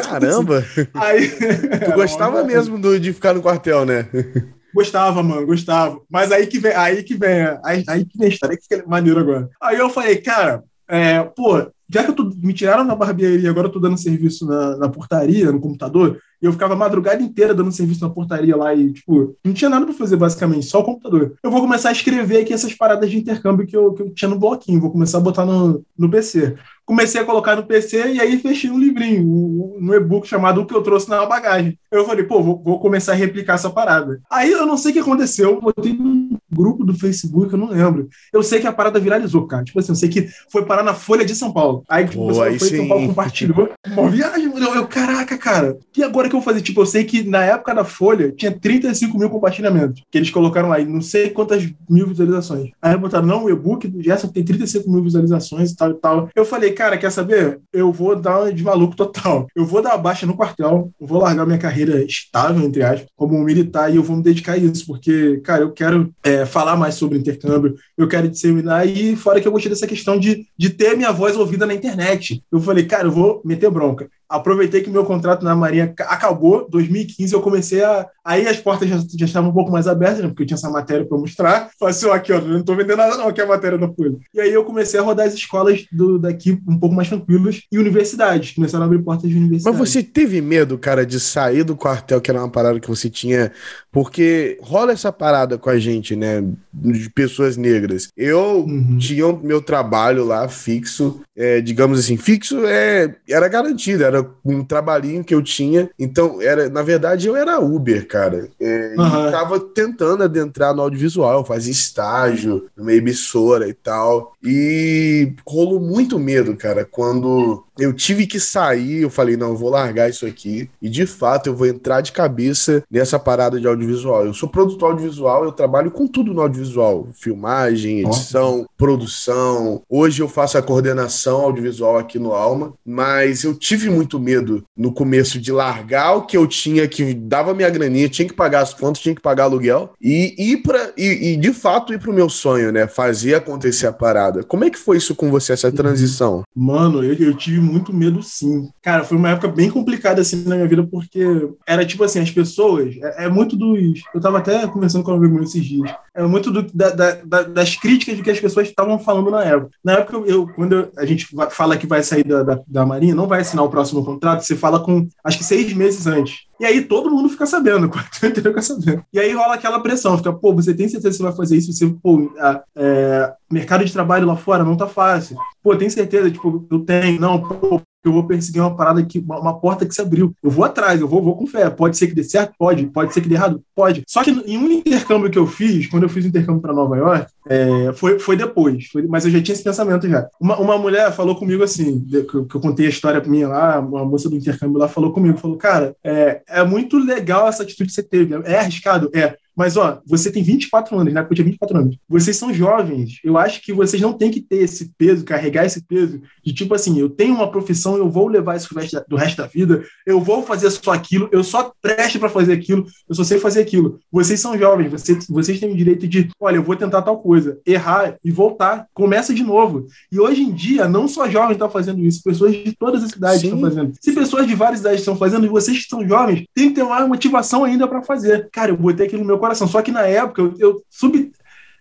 Caramba! 0.03 0.63
Aí, 0.93 1.29
tu 1.85 1.91
gostava 1.95 2.43
mesmo 2.43 2.79
do, 2.79 2.99
de 2.99 3.13
ficar 3.13 3.33
no 3.33 3.41
quartel, 3.41 3.85
né? 3.85 4.07
Gostava, 4.73 5.23
mano, 5.23 5.45
gostava. 5.45 6.01
Mas 6.09 6.33
aí 6.33 6.47
que 6.47 6.59
vem, 6.59 6.73
aí 6.73 7.01
que 7.01 7.15
vem, 7.15 7.47
aí, 7.63 7.81
aí 7.87 8.03
que 8.03 8.17
vem 8.17 8.27
a 8.27 8.29
história, 8.29 8.57
que 8.57 8.75
é 8.75 8.83
maneiro 8.85 9.21
agora. 9.21 9.49
Aí 9.63 9.77
eu 9.77 9.89
falei, 9.89 10.17
cara, 10.17 10.61
é, 10.87 11.23
pô, 11.23 11.67
já 11.89 12.03
que 12.03 12.13
tô, 12.13 12.31
me 12.37 12.53
tiraram 12.53 12.85
da 12.85 12.95
barbearia, 12.95 13.49
agora 13.49 13.67
eu 13.67 13.71
tô 13.71 13.79
dando 13.79 13.97
serviço 13.97 14.45
na, 14.45 14.77
na 14.77 14.89
portaria, 14.89 15.51
no 15.51 15.59
computador, 15.59 16.19
e 16.41 16.45
eu 16.45 16.51
ficava 16.51 16.73
a 16.73 16.77
madrugada 16.77 17.21
inteira 17.21 17.53
dando 17.53 17.71
serviço 17.71 18.01
na 18.01 18.09
portaria 18.09 18.55
lá 18.55 18.73
e, 18.73 18.91
tipo, 18.91 19.35
não 19.43 19.53
tinha 19.53 19.69
nada 19.69 19.85
para 19.85 19.93
fazer, 19.93 20.17
basicamente, 20.17 20.65
só 20.65 20.79
o 20.79 20.83
computador. 20.83 21.35
Eu 21.43 21.51
vou 21.51 21.61
começar 21.61 21.89
a 21.89 21.91
escrever 21.91 22.41
aqui 22.41 22.53
essas 22.53 22.73
paradas 22.73 23.09
de 23.09 23.17
intercâmbio 23.17 23.67
que 23.67 23.77
eu, 23.77 23.93
que 23.93 24.01
eu 24.01 24.13
tinha 24.13 24.29
no 24.29 24.39
bloquinho, 24.39 24.81
vou 24.81 24.91
começar 24.91 25.19
a 25.19 25.21
botar 25.21 25.45
no, 25.45 25.83
no 25.97 26.09
PC 26.09 26.55
comecei 26.85 27.19
a 27.19 27.25
colocar 27.25 27.55
no 27.55 27.65
PC 27.65 28.13
e 28.13 28.21
aí 28.21 28.37
fechei 28.37 28.69
um 28.69 28.79
livrinho, 28.79 29.25
um, 29.25 29.93
e-book 29.93 30.27
chamado 30.27 30.61
O 30.61 30.65
que 30.65 30.73
eu 30.73 30.83
trouxe 30.83 31.09
na 31.09 31.25
bagagem. 31.25 31.77
Eu 31.91 32.05
falei, 32.05 32.23
pô, 32.23 32.41
vou, 32.41 32.61
vou, 32.63 32.79
começar 32.79 33.13
a 33.13 33.15
replicar 33.15 33.55
essa 33.55 33.69
parada. 33.69 34.21
Aí 34.29 34.51
eu 34.51 34.65
não 34.65 34.77
sei 34.77 34.91
o 34.91 34.93
que 34.93 34.99
aconteceu, 34.99 35.59
botei 35.59 35.93
num 35.93 36.37
grupo 36.51 36.83
do 36.83 36.93
Facebook, 36.93 37.51
eu 37.51 37.59
não 37.59 37.69
lembro. 37.69 38.07
Eu 38.31 38.43
sei 38.43 38.59
que 38.59 38.67
a 38.67 38.71
parada 38.71 38.99
viralizou, 38.99 39.47
cara. 39.47 39.63
Tipo 39.63 39.79
assim, 39.79 39.91
eu 39.91 39.95
sei 39.95 40.09
que 40.09 40.27
foi 40.51 40.65
parar 40.65 40.83
na 40.83 40.93
Folha 40.93 41.25
de 41.25 41.35
São 41.35 41.51
Paulo. 41.51 41.83
Aí, 41.89 42.05
tipo, 42.05 42.27
pô, 42.27 42.41
aí 42.41 42.59
foi 42.59 42.69
São 42.69 42.87
Paulo 42.87 43.07
compartilhou. 43.07 43.69
Uma 43.87 44.09
viagem, 44.09 44.51
eu, 44.55 44.75
eu, 44.75 44.87
caraca, 44.87 45.37
cara. 45.37 45.77
E 45.97 46.03
agora 46.03 46.29
que 46.29 46.35
eu 46.35 46.39
vou 46.39 46.45
fazer? 46.45 46.61
Tipo, 46.61 46.81
eu 46.81 46.85
sei 46.85 47.03
que 47.03 47.23
na 47.23 47.43
época 47.43 47.73
da 47.73 47.83
Folha 47.83 48.31
tinha 48.31 48.51
35 48.51 49.17
mil 49.17 49.29
compartilhamentos 49.29 50.03
que 50.11 50.17
eles 50.17 50.29
colocaram 50.29 50.69
lá, 50.69 50.79
e 50.79 50.85
não 50.85 51.01
sei 51.01 51.29
quantas 51.29 51.67
mil 51.89 52.07
visualizações. 52.07 52.71
Aí 52.81 52.95
botaram, 52.97 53.25
não, 53.25 53.45
o 53.45 53.49
e-book 53.49 53.87
do 53.87 54.03
Gerson 54.03 54.27
tem 54.27 54.43
35 54.43 54.89
mil 54.89 55.03
visualizações 55.03 55.71
e 55.71 55.75
tal 55.75 55.91
e 55.91 55.93
tal. 55.95 56.29
Eu 56.35 56.45
falei, 56.45 56.74
cara, 56.75 56.97
quer 56.97 57.11
saber? 57.11 57.59
Eu 57.73 57.91
vou 57.91 58.15
dar 58.15 58.51
de 58.51 58.63
maluco 58.63 58.95
total. 58.95 59.47
Eu 59.55 59.65
vou 59.65 59.81
dar 59.81 59.93
a 59.93 59.97
baixa 59.97 60.25
no 60.25 60.35
quartel, 60.35 60.91
vou 60.99 61.19
largar 61.19 61.45
minha 61.45 61.57
carreira 61.57 62.03
estável, 62.03 62.63
entre 62.63 62.83
aspas, 62.83 63.07
como 63.15 63.35
um 63.35 63.43
militar, 63.43 63.91
e 63.91 63.95
eu 63.95 64.03
vou 64.03 64.17
me 64.17 64.23
dedicar 64.23 64.53
a 64.53 64.57
isso, 64.57 64.85
porque, 64.85 65.37
cara, 65.37 65.63
eu 65.63 65.71
quero 65.71 66.13
é, 66.23 66.45
falar 66.45 66.75
mais 66.75 66.95
sobre 66.95 67.17
intercâmbio, 67.17 67.75
eu 67.97 68.07
quero 68.07 68.27
disseminar, 68.27 68.87
e 68.87 69.15
fora 69.15 69.41
que 69.41 69.47
eu 69.47 69.51
gostei 69.51 69.69
dessa 69.69 69.87
questão 69.87 70.19
de, 70.19 70.45
de 70.57 70.69
ter 70.69 70.95
minha 70.95 71.11
voz 71.11 71.35
ouvida 71.35 71.65
na 71.65 71.73
internet. 71.73 72.43
Eu 72.51 72.59
falei, 72.59 72.85
cara, 72.85 73.07
eu 73.07 73.11
vou 73.11 73.41
meter 73.43 73.71
bronca 73.71 74.09
aproveitei 74.29 74.81
que 74.81 74.89
meu 74.89 75.05
contrato 75.05 75.43
na 75.43 75.55
Marinha 75.55 75.93
acabou, 75.99 76.67
2015 76.69 77.33
eu 77.33 77.41
comecei 77.41 77.83
a. 77.83 78.07
Aí 78.23 78.47
as 78.47 78.57
portas 78.57 78.89
já, 78.89 78.97
já 78.97 79.25
estavam 79.25 79.51
um 79.51 79.53
pouco 79.53 79.71
mais 79.71 79.87
abertas, 79.87 80.19
né, 80.19 80.27
porque 80.27 80.43
eu 80.43 80.47
tinha 80.47 80.55
essa 80.55 80.69
matéria 80.69 81.05
para 81.05 81.17
mostrar. 81.17 81.69
Falei 81.79 81.93
assim: 81.93 82.05
ó, 82.07 82.13
aqui, 82.13 82.33
ó, 82.33 82.41
não 82.41 82.59
estou 82.59 82.75
vendendo 82.75 82.97
nada, 82.97 83.17
não, 83.17 83.27
aqui 83.27 83.39
é 83.39 83.43
a 83.43 83.47
matéria 83.47 83.77
da 83.77 83.87
Folha. 83.87 84.17
E 84.33 84.41
aí 84.41 84.51
eu 84.51 84.63
comecei 84.63 84.99
a 84.99 85.03
rodar 85.03 85.27
as 85.27 85.33
escolas 85.33 85.85
do, 85.91 86.17
daqui 86.17 86.59
um 86.67 86.79
pouco 86.79 86.95
mais 86.95 87.07
tranquilas 87.07 87.61
e 87.71 87.77
universidades. 87.77 88.55
Começaram 88.55 88.83
a 88.83 88.87
abrir 88.87 89.03
portas 89.03 89.29
de 89.29 89.35
universidades. 89.35 89.79
Mas 89.79 89.89
você 89.89 90.01
teve 90.01 90.41
medo, 90.41 90.77
cara, 90.77 91.05
de 91.05 91.19
sair 91.19 91.63
do 91.63 91.75
quartel, 91.75 92.19
que 92.19 92.31
era 92.31 92.39
uma 92.39 92.49
parada 92.49 92.79
que 92.79 92.87
você 92.87 93.09
tinha. 93.09 93.51
Porque 93.91 94.57
rola 94.61 94.91
essa 94.91 95.11
parada 95.11 95.57
com 95.57 95.69
a 95.69 95.77
gente, 95.77 96.15
né? 96.15 96.43
De 96.73 97.09
pessoas 97.11 97.57
negras. 97.57 98.09
Eu 98.17 98.65
uhum. 98.67 98.97
tinha 98.97 99.25
meu 99.41 99.61
trabalho 99.61 100.25
lá 100.25 100.47
fixo, 100.47 101.21
é, 101.35 101.61
digamos 101.61 101.99
assim, 101.99 102.17
fixo 102.17 102.65
é, 102.65 103.15
era 103.29 103.47
garantido, 103.47 104.03
era 104.03 104.14
era 104.15 104.29
um 104.43 104.63
trabalhinho 104.63 105.23
que 105.23 105.33
eu 105.33 105.41
tinha. 105.41 105.89
Então, 105.99 106.41
era, 106.41 106.69
na 106.69 106.81
verdade, 106.81 107.27
eu 107.27 107.35
era 107.35 107.59
Uber, 107.59 108.07
cara. 108.07 108.49
É, 108.59 108.95
uhum. 108.97 109.27
E 109.27 109.31
tava 109.31 109.59
tentando 109.59 110.23
adentrar 110.23 110.73
no 110.73 110.81
audiovisual, 110.81 111.45
fazer 111.45 111.71
estágio 111.71 112.67
numa 112.75 112.93
emissora 112.93 113.67
e 113.67 113.73
tal. 113.73 114.33
E 114.43 115.33
rolou 115.45 115.79
muito 115.79 116.19
medo, 116.19 116.55
cara, 116.55 116.85
quando 116.85 117.63
eu 117.77 117.91
tive 117.93 118.25
que 118.25 118.39
sair, 118.39 119.01
eu 119.01 119.09
falei, 119.09 119.35
não, 119.35 119.49
eu 119.49 119.57
vou 119.57 119.69
largar 119.69 120.09
isso 120.09 120.25
aqui. 120.25 120.69
E 120.81 120.89
de 120.89 121.05
fato, 121.05 121.47
eu 121.47 121.55
vou 121.55 121.67
entrar 121.67 122.01
de 122.01 122.11
cabeça 122.11 122.83
nessa 122.89 123.19
parada 123.19 123.59
de 123.59 123.67
audiovisual. 123.67 124.25
Eu 124.25 124.33
sou 124.33 124.47
produtor 124.47 124.91
audiovisual, 124.91 125.43
eu 125.43 125.51
trabalho 125.51 125.91
com 125.91 126.07
tudo 126.07 126.33
no 126.33 126.41
audiovisual: 126.41 127.07
filmagem, 127.13 128.01
edição, 128.01 128.65
produção. 128.77 129.81
Hoje 129.89 130.21
eu 130.21 130.29
faço 130.29 130.57
a 130.57 130.61
coordenação 130.61 131.41
audiovisual 131.41 131.97
aqui 131.97 132.17
no 132.17 132.33
Alma, 132.33 132.73
mas 132.85 133.43
eu 133.43 133.53
tive 133.53 133.89
muito 133.89 134.04
medo 134.19 134.63
no 134.77 134.91
começo 134.91 135.39
de 135.39 135.51
largar 135.51 136.15
o 136.15 136.25
que 136.25 136.37
eu 136.37 136.47
tinha, 136.47 136.87
que 136.87 137.13
dava 137.13 137.53
minha 137.53 137.69
graninha, 137.69 138.09
tinha 138.09 138.27
que 138.27 138.33
pagar 138.33 138.61
as 138.61 138.73
contas, 138.73 139.01
tinha 139.01 139.15
que 139.15 139.21
pagar 139.21 139.43
aluguel, 139.43 139.93
e 140.01 140.35
ir 140.37 140.57
para 140.57 140.93
e, 140.97 141.33
e, 141.33 141.37
de 141.37 141.53
fato 141.53 141.93
ir 141.93 141.99
pro 141.99 142.13
meu 142.13 142.29
sonho, 142.29 142.71
né? 142.71 142.87
Fazer 142.87 143.35
acontecer 143.35 143.87
a 143.87 143.93
parada. 143.93 144.43
Como 144.43 144.63
é 144.63 144.69
que 144.69 144.77
foi 144.77 144.97
isso 144.97 145.15
com 145.15 145.29
você, 145.29 145.53
essa 145.53 145.71
transição? 145.71 146.43
Mano, 146.55 147.03
eu, 147.03 147.13
eu 147.13 147.33
tive 147.35 147.59
muito 147.59 147.93
medo 147.93 148.21
sim. 148.21 148.69
Cara, 148.81 149.03
foi 149.03 149.17
uma 149.17 149.29
época 149.29 149.47
bem 149.47 149.69
complicada 149.69 150.21
assim 150.21 150.43
na 150.43 150.55
minha 150.55 150.67
vida, 150.67 150.83
porque 150.83 151.49
era 151.67 151.85
tipo 151.85 152.03
assim, 152.03 152.19
as 152.19 152.31
pessoas, 152.31 152.95
é, 153.01 153.25
é 153.25 153.29
muito 153.29 153.55
dos. 153.55 154.01
Eu 154.13 154.21
tava 154.21 154.37
até 154.37 154.67
conversando 154.67 155.03
com 155.03 155.11
um 155.11 155.15
amigo 155.15 155.41
esses 155.43 155.63
dias. 155.63 155.91
É 156.15 156.23
muito 156.23 156.49
do, 156.49 156.63
da, 156.73 156.89
da, 156.91 157.43
das 157.43 157.75
críticas 157.75 158.15
do 158.15 158.23
que 158.23 158.31
as 158.31 158.39
pessoas 158.39 158.69
estavam 158.69 158.97
falando 158.97 159.29
na 159.29 159.43
época. 159.43 159.71
Na 159.83 159.93
época, 159.93 160.17
eu, 160.25 160.47
quando 160.47 160.89
a 160.97 161.05
gente 161.05 161.27
fala 161.51 161.77
que 161.77 161.85
vai 161.85 162.01
sair 162.01 162.23
da, 162.23 162.41
da, 162.41 162.61
da 162.65 162.85
Marinha, 162.85 163.13
não 163.13 163.27
vai 163.27 163.41
assinar 163.41 163.65
o 163.65 163.69
próximo 163.69 164.03
contrato, 164.03 164.41
você 164.41 164.55
fala 164.55 164.79
com 164.79 165.07
acho 165.23 165.37
que 165.37 165.43
seis 165.43 165.73
meses 165.73 166.07
antes. 166.07 166.45
E 166.57 166.65
aí 166.65 166.81
todo 166.81 167.11
mundo 167.11 167.27
fica 167.27 167.45
sabendo, 167.45 167.89
quarto 167.89 168.25
inteiro 168.25 168.49
fica 168.49 168.61
sabendo. 168.61 169.03
E 169.11 169.19
aí 169.19 169.33
rola 169.33 169.55
aquela 169.55 169.81
pressão, 169.81 170.17
fica, 170.17 170.31
pô, 170.31 170.53
você 170.53 170.73
tem 170.73 170.87
certeza 170.87 171.11
que 171.11 171.17
você 171.17 171.23
vai 171.23 171.35
fazer 171.35 171.57
isso? 171.57 171.73
Você, 171.73 171.87
pô, 172.01 172.33
é, 172.75 173.33
mercado 173.51 173.83
de 173.83 173.91
trabalho 173.91 174.25
lá 174.25 174.37
fora 174.37 174.63
não 174.63 174.77
tá 174.77 174.87
fácil. 174.87 175.37
Pô, 175.61 175.75
tem 175.75 175.89
certeza? 175.89 176.31
Tipo, 176.31 176.65
eu 176.71 176.79
tenho, 176.79 177.19
não, 177.19 177.41
pô, 177.41 177.81
eu 178.07 178.13
vou 178.13 178.25
perseguir 178.25 178.61
uma 178.61 178.75
parada 178.75 179.03
que 179.03 179.19
uma, 179.19 179.39
uma, 179.39 179.59
porta 179.59 179.85
que 179.85 179.93
se 179.93 180.01
abriu. 180.01 180.33
Eu 180.41 180.49
vou 180.49 180.65
atrás, 180.65 180.99
eu 180.99 181.07
vou, 181.07 181.23
vou 181.23 181.35
com 181.35 181.47
fé. 181.47 181.69
Pode 181.69 181.97
ser 181.97 182.07
que 182.07 182.15
dê 182.15 182.23
certo? 182.23 182.53
Pode. 182.57 182.85
Pode 182.87 183.13
ser 183.13 183.21
que 183.21 183.29
dê 183.29 183.35
errado? 183.35 183.61
Pode. 183.75 184.03
Só 184.07 184.23
que 184.23 184.31
em 184.31 184.57
um 184.57 184.71
intercâmbio 184.71 185.29
que 185.29 185.37
eu 185.37 185.47
fiz, 185.47 185.87
quando 185.87 186.03
eu 186.03 186.09
fiz 186.09 186.25
o 186.25 186.27
intercâmbio 186.27 186.61
para 186.61 186.73
Nova 186.73 186.97
York, 186.97 187.31
é, 187.47 187.93
foi, 187.93 188.19
foi 188.19 188.35
depois. 188.35 188.87
Foi, 188.87 189.03
mas 189.03 189.25
eu 189.25 189.31
já 189.31 189.41
tinha 189.41 189.53
esse 189.53 189.63
pensamento 189.63 190.07
já. 190.07 190.27
Uma, 190.39 190.57
uma 190.59 190.77
mulher 190.77 191.11
falou 191.11 191.35
comigo 191.35 191.63
assim, 191.63 192.05
que 192.05 192.35
eu, 192.35 192.45
que 192.45 192.55
eu 192.55 192.61
contei 192.61 192.85
a 192.85 192.89
história 192.89 193.21
minha 193.25 193.47
lá, 193.47 193.79
uma 193.79 194.05
moça 194.05 194.29
do 194.29 194.35
intercâmbio 194.35 194.77
lá 194.77 194.87
falou 194.87 195.11
comigo, 195.11 195.37
falou, 195.37 195.57
cara, 195.57 195.95
é, 196.03 196.41
é 196.47 196.63
muito 196.63 196.97
legal 196.97 197.47
essa 197.47 197.63
atitude 197.63 197.89
que 197.89 197.95
você 197.95 198.03
teve. 198.03 198.35
É 198.45 198.59
arriscado? 198.59 199.09
É. 199.13 199.35
Mas, 199.55 199.77
ó, 199.77 200.01
você 200.05 200.29
tem 200.31 200.43
24 200.43 200.99
anos, 200.99 201.13
né? 201.13 201.21
Porque 201.21 201.33
eu 201.33 201.35
tinha 201.37 201.45
24 201.45 201.77
anos. 201.77 201.97
Vocês 202.09 202.35
são 202.35 202.53
jovens. 202.53 203.19
Eu 203.23 203.37
acho 203.37 203.61
que 203.61 203.71
vocês 203.71 204.01
não 204.01 204.11
têm 204.11 204.29
que 204.29 204.41
ter 204.41 204.57
esse 204.57 204.91
peso, 204.97 205.23
carregar 205.23 205.65
esse 205.65 205.81
peso 205.81 206.21
de 206.43 206.53
tipo 206.53 206.73
assim, 206.75 206.99
eu 206.99 207.09
tenho 207.09 207.33
uma 207.33 207.49
profissão, 207.49 207.95
eu 207.95 208.09
vou 208.09 208.27
levar 208.27 208.57
isso 208.57 208.73
do 209.07 209.15
resto 209.15 209.37
da 209.37 209.47
vida, 209.47 209.83
eu 210.05 210.19
vou 210.19 210.43
fazer 210.43 210.69
só 210.69 210.91
aquilo, 210.91 211.29
eu 211.31 211.43
só 211.43 211.71
presto 211.81 212.19
para 212.19 212.29
fazer 212.29 212.53
aquilo, 212.53 212.85
eu 213.07 213.15
só 213.15 213.23
sei 213.23 213.39
fazer 213.39 213.61
aquilo. 213.61 213.99
Vocês 214.11 214.39
são 214.41 214.57
jovens, 214.57 214.91
vocês, 214.91 215.25
vocês 215.27 215.59
têm 215.59 215.71
o 215.71 215.77
direito 215.77 216.05
de, 216.07 216.29
olha, 216.39 216.57
eu 216.57 216.63
vou 216.63 216.75
tentar 216.75 217.01
tal 217.01 217.19
coisa, 217.19 217.34
errar 217.65 218.15
e 218.23 218.31
voltar, 218.31 218.87
começa 218.93 219.33
de 219.33 219.43
novo. 219.43 219.85
E 220.11 220.19
hoje 220.19 220.41
em 220.41 220.51
dia, 220.51 220.87
não 220.87 221.07
só 221.07 221.29
jovens 221.29 221.53
estão 221.53 221.69
fazendo 221.69 222.01
isso, 222.01 222.23
pessoas 222.23 222.53
de 222.53 222.73
todas 222.73 223.03
as 223.03 223.11
idades 223.11 223.43
estão 223.43 223.59
fazendo. 223.59 223.93
Se 223.99 224.11
pessoas 224.13 224.47
de 224.47 224.55
várias 224.55 224.81
idades 224.81 224.99
estão 224.99 225.15
fazendo, 225.15 225.45
e 225.45 225.49
vocês 225.49 225.83
que 225.83 225.89
são 225.89 226.07
jovens, 226.07 226.45
tem 226.53 226.69
que 226.69 226.75
ter 226.75 226.83
uma 226.83 227.07
motivação 227.07 227.63
ainda 227.63 227.87
para 227.87 228.01
fazer. 228.01 228.49
Cara, 228.51 228.71
eu 228.71 228.77
botei 228.77 229.05
aquilo 229.05 229.21
no 229.21 229.27
meu 229.27 229.39
coração. 229.39 229.67
Só 229.67 229.81
que 229.81 229.91
na 229.91 230.01
época 230.01 230.41
eu, 230.41 230.53
eu 230.59 230.83
sub. 230.89 231.31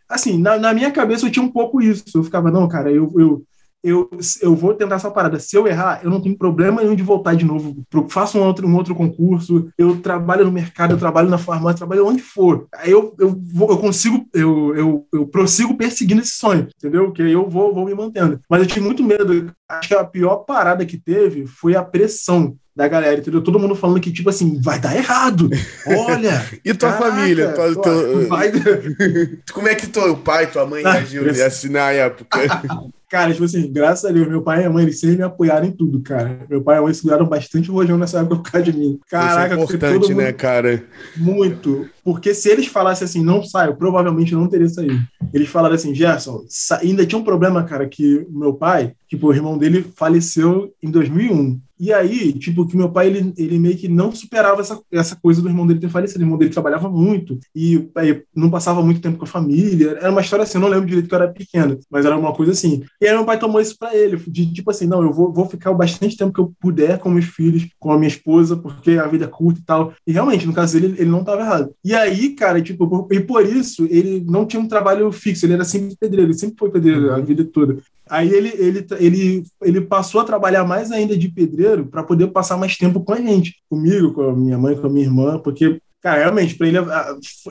Assim, 0.09 0.39
na, 0.39 0.59
na, 0.59 0.75
minha 0.75 0.91
cabeça 0.91 1.27
eu 1.27 1.31
tinha 1.31 1.45
um 1.45 1.51
pouco 1.51 1.81
isso. 1.81 2.05
Eu 2.15 2.25
ficava, 2.25 2.51
não, 2.51 2.69
cara, 2.69 2.91
eu, 2.91 3.13
eu, 3.17 3.43
eu, 3.85 4.09
eu 4.41 4.57
vou 4.57 4.73
tentar 4.73 4.97
essa 4.97 5.11
parada. 5.11 5.39
Se 5.39 5.55
eu 5.55 5.67
errar, 5.67 6.01
eu 6.03 6.11
não 6.11 6.21
tenho 6.21 6.37
problema 6.37 6.81
nenhum 6.81 6.95
de 6.95 7.03
voltar 7.03 7.35
de 7.35 7.45
novo. 7.45 7.85
Faço 8.09 8.39
um 8.39 8.43
outro, 8.43 8.67
um 8.67 8.75
outro 8.75 8.95
concurso, 8.95 9.69
eu 9.77 10.01
trabalho 10.01 10.47
no 10.47 10.51
mercado, 10.51 10.93
eu 10.93 10.99
trabalho 10.99 11.29
na 11.29 11.37
farmácia, 11.37 11.79
trabalho 11.79 12.07
onde 12.07 12.23
for. 12.23 12.67
Aí 12.75 12.91
eu, 12.91 13.15
eu, 13.19 13.39
vou, 13.53 13.69
eu 13.71 13.77
consigo, 13.77 14.27
eu, 14.33 14.75
eu, 14.75 15.07
eu 15.13 15.27
prossigo 15.27 15.77
perseguindo 15.77 16.23
esse 16.23 16.33
sonho, 16.33 16.69
entendeu? 16.79 17.13
Que 17.13 17.23
aí 17.23 17.33
eu 17.33 17.49
vou, 17.49 17.75
vou 17.75 17.85
me 17.85 17.95
mantendo. 17.95 18.41
Mas 18.49 18.63
eu 18.63 18.67
tive 18.67 18.81
muito 18.81 19.05
medo. 19.05 19.53
Acho 19.69 19.89
que 19.89 19.95
a 19.95 20.05
pior 20.05 20.37
parada 20.39 20.87
que 20.87 20.97
teve 20.97 21.47
foi 21.47 21.77
a 21.77 21.83
pressão 21.83 22.57
da 22.75 22.89
galera, 22.89 23.21
entendeu? 23.21 23.41
Todo 23.41 23.59
mundo 23.59 23.77
falando 23.77 24.01
que, 24.01 24.11
tipo 24.11 24.29
assim, 24.29 24.61
vai 24.61 24.81
dar 24.81 24.97
errado. 24.97 25.49
Olha! 25.87 26.45
e 26.65 26.75
tua 26.75 26.91
caraca, 26.91 27.11
família? 27.11 27.53
Tua, 27.53 27.75
tua... 27.75 28.27
Vai... 28.27 28.51
Como 29.53 29.69
é 29.69 29.75
que 29.75 29.87
teu 29.87 30.17
pai, 30.17 30.51
tua 30.51 30.67
mãe 30.67 30.83
reagiu 30.83 31.29
assim 31.47 31.69
na 31.69 31.93
época? 31.93 32.41
Cara, 33.15 33.31
tipo 33.31 33.45
assim, 33.45 33.71
graças 33.71 34.05
a 34.05 34.13
Deus, 34.13 34.27
meu 34.27 34.43
pai 34.43 34.63
e 34.63 34.65
a 34.65 34.71
mãe, 34.71 34.83
eles 34.83 34.99
sempre 34.99 35.19
me 35.19 35.23
apoiaram 35.23 35.65
em 35.65 35.71
tudo, 35.71 36.03
cara. 36.03 36.41
Meu 36.51 36.61
pai 36.61 36.75
e 36.75 36.79
a 36.81 36.83
mãe 36.83 36.93
seguraram 36.93 37.25
bastante 37.25 37.71
o 37.71 37.75
rojão 37.75 37.97
nessa 37.97 38.19
época 38.19 38.35
por 38.35 38.51
causa 38.51 38.73
de 38.73 38.77
mim. 38.77 38.99
Caraca, 39.09 39.55
Isso 39.55 39.73
é 39.73 39.77
importante, 39.77 40.09
mundo... 40.09 40.17
né, 40.17 40.33
cara? 40.33 40.83
Muito. 41.17 41.89
Porque 42.03 42.35
se 42.35 42.49
eles 42.49 42.67
falassem 42.67 43.05
assim, 43.05 43.23
não 43.23 43.45
saio, 43.45 43.77
provavelmente 43.77 44.35
não 44.35 44.49
teria 44.49 44.69
saído. 44.69 45.01
Eles 45.33 45.49
falaram 45.49 45.77
assim, 45.77 45.95
Gerson, 45.95 46.45
ainda 46.83 47.07
tinha 47.07 47.17
um 47.17 47.23
problema, 47.23 47.63
cara, 47.63 47.89
que 47.89 48.27
meu 48.29 48.53
pai, 48.53 48.95
tipo, 49.09 49.29
o 49.29 49.33
irmão 49.33 49.57
dele 49.57 49.87
faleceu 49.95 50.75
em 50.83 50.91
2001. 50.91 51.61
E 51.85 51.93
aí, 51.93 52.33
tipo, 52.33 52.67
que 52.67 52.79
meu 52.79 52.89
pai, 52.89 53.09
ele, 53.09 53.35
ele 53.37 53.59
meio 53.59 53.77
que 53.77 53.89
não 53.89 54.11
superava 54.11 54.63
essa, 54.63 54.81
essa 54.91 55.15
coisa 55.17 55.43
do 55.43 55.49
irmão 55.51 55.67
dele 55.67 55.81
ter 55.81 55.91
falecido. 55.91 56.21
O 56.21 56.23
irmão 56.23 56.39
dele 56.39 56.51
trabalhava 56.51 56.89
muito 56.89 57.39
e 57.55 57.91
aí, 57.95 58.23
não 58.35 58.49
passava 58.49 58.83
muito 58.83 59.03
tempo 59.03 59.19
com 59.19 59.25
a 59.25 59.29
família. 59.29 59.91
Era 60.01 60.11
uma 60.11 60.23
história 60.23 60.45
assim, 60.45 60.57
eu 60.57 60.63
não 60.63 60.69
lembro 60.69 60.87
direito 60.87 61.07
que 61.07 61.15
eu 61.15 61.21
era 61.21 61.31
pequeno, 61.31 61.79
mas 61.91 62.07
era 62.07 62.17
uma 62.17 62.33
coisa 62.33 62.53
assim. 62.53 62.83
E 62.99 63.07
aí 63.07 63.15
meu 63.15 63.27
pai 63.27 63.39
tomou 63.39 63.61
isso 63.61 63.77
para 63.79 63.95
ele, 63.95 64.17
de 64.17 64.51
tipo 64.51 64.71
assim, 64.71 64.87
não, 64.87 65.03
eu 65.03 65.13
vou, 65.13 65.31
vou 65.31 65.47
ficar 65.47 65.73
o 65.73 65.77
bastante 65.77 66.17
tempo 66.17 66.33
que 66.33 66.41
eu 66.41 66.55
puder 66.59 66.99
com 66.99 67.11
meus 67.11 67.27
filhos, 67.27 67.69
com 67.79 67.93
a 67.93 67.99
minha 67.99 68.09
esposa, 68.09 68.57
porque 68.57 68.93
a 68.93 69.07
vida 69.07 69.27
é 69.27 69.29
curta 69.29 69.61
e 69.61 69.65
tal. 69.65 69.93
E 70.07 70.13
realmente, 70.13 70.47
no 70.47 70.55
caso 70.55 70.81
dele, 70.81 70.95
ele 70.99 71.11
não 71.11 71.21
estava 71.21 71.43
errado. 71.43 71.75
E 71.85 71.95
aí, 71.95 72.31
cara, 72.31 72.63
tipo, 72.63 73.07
e 73.11 73.21
por 73.21 73.45
isso, 73.45 73.87
ele 73.91 74.25
não 74.27 74.47
tinha 74.47 74.63
um 74.63 74.69
trabalho 74.69 75.13
fixo, 75.13 75.45
ele 75.45 75.53
era 75.53 75.65
sempre 75.65 75.95
pedreiro, 76.01 76.31
ele 76.31 76.39
sempre 76.39 76.57
foi 76.59 76.71
pedreiro 76.71 77.13
a 77.13 77.21
vida 77.21 77.45
toda. 77.45 77.77
Aí 78.09 78.29
ele, 78.33 78.49
ele, 78.57 78.87
ele, 78.99 79.45
ele 79.63 79.81
passou 79.81 80.21
a 80.21 80.25
trabalhar 80.25 80.65
mais 80.65 80.91
ainda 80.91 81.17
de 81.17 81.29
pedreiro 81.29 81.87
para 81.87 82.03
poder 82.03 82.29
passar 82.29 82.57
mais 82.57 82.77
tempo 82.77 83.01
com 83.01 83.13
a 83.13 83.17
gente, 83.17 83.57
comigo, 83.69 84.13
com 84.13 84.23
a 84.23 84.37
minha 84.37 84.59
mãe, 84.59 84.77
com 84.77 84.87
a 84.87 84.91
minha 84.91 85.07
irmã, 85.07 85.39
porque, 85.39 85.81
cara, 86.03 86.21
realmente, 86.21 86.55
para 86.55 86.69
ele, 86.69 86.79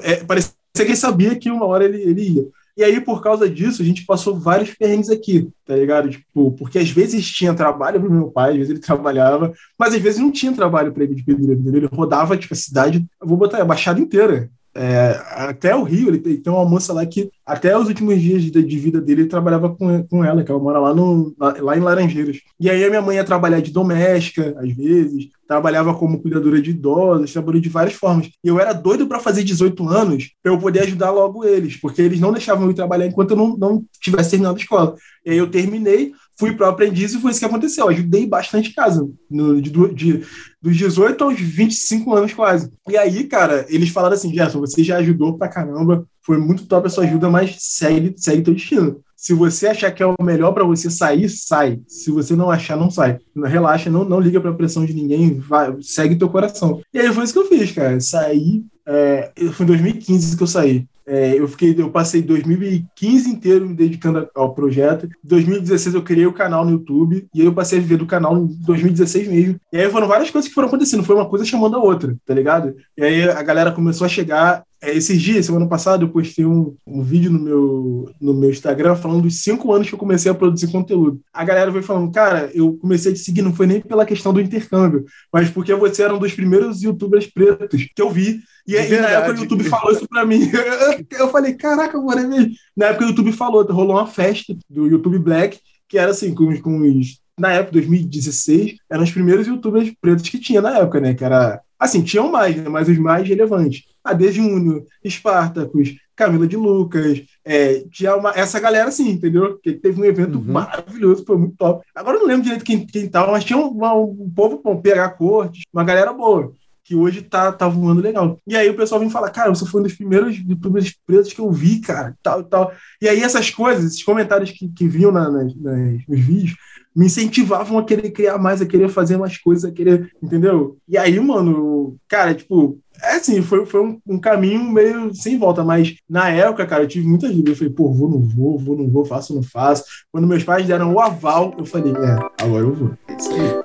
é, 0.02 0.24
parecia 0.24 0.54
que 0.76 0.82
ele 0.82 0.96
sabia 0.96 1.36
que 1.36 1.50
uma 1.50 1.66
hora 1.66 1.86
ele, 1.86 2.02
ele 2.02 2.22
ia. 2.22 2.48
E 2.76 2.84
aí, 2.84 3.00
por 3.00 3.22
causa 3.22 3.48
disso, 3.48 3.84
a 3.84 3.86
gente 3.86 4.04
passou 4.04 4.40
vários 4.40 4.72
perrengues 4.74 5.10
aqui, 5.10 5.48
tá 5.64 5.76
ligado? 5.76 6.10
Tipo, 6.10 6.52
porque 6.54 6.80
às 6.80 6.90
vezes 6.90 7.30
tinha 7.30 7.54
trabalho 7.54 8.00
pro 8.00 8.12
meu 8.12 8.32
pai, 8.32 8.52
às 8.52 8.58
vezes 8.58 8.70
ele 8.72 8.80
trabalhava, 8.80 9.54
mas 9.78 9.94
às 9.94 10.02
vezes 10.02 10.20
não 10.20 10.32
tinha 10.32 10.52
trabalho 10.54 10.92
para 10.92 11.04
ele 11.04 11.14
de 11.14 11.24
pedreiro, 11.24 11.62
Ele 11.68 11.86
rodava, 11.86 12.36
tipo, 12.36 12.54
a 12.54 12.58
cidade, 12.58 13.06
vou 13.22 13.38
botar 13.38 13.62
a 13.62 13.66
baixada 13.66 14.00
inteira. 14.00 14.50
É, 14.76 15.22
até 15.30 15.76
o 15.76 15.84
Rio, 15.84 16.08
ele 16.08 16.18
tem, 16.18 16.36
tem, 16.36 16.52
uma 16.52 16.66
moça 16.66 16.92
lá 16.92 17.06
que, 17.06 17.30
até 17.46 17.78
os 17.78 17.88
últimos 17.88 18.20
dias 18.20 18.42
de, 18.42 18.50
de, 18.50 18.80
vida 18.80 19.00
dele, 19.00 19.22
ele 19.22 19.30
trabalhava 19.30 19.70
com, 19.76 20.04
com 20.08 20.24
ela, 20.24 20.44
que 20.44 20.50
ela 20.50 20.60
mora 20.60 20.80
lá, 20.80 20.94
no, 20.94 21.34
lá 21.38 21.78
em 21.78 21.80
Laranjeiras. 21.80 22.40
E 22.60 22.70
aí 22.70 22.84
a 22.84 22.90
minha 22.90 23.02
mãe 23.02 23.18
ia 23.18 23.24
trabalhar 23.24 23.62
de 23.62 23.72
doméstica, 23.72 24.56
às 24.58 24.72
vezes, 24.72 25.30
trabalhava 25.48 25.94
como 25.94 26.20
cuidadora 26.20 26.60
de 26.60 26.72
idosos, 26.72 27.32
trabalhou 27.32 27.62
de 27.62 27.70
várias 27.70 27.94
formas. 27.94 28.32
E 28.44 28.48
eu 28.48 28.60
era 28.60 28.74
doido 28.74 29.06
para 29.08 29.20
fazer 29.20 29.44
18 29.44 29.88
anos 29.88 30.32
para 30.42 30.52
eu 30.52 30.58
poder 30.58 30.82
ajudar 30.82 31.12
logo 31.12 31.46
eles, 31.46 31.78
porque 31.78 32.02
eles 32.02 32.20
não 32.20 32.32
deixavam 32.32 32.66
eu 32.66 32.72
ir 32.72 32.76
trabalhar 32.76 33.06
enquanto 33.06 33.32
eu 33.32 33.38
não, 33.38 33.56
não 33.56 33.86
tivesse 34.02 34.32
terminado 34.32 34.58
a 34.58 34.60
escola. 34.60 34.96
E 35.26 35.32
aí 35.32 35.38
eu 35.38 35.50
terminei, 35.50 36.14
fui 36.38 36.54
para 36.54 36.70
aprendiz 36.70 37.14
e 37.14 37.20
foi 37.20 37.32
isso 37.32 37.40
que 37.40 37.46
aconteceu. 37.46 37.86
Eu 37.86 37.90
ajudei 37.90 38.26
bastante 38.26 38.74
casa, 38.74 39.08
no, 39.30 39.62
de, 39.62 39.70
de, 39.94 40.26
dos 40.62 40.76
18 40.76 41.24
aos 41.24 41.40
25 41.40 42.14
anos 42.14 42.34
quase. 42.34 42.72
E 42.90 42.98
aí, 42.98 43.26
cara, 43.26 43.66
eles 43.70 43.90
falaram 43.90 44.16
assim: 44.16 44.34
Gerson, 44.34 44.60
você 44.60 44.84
já 44.84 44.98
ajudou 44.98 45.38
pra 45.38 45.48
caramba, 45.48 46.08
foi 46.22 46.38
muito 46.38 46.66
top 46.66 46.88
a 46.88 46.90
sua 46.90 47.04
ajuda, 47.04 47.30
mas 47.30 47.56
segue, 47.60 48.14
segue 48.18 48.42
teu 48.42 48.54
destino. 48.54 49.02
Se 49.16 49.34
você 49.34 49.68
achar 49.68 49.90
que 49.92 50.04
é 50.04 50.06
o 50.06 50.16
melhor 50.22 50.52
para 50.52 50.66
você 50.66 50.90
sair, 50.90 51.30
sai. 51.30 51.80
Se 51.88 52.12
você 52.12 52.36
não 52.36 52.52
achar, 52.52 52.76
não 52.76 52.92
sai. 52.92 53.20
Relaxa, 53.46 53.90
não, 53.90 54.04
não 54.04 54.20
liga 54.20 54.42
para 54.42 54.54
pressão 54.54 54.86
de 54.86 54.94
ninguém, 54.94 55.40
vai, 55.40 55.74
segue 55.82 56.18
teu 56.18 56.28
coração. 56.28 56.82
E 56.94 57.00
aí 57.00 57.14
foi 57.14 57.24
isso 57.24 57.32
que 57.32 57.40
eu 57.40 57.48
fiz, 57.48 57.72
cara. 57.72 58.00
Saí. 58.02 58.66
É, 58.86 59.32
foi 59.54 59.64
em 59.64 59.68
2015 59.68 60.36
que 60.36 60.44
eu 60.44 60.48
saí. 60.48 60.86
É, 61.06 61.38
eu 61.38 61.48
fiquei, 61.48 61.76
eu 61.78 61.90
passei 61.90 62.22
2015 62.22 63.30
inteiro 63.30 63.68
me 63.68 63.76
dedicando 63.76 64.28
ao 64.34 64.54
projeto. 64.54 65.06
Em 65.06 65.28
2016 65.28 65.96
eu 65.96 66.02
criei 66.02 66.26
o 66.26 66.34
canal 66.34 66.64
no 66.66 66.72
YouTube 66.72 67.28
e 67.34 67.42
aí 67.42 67.46
eu 67.46 67.54
passei 67.54 67.80
a 67.80 67.82
viver 67.82 67.98
do 67.98 68.06
canal 68.06 68.38
em 68.38 68.48
2016 68.48 69.28
mesmo. 69.28 69.60
E 69.72 69.78
aí 69.78 69.90
foram 69.90 70.08
várias 70.08 70.30
coisas 70.30 70.48
que 70.48 70.56
foram 70.56 70.68
acontecendo, 70.68 71.04
foi 71.04 71.16
uma 71.16 71.30
coisa 71.30 71.46
chamando 71.46 71.76
a 71.76 71.84
outra, 71.84 72.16
tá 72.26 72.34
ligado? 72.34 72.76
E 72.98 73.04
aí 73.04 73.30
a 73.30 73.44
galera 73.44 73.72
começou 73.72 74.06
a 74.06 74.10
chegar 74.10 74.64
esses 74.84 75.22
dias, 75.22 75.46
semana 75.46 75.68
passada, 75.68 76.04
eu 76.04 76.10
postei 76.10 76.46
um, 76.46 76.76
um 76.86 77.02
vídeo 77.02 77.32
no 77.32 77.40
meu, 77.40 78.12
no 78.20 78.34
meu 78.34 78.50
Instagram 78.50 78.96
falando 78.96 79.24
dos 79.24 79.42
cinco 79.42 79.72
anos 79.74 79.88
que 79.88 79.96
eu 79.96 80.00
comecei 80.00 80.32
a 80.32 80.36
produzir 80.36 80.72
conteúdo. 80.72 81.22
A 81.34 81.44
galera 81.44 81.72
veio 81.72 81.84
falando, 81.84 82.12
cara, 82.12 82.50
eu 82.54 82.78
comecei 82.78 83.12
a 83.12 83.16
te 83.16 83.22
seguir, 83.22 83.42
não 83.42 83.54
foi 83.54 83.66
nem 83.66 83.82
pela 83.82 84.06
questão 84.06 84.34
do 84.34 84.42
intercâmbio, 84.42 85.06
mas 85.32 85.50
porque 85.50 85.74
você 85.74 86.04
era 86.04 86.14
um 86.14 86.20
dos 86.20 86.34
primeiros 86.34 86.82
youtubers 86.82 87.28
pretos 87.28 87.88
que 87.96 88.02
eu 88.02 88.10
vi. 88.10 88.42
E, 88.68 88.76
e 88.76 89.00
na 89.00 89.10
época 89.10 89.40
o 89.40 89.42
YouTube 89.42 89.64
falou 89.66 89.92
isso 89.92 90.08
pra 90.08 90.26
mim. 90.26 90.50
Eu 91.12 91.28
falei, 91.28 91.54
caraca, 91.54 92.00
mano, 92.00 92.22
é 92.22 92.28
mesmo. 92.28 92.52
Na 92.78 92.88
época 92.88 93.06
o 93.06 93.08
YouTube 93.10 93.34
falou, 93.34 93.66
rolou 93.66 93.98
uma 93.98 94.08
festa 94.08 94.56
do 94.70 94.88
YouTube 94.88 95.20
Black, 95.20 95.60
que 95.88 95.98
era 95.98 96.12
assim, 96.12 96.34
com, 96.34 96.58
com 96.62 96.80
os 96.80 97.22
na 97.38 97.52
época, 97.52 97.74
2016, 97.74 98.76
eram 98.90 99.04
os 99.04 99.12
primeiros 99.12 99.48
youtubers 99.48 99.92
pretos 100.00 100.30
que 100.30 100.40
tinha 100.40 100.62
na 100.62 100.78
época, 100.78 101.00
né? 101.00 101.14
Que 101.14 101.26
era. 101.26 101.62
Assim, 101.84 102.02
tinham 102.02 102.32
mais, 102.32 102.56
né? 102.56 102.70
Mas 102.70 102.88
os 102.88 102.98
mais 102.98 103.28
relevantes. 103.28 103.84
AD 104.02 104.32
Júnior, 104.32 104.86
Espartacus, 105.04 105.96
Camila 106.16 106.48
de 106.48 106.56
Lucas, 106.56 107.22
é, 107.44 107.84
tinha 107.92 108.16
uma, 108.16 108.32
essa 108.32 108.58
galera 108.58 108.88
assim, 108.88 109.10
entendeu? 109.10 109.60
Que 109.62 109.74
teve 109.74 110.00
um 110.00 110.06
evento 110.06 110.38
uhum. 110.38 110.46
maravilhoso, 110.46 111.26
foi 111.26 111.38
muito 111.38 111.58
top. 111.58 111.86
Agora 111.94 112.16
eu 112.16 112.22
não 112.22 112.28
lembro 112.28 112.44
direito 112.44 112.64
quem, 112.64 112.86
quem 112.86 113.10
tava, 113.10 113.34
mas 113.34 113.44
tinha 113.44 113.60
um, 113.60 113.68
um, 113.68 114.24
um 114.24 114.32
povo 114.34 114.62
bom, 114.64 114.80
PH 114.80 115.10
Cortes, 115.10 115.64
uma 115.74 115.84
galera 115.84 116.14
boa 116.14 116.54
que 116.86 116.96
hoje 116.96 117.22
tá, 117.22 117.52
tá 117.52 117.68
voando 117.68 118.02
legal. 118.02 118.38
E 118.48 118.56
aí 118.56 118.70
o 118.70 118.76
pessoal 118.76 119.00
vem 119.00 119.10
falar, 119.10 119.30
cara, 119.30 119.54
você 119.54 119.66
foi 119.66 119.82
um 119.82 119.84
dos 119.84 119.94
primeiros 119.94 120.38
youtubers 120.38 120.94
pretos 121.06 121.34
que 121.34 121.40
eu 121.40 121.52
vi, 121.52 121.80
cara, 121.80 122.16
tal 122.22 122.44
tal. 122.44 122.74
E 123.02 123.08
aí 123.08 123.22
essas 123.22 123.50
coisas, 123.50 123.86
esses 123.86 124.04
comentários 124.04 124.52
que, 124.52 124.68
que 124.70 124.88
vinham 124.88 125.12
na, 125.12 125.30
nas, 125.30 125.56
nas, 125.56 126.08
nos 126.08 126.20
vídeos, 126.20 126.56
me 126.96 127.08
incentivavam 127.08 127.78
a 127.78 127.84
querer 127.84 128.12
criar 128.12 128.38
mais, 128.38 128.62
a 128.62 128.66
querer 128.66 128.90
fazer 128.90 129.18
mais 129.18 129.38
coisas, 129.38 129.66
a 129.66 129.74
querer, 129.74 130.12
entendeu? 130.22 130.78
E 130.88 130.98
aí, 130.98 131.20
mano, 131.20 131.96
cara, 132.08 132.34
tipo, 132.34 132.80
é 133.02 133.16
assim, 133.16 133.42
foi, 133.42 133.66
foi 133.66 133.82
um, 133.82 134.00
um, 134.08 134.20
caminho 134.20 134.64
meio 134.72 135.14
sem 135.14 135.38
volta, 135.38 135.64
mas 135.64 135.96
na 136.10 136.30
época, 136.30 136.66
cara, 136.66 136.84
eu 136.84 136.88
tive 136.88 137.08
muita 137.08 137.28
dúvida. 137.28 137.52
Eu 137.52 137.56
falei, 137.56 137.74
pô, 137.74 137.92
vou, 137.92 138.10
não 138.10 138.20
vou, 138.20 138.58
vou, 138.58 138.78
não 138.78 138.90
vou, 138.90 139.06
faço, 139.06 139.36
não 139.36 139.44
faço. 139.44 139.84
Quando 140.12 140.28
meus 140.28 140.44
pais 140.44 140.68
deram 140.68 140.94
o 140.94 141.00
aval, 141.00 141.54
eu 141.58 141.66
falei, 141.66 141.92
é, 141.92 142.44
agora 142.44 142.64
eu 142.64 142.74
vou. 142.74 142.98
É 143.08 143.16
isso 143.16 143.30
aí. 143.32 143.64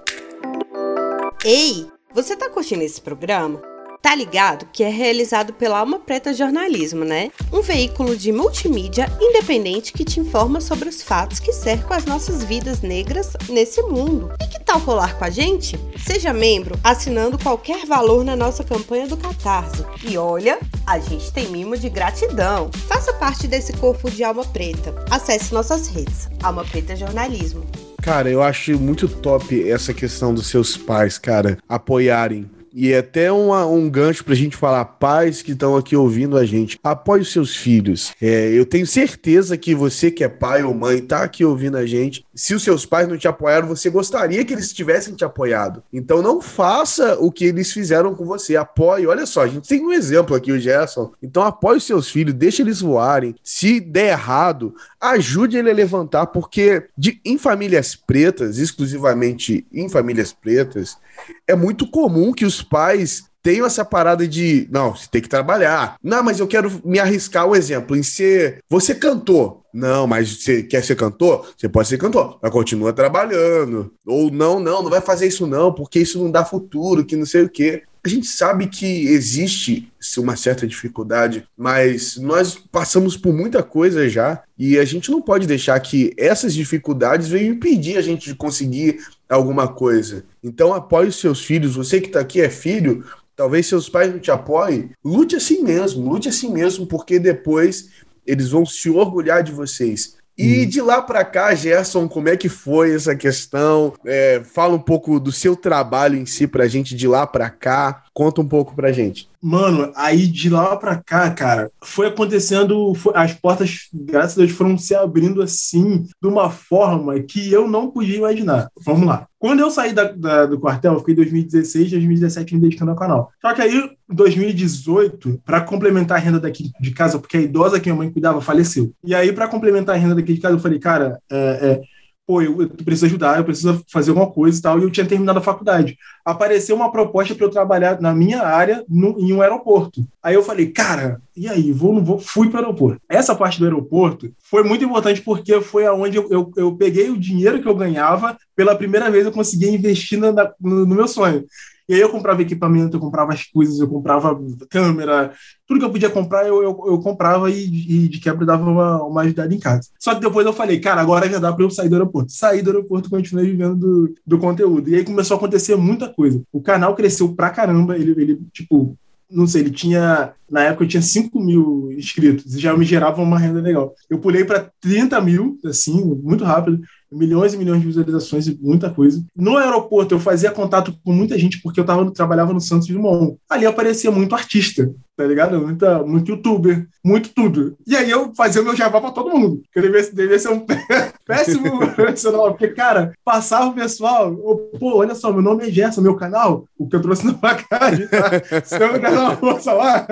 Ei, 1.45 1.87
você 2.15 2.37
tá 2.37 2.51
curtindo 2.51 2.83
esse 2.83 3.01
programa? 3.01 3.61
Tá 4.01 4.15
ligado 4.15 4.67
que 4.73 4.85
é 4.85 4.89
realizado 4.89 5.53
pela 5.53 5.79
Alma 5.79 5.99
Preta 5.99 6.33
Jornalismo, 6.33 7.05
né? 7.05 7.31
Um 7.53 7.61
veículo 7.63 8.17
de 8.17 8.31
multimídia 8.31 9.07
independente 9.21 9.93
que 9.93 10.05
te 10.05 10.21
informa 10.21 10.61
sobre 10.61 10.89
os 10.89 11.03
fatos 11.03 11.41
que 11.41 11.53
cercam 11.53 11.97
as 11.97 12.05
nossas 12.05 12.45
vidas 12.45 12.81
negras 12.81 13.33
nesse 13.49 13.83
mundo. 13.83 14.31
E 14.41 14.47
que 14.47 14.61
tal 14.61 14.81
colar 14.81 15.19
com 15.19 15.25
a 15.25 15.31
gente? 15.31 15.77
Seja 15.99 16.33
membro 16.33 16.79
assinando 16.83 17.39
qualquer 17.39 17.85
valor 17.87 18.25
na 18.25 18.37
nossa 18.37 18.63
campanha 18.63 19.09
do 19.09 19.17
Catarse. 19.17 19.85
E 20.05 20.17
olha, 20.17 20.59
a 20.87 20.99
gente 21.01 21.33
tem 21.33 21.49
mimo 21.49 21.77
de 21.77 21.89
gratidão. 21.89 22.71
Faça 22.87 23.13
parte 23.13 23.49
desse 23.49 23.73
corpo 23.75 24.09
de 24.11 24.23
Alma 24.23 24.45
Preta. 24.45 24.95
Acesse 25.11 25.53
nossas 25.53 25.89
redes. 25.89 26.29
Alma 26.43 26.65
Preta 26.65 26.95
Jornalismo. 26.95 27.67
Cara, 28.01 28.31
eu 28.31 28.43
acho 28.43 28.79
muito 28.79 29.09
top 29.09 29.69
essa 29.69 29.93
questão 29.93 30.33
dos 30.33 30.47
seus 30.47 30.77
pais, 30.77 31.19
cara, 31.19 31.59
apoiarem 31.69 32.49
e 32.73 32.93
é 32.93 32.99
até 32.99 33.31
uma, 33.31 33.67
um 33.67 33.89
gancho 33.89 34.25
pra 34.25 34.35
gente 34.35 34.57
falar, 34.57 34.85
pais 34.85 35.43
que 35.43 35.53
estão 35.53 35.77
aqui 35.77 35.97
ouvindo 35.97 36.37
a 36.37 36.45
gente, 36.45 36.79
apoie 36.83 37.21
os 37.21 37.33
seus 37.33 37.57
filhos. 37.57 38.13
É, 38.21 38.51
eu 38.53 38.65
tenho 38.65 38.87
certeza 38.87 39.57
que 39.57 39.75
você 39.75 40.11
que 40.11 40.25
é 40.25 40.29
pai 40.29 40.63
ou 40.63 40.75
mãe 40.75 41.01
tá 41.01 41.23
aqui 41.23 41.45
ouvindo 41.45 41.77
a 41.77 41.87
gente. 41.87 42.25
Se 42.39 42.55
os 42.55 42.63
seus 42.63 42.87
pais 42.87 43.09
não 43.09 43.19
te 43.19 43.27
apoiaram, 43.27 43.67
você 43.67 43.91
gostaria 43.91 44.45
que 44.45 44.55
eles 44.55 44.73
tivessem 44.73 45.17
te 45.17 45.25
apoiado. 45.25 45.83
Então 45.93 46.23
não 46.23 46.41
faça 46.41 47.19
o 47.19 47.33
que 47.33 47.45
eles 47.45 47.73
fizeram 47.73 48.15
com 48.15 48.25
você. 48.25 48.55
Apoie. 48.55 49.09
Olha 49.09 49.27
só, 49.27 49.43
a 49.43 49.49
gente 49.49 49.69
tem 49.69 49.85
um 49.85 49.91
exemplo 49.91 50.37
aqui, 50.37 50.53
o 50.53 50.61
Gerson. 50.61 51.13
Então 51.21 51.43
apoie 51.43 51.79
os 51.79 51.85
seus 51.85 52.09
filhos, 52.09 52.33
deixe 52.33 52.63
eles 52.63 52.81
voarem. 52.81 53.35
Se 53.43 53.81
der 53.81 54.11
errado, 54.11 54.73
ajude 55.01 55.57
ele 55.57 55.69
a 55.69 55.75
levantar, 55.75 56.27
porque 56.27 56.87
de, 56.97 57.21
em 57.25 57.37
famílias 57.37 57.97
pretas, 57.97 58.59
exclusivamente 58.59 59.67
em 59.73 59.89
famílias 59.89 60.33
pretas, 60.33 60.97
é 61.45 61.57
muito 61.57 61.91
comum 61.91 62.33
que 62.33 62.45
os 62.45 62.63
pais 62.63 63.28
tenham 63.43 63.67
essa 63.67 63.85
parada 63.85 64.27
de, 64.27 64.69
não, 64.71 64.95
você 64.95 65.09
tem 65.11 65.23
que 65.23 65.29
trabalhar. 65.29 65.97
Não, 66.03 66.23
mas 66.23 66.41
eu 66.41 66.47
quero 66.47 66.81
me 66.85 66.99
arriscar 66.99 67.47
o 67.47 67.51
um 67.51 67.57
exemplo 67.57 67.97
em 67.97 68.03
ser, 68.03 68.63
você 68.69 68.95
cantou. 68.95 69.65
Não, 69.73 70.07
mas 70.07 70.43
você 70.43 70.63
quer 70.63 70.83
ser 70.83 70.97
cantor? 70.97 71.53
Você 71.57 71.69
pode 71.69 71.89
ser 71.89 71.99
cantor, 71.99 72.39
mas 72.43 72.51
continua 72.51 72.93
trabalhando. 72.93 73.93
Ou 74.07 74.31
não, 74.31 74.59
não, 74.59 74.83
não 74.83 74.91
vai 74.91 75.01
fazer 75.01 75.27
isso 75.27 75.47
não, 75.47 75.73
porque 75.73 76.01
isso 76.01 76.19
não 76.19 76.31
dá 76.31 76.45
futuro, 76.45 77.05
que 77.05 77.17
não 77.17 77.27
sei 77.27 77.43
o 77.43 77.49
quê. 77.49 77.83
A 78.05 78.09
gente 78.09 78.27
sabe 78.27 78.69
que 78.69 79.09
existe 79.09 79.93
uma 80.17 80.37
certa 80.37 80.67
dificuldade, 80.67 81.45
mas 81.57 82.17
nós 82.17 82.57
passamos 82.57 83.17
por 83.17 83.35
muita 83.35 83.63
coisa 83.63 84.09
já 84.09 84.43
e 84.59 84.79
a 84.79 84.85
gente 84.85 85.11
não 85.11 85.21
pode 85.21 85.47
deixar 85.47 85.79
que 85.81 86.15
essas 86.17 86.55
dificuldades 86.55 87.29
venham 87.29 87.55
impedir 87.55 87.99
a 87.99 88.01
gente 88.01 88.31
de 88.31 88.35
conseguir 88.35 89.01
alguma 89.29 89.69
coisa. 89.69 90.25
Então 90.43 90.73
apoie 90.73 91.09
os 91.09 91.21
seus 91.21 91.45
filhos. 91.45 91.75
Você 91.75 92.01
que 92.01 92.07
está 92.07 92.21
aqui 92.21 92.41
é 92.41 92.49
filho, 92.49 93.05
talvez 93.39 93.69
seus 93.69 93.89
pais 93.89 94.11
não 94.13 94.19
te 94.19 94.33
apoiem. 94.33 94.91
Lute 95.03 95.37
assim 95.37 95.63
mesmo, 95.63 96.11
lute 96.11 96.29
assim 96.29 96.53
mesmo, 96.53 96.89
porque 96.89 97.21
depois 97.21 97.89
eles 98.27 98.51
vão 98.51 98.67
se 98.67 98.91
orgulhar 98.91 99.45
de 99.45 99.53
vocês. 99.53 100.19
E 100.37 100.65
hum. 100.65 100.69
de 100.69 100.81
lá 100.81 101.01
para 101.01 101.25
cá, 101.25 101.55
Gerson, 101.55 102.09
como 102.09 102.29
é 102.29 102.37
que 102.37 102.49
foi 102.49 102.95
essa 102.95 103.15
questão? 103.15 103.95
É, 104.05 104.43
fala 104.45 104.75
um 104.75 104.81
pouco 104.81 105.21
do 105.21 105.31
seu 105.31 105.55
trabalho 105.55 106.17
em 106.17 106.27
si 106.27 106.49
pra 106.49 106.67
gente 106.67 106.97
de 106.97 107.07
lá 107.07 107.27
para 107.29 107.49
cá. 107.49 108.05
Conta 108.19 108.41
um 108.41 108.49
pouco 108.49 108.75
pra 108.75 108.91
gente. 108.91 109.29
Mano, 109.41 109.93
aí 109.95 110.27
de 110.27 110.51
lá 110.51 110.75
pra 110.77 110.97
cá, 110.97 111.31
cara, 111.31 111.71
foi 111.81 112.09
acontecendo, 112.09 112.93
foi, 112.93 113.13
as 113.15 113.33
portas, 113.33 113.83
graças 113.95 114.37
a 114.37 114.41
Deus, 114.41 114.51
foram 114.51 114.77
se 114.77 114.93
abrindo 114.93 115.41
assim, 115.41 116.05
de 116.21 116.29
uma 116.29 116.51
forma 116.51 117.17
que 117.21 117.53
eu 117.53 117.69
não 117.69 117.93
podia 117.93 118.17
imaginar. 118.17 118.69
Vamos 118.85 119.07
lá. 119.07 119.29
Quando 119.39 119.61
eu 119.61 119.71
saí 119.71 119.93
da, 119.93 120.03
da, 120.03 120.47
do 120.47 120.59
quartel, 120.59 120.95
eu 120.95 120.99
fiquei 120.99 121.15
em 121.15 121.19
2016, 121.19 121.93
2017 121.93 122.57
me 122.57 122.61
dedicando 122.61 122.91
ao 122.91 122.97
canal. 122.97 123.31
Só 123.41 123.55
que 123.55 123.63
aí, 123.63 123.77
em 124.11 124.13
2018, 124.13 125.41
para 125.45 125.61
complementar 125.61 126.19
a 126.19 126.21
renda 126.21 126.41
daqui 126.41 126.73
de 126.81 126.91
casa, 126.91 127.21
porque 127.21 127.37
a 127.37 127.41
idosa 127.41 127.79
que 127.79 127.89
minha 127.89 127.99
mãe 127.99 128.11
cuidava 128.11 128.41
faleceu. 128.41 128.93
E 129.05 129.15
aí, 129.15 129.33
para 129.33 129.47
complementar 129.47 129.95
a 129.95 129.99
renda 129.99 130.17
daqui 130.17 130.35
de 130.35 130.41
casa, 130.41 130.57
eu 130.57 130.61
falei, 130.61 130.81
cara, 130.81 131.21
é, 131.31 131.37
é 131.37 131.81
pô, 132.29 132.43
eu, 132.43 132.61
eu, 132.61 132.69
preciso 132.69 133.07
ajudar, 133.07 133.39
eu 133.39 133.45
preciso 133.45 133.83
fazer 133.91 134.11
alguma 134.11 134.31
coisa 134.31 134.59
e 134.59 134.63
tal, 134.63 134.79
e 134.79 134.83
eu 134.83 134.91
tinha 134.91 135.07
terminado 135.07 135.39
a 135.39 135.43
faculdade. 135.43 135.97
Apareceu 136.23 136.77
uma 136.77 136.93
proposta 136.93 137.35
para 137.35 137.47
eu 137.47 137.51
trabalhar 137.51 137.99
na 138.03 138.13
minha 138.13 138.43
área 138.43 138.85
no, 138.87 139.19
em 139.19 139.33
um 139.33 139.41
aeroporto. 139.41 140.07
Aí 140.23 140.35
eu 140.35 140.43
falei, 140.43 140.71
cara, 140.71 141.23
e 141.35 141.49
aí, 141.49 141.73
vou, 141.73 141.95
não 141.95 142.05
vou? 142.05 142.19
Fui 142.19 142.51
para 142.51 142.61
o 142.61 142.65
aeroporto. 142.65 143.01
Essa 143.09 143.35
parte 143.35 143.59
do 143.59 143.65
aeroporto 143.65 144.31
foi 144.43 144.63
muito 144.63 144.85
importante 144.85 145.23
porque 145.23 145.59
foi 145.63 145.87
aonde 145.87 146.19
eu, 146.19 146.29
eu, 146.31 146.53
eu 146.55 146.77
peguei 146.77 147.09
o 147.09 147.19
dinheiro 147.19 147.63
que 147.63 147.69
eu 147.69 147.75
ganhava, 147.75 148.37
pela 148.55 148.77
primeira 148.77 149.11
vez 149.11 149.25
eu 149.25 149.33
consegui 149.33 149.71
investir 149.71 150.19
na, 150.19 150.31
no, 150.61 150.85
no 150.85 150.95
meu 150.95 151.09
sonho. 151.09 151.47
E 151.89 151.95
aí 151.95 152.01
eu 152.01 152.11
comprava 152.11 152.43
equipamento, 152.43 152.97
eu 152.97 153.01
comprava 153.01 153.33
as 153.33 153.45
coisas, 153.45 153.81
eu 153.81 153.89
comprava 153.89 154.39
câmera, 154.69 155.33
tudo 155.67 155.81
que 155.81 155.87
eu 155.87 155.91
podia 155.91 156.11
comprar, 156.11 156.47
eu, 156.47 156.63
eu, 156.63 156.85
eu 156.87 156.99
comprava 157.01 157.51
e, 157.51 157.65
e, 157.65 158.09
de 158.09 158.21
quebra 158.21 158.45
dava 158.45 158.69
uma, 158.69 159.03
uma 159.05 159.23
ajudada 159.23 159.55
em 159.55 159.59
casa. 159.59 159.89
Só 159.99 160.15
que 160.15 160.21
depois 160.21 160.47
eu 160.47 160.53
falei, 160.53 160.79
cara, 160.81 161.01
agora 161.01 161.29
já 161.29 161.39
dá 161.39 161.51
para 161.51 161.65
eu 161.65 161.71
sair 161.71 161.89
do 161.89 161.95
aeroporto. 161.95 162.31
Saí 162.31 162.61
do 162.61 162.71
aeroporto 162.71 163.09
continuei 163.09 163.47
vivendo 163.47 163.77
do, 163.77 164.15
do 164.27 164.39
conteúdo. 164.39 164.91
E 164.91 164.97
aí 164.97 165.05
começou 165.05 165.37
a 165.37 165.39
acontecer 165.39 165.77
muita 165.77 166.13
coisa. 166.13 166.43
O 166.53 166.61
canal 166.61 166.95
cresceu 166.95 167.35
pra 167.35 167.49
caramba, 167.49 167.97
ele, 167.97 168.11
ele 168.21 168.41
tipo, 168.53 168.95
não 169.31 169.47
sei, 169.47 169.63
ele 169.63 169.71
tinha. 169.71 170.33
Na 170.51 170.65
época 170.65 170.85
eu 170.85 170.89
tinha 170.89 171.03
5 171.03 171.41
mil 171.41 171.93
inscritos 171.93 172.55
e 172.55 172.59
já 172.59 172.77
me 172.77 172.85
gerava 172.85 173.23
uma 173.23 173.39
renda 173.39 173.61
legal. 173.61 173.95
Eu 174.09 174.19
pulei 174.19 174.45
para 174.45 174.71
30 174.81 175.21
mil, 175.21 175.59
assim, 175.65 176.03
muito 176.23 176.45
rápido 176.45 176.81
milhões 177.11 177.55
e 177.55 177.57
milhões 177.57 177.81
de 177.81 177.87
visualizações 177.87 178.47
e 178.47 178.59
muita 178.61 178.91
coisa. 178.91 179.23
No 179.35 179.57
aeroporto 179.57 180.15
eu 180.15 180.21
fazia 180.21 180.51
contato 180.51 180.95
com 181.05 181.13
muita 181.13 181.39
gente 181.39 181.61
porque 181.63 181.81
eu 181.81 181.85
tava, 181.85 182.11
trabalhava 182.11 182.53
no 182.53 182.61
Santos 182.61 182.89
Dumont. 182.89 183.37
Ali 183.49 183.67
aparecia 183.67 184.11
muito 184.11 184.35
artista, 184.35 184.93
tá 185.17 185.25
ligado? 185.25 185.61
Muita, 185.61 186.03
muito 186.03 186.31
youtuber, 186.31 186.87
muito 187.05 187.31
tudo. 187.31 187.77
E 187.87 187.97
aí 187.97 188.11
eu 188.11 188.33
fazia 188.37 188.63
o 188.63 188.65
meu 188.65 188.77
jabá 188.77 189.01
pra 189.01 189.11
todo 189.11 189.31
mundo. 189.31 189.63
Que 189.73 189.81
devia, 189.81 190.03
devia 190.13 190.39
ser 190.39 190.51
um 190.51 190.65
péssimo 191.27 191.79
profissional, 191.95 192.51
porque, 192.51 192.69
cara, 192.69 193.13
passava 193.25 193.67
o 193.67 193.75
pessoal, 193.75 194.35
pô, 194.79 194.97
olha 194.97 195.15
só, 195.15 195.33
meu 195.33 195.43
nome 195.43 195.67
é 195.67 195.71
Gerson, 195.71 196.01
meu 196.01 196.17
canal, 196.17 196.65
o 196.79 196.89
que 196.89 196.97
eu 196.97 197.03
trouxe 197.03 197.27
na 197.27 197.35
placagem, 197.35 198.07
tá? 198.09 198.31
Segue 198.65 198.97
o 198.97 199.01
canal, 199.01 199.37
força 199.37 199.73
lá. 199.73 200.07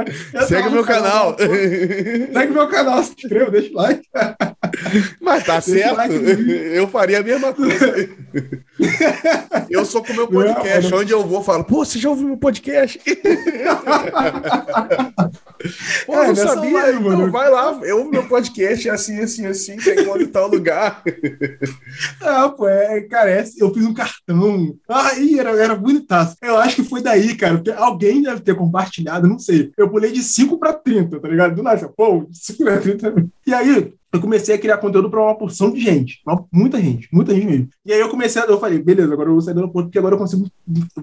Segue 0.47 0.69
o 0.69 0.73
meu 0.73 0.85
canal. 0.85 1.35
canal. 1.35 1.37
Segue 2.33 2.53
meu 2.53 2.69
canal, 2.69 3.03
se 3.03 3.15
inscreva, 3.17 3.51
deixa 3.51 3.73
o 3.73 3.77
like. 3.77 4.03
Mas 5.21 5.45
tá 5.45 5.61
certo. 5.61 5.97
Like 5.97 6.15
eu 6.75 6.89
faria 6.89 7.21
a 7.21 7.23
mesma 7.23 7.53
coisa. 7.53 8.09
eu 9.71 9.85
sou 9.85 10.03
com 10.05 10.13
o 10.13 10.17
meu 10.17 10.29
podcast, 10.29 10.91
não, 10.91 10.99
onde 10.99 11.13
eu 11.13 11.27
vou, 11.27 11.43
falo, 11.43 11.65
pô, 11.65 11.85
você 11.85 11.99
já 11.99 12.11
ouviu 12.11 12.29
meu 12.29 12.37
podcast? 12.37 13.01
Pô, 16.07 16.15
é, 16.15 16.29
não 16.29 16.37
sabia, 16.37 16.91
então 16.91 17.03
mano. 17.03 17.33
vai 17.33 17.51
lá, 17.51 17.81
eu, 17.83 18.09
meu 18.09 18.29
podcast 18.29 18.89
é 18.89 18.93
assim, 18.93 19.19
assim, 19.19 19.47
assim, 19.47 19.77
tem 19.77 20.05
quando 20.05 20.23
em 20.23 20.27
tal 20.27 20.49
lugar. 20.49 21.03
Ah, 22.21 22.49
pô, 22.49 22.69
é, 22.69 23.01
cara, 23.03 23.31
é, 23.31 23.45
eu 23.59 23.73
fiz 23.73 23.85
um 23.85 23.95
cartão. 23.95 24.77
Aí 24.89 25.39
era, 25.39 25.51
era 25.51 25.75
bonitaço. 25.75 26.37
Eu 26.43 26.59
acho 26.59 26.77
que 26.77 26.85
foi 26.85 27.03
daí, 27.03 27.35
cara, 27.35 27.61
alguém 27.79 28.23
deve 28.23 28.41
ter 28.43 28.55
compartilhado, 28.55 29.29
não 29.29 29.39
sei. 29.39 29.73
Eu 29.77 29.89
pulei 29.89 30.13
de 30.13 30.23
5 30.23 30.59
para 30.59 30.73
30, 30.73 31.19
tá 31.19 31.29
ligado? 31.29 31.55
Do 31.55 31.63
nada, 31.63 31.89
pô, 31.89 32.27
5 32.31 32.63
para 32.63 32.79
30. 32.79 33.15
E 33.47 33.55
aí, 33.55 33.95
eu 34.17 34.21
comecei 34.21 34.55
a 34.55 34.59
criar 34.59 34.79
conteúdo 34.79 35.11
para 35.11 35.23
uma 35.23 35.37
porção 35.37 35.71
de 35.71 35.81
gente, 35.81 36.21
muita 36.53 36.81
gente, 36.81 37.09
muita 37.13 37.35
gente 37.35 37.47
mesmo. 37.47 37.69
E 37.85 37.93
aí 37.93 38.01
eu 38.01 38.09
comecei, 38.09 38.43
a, 38.43 38.45
eu 38.47 38.59
falei, 38.59 38.79
beleza, 38.79 39.13
agora 39.13 39.29
eu 39.29 39.35
vou 39.35 39.41
sair 39.41 39.55
do 39.55 39.61
aeroporto, 39.61 39.89
porque 39.89 39.99
agora 39.99 40.15
eu 40.15 40.19
consigo 40.19 40.51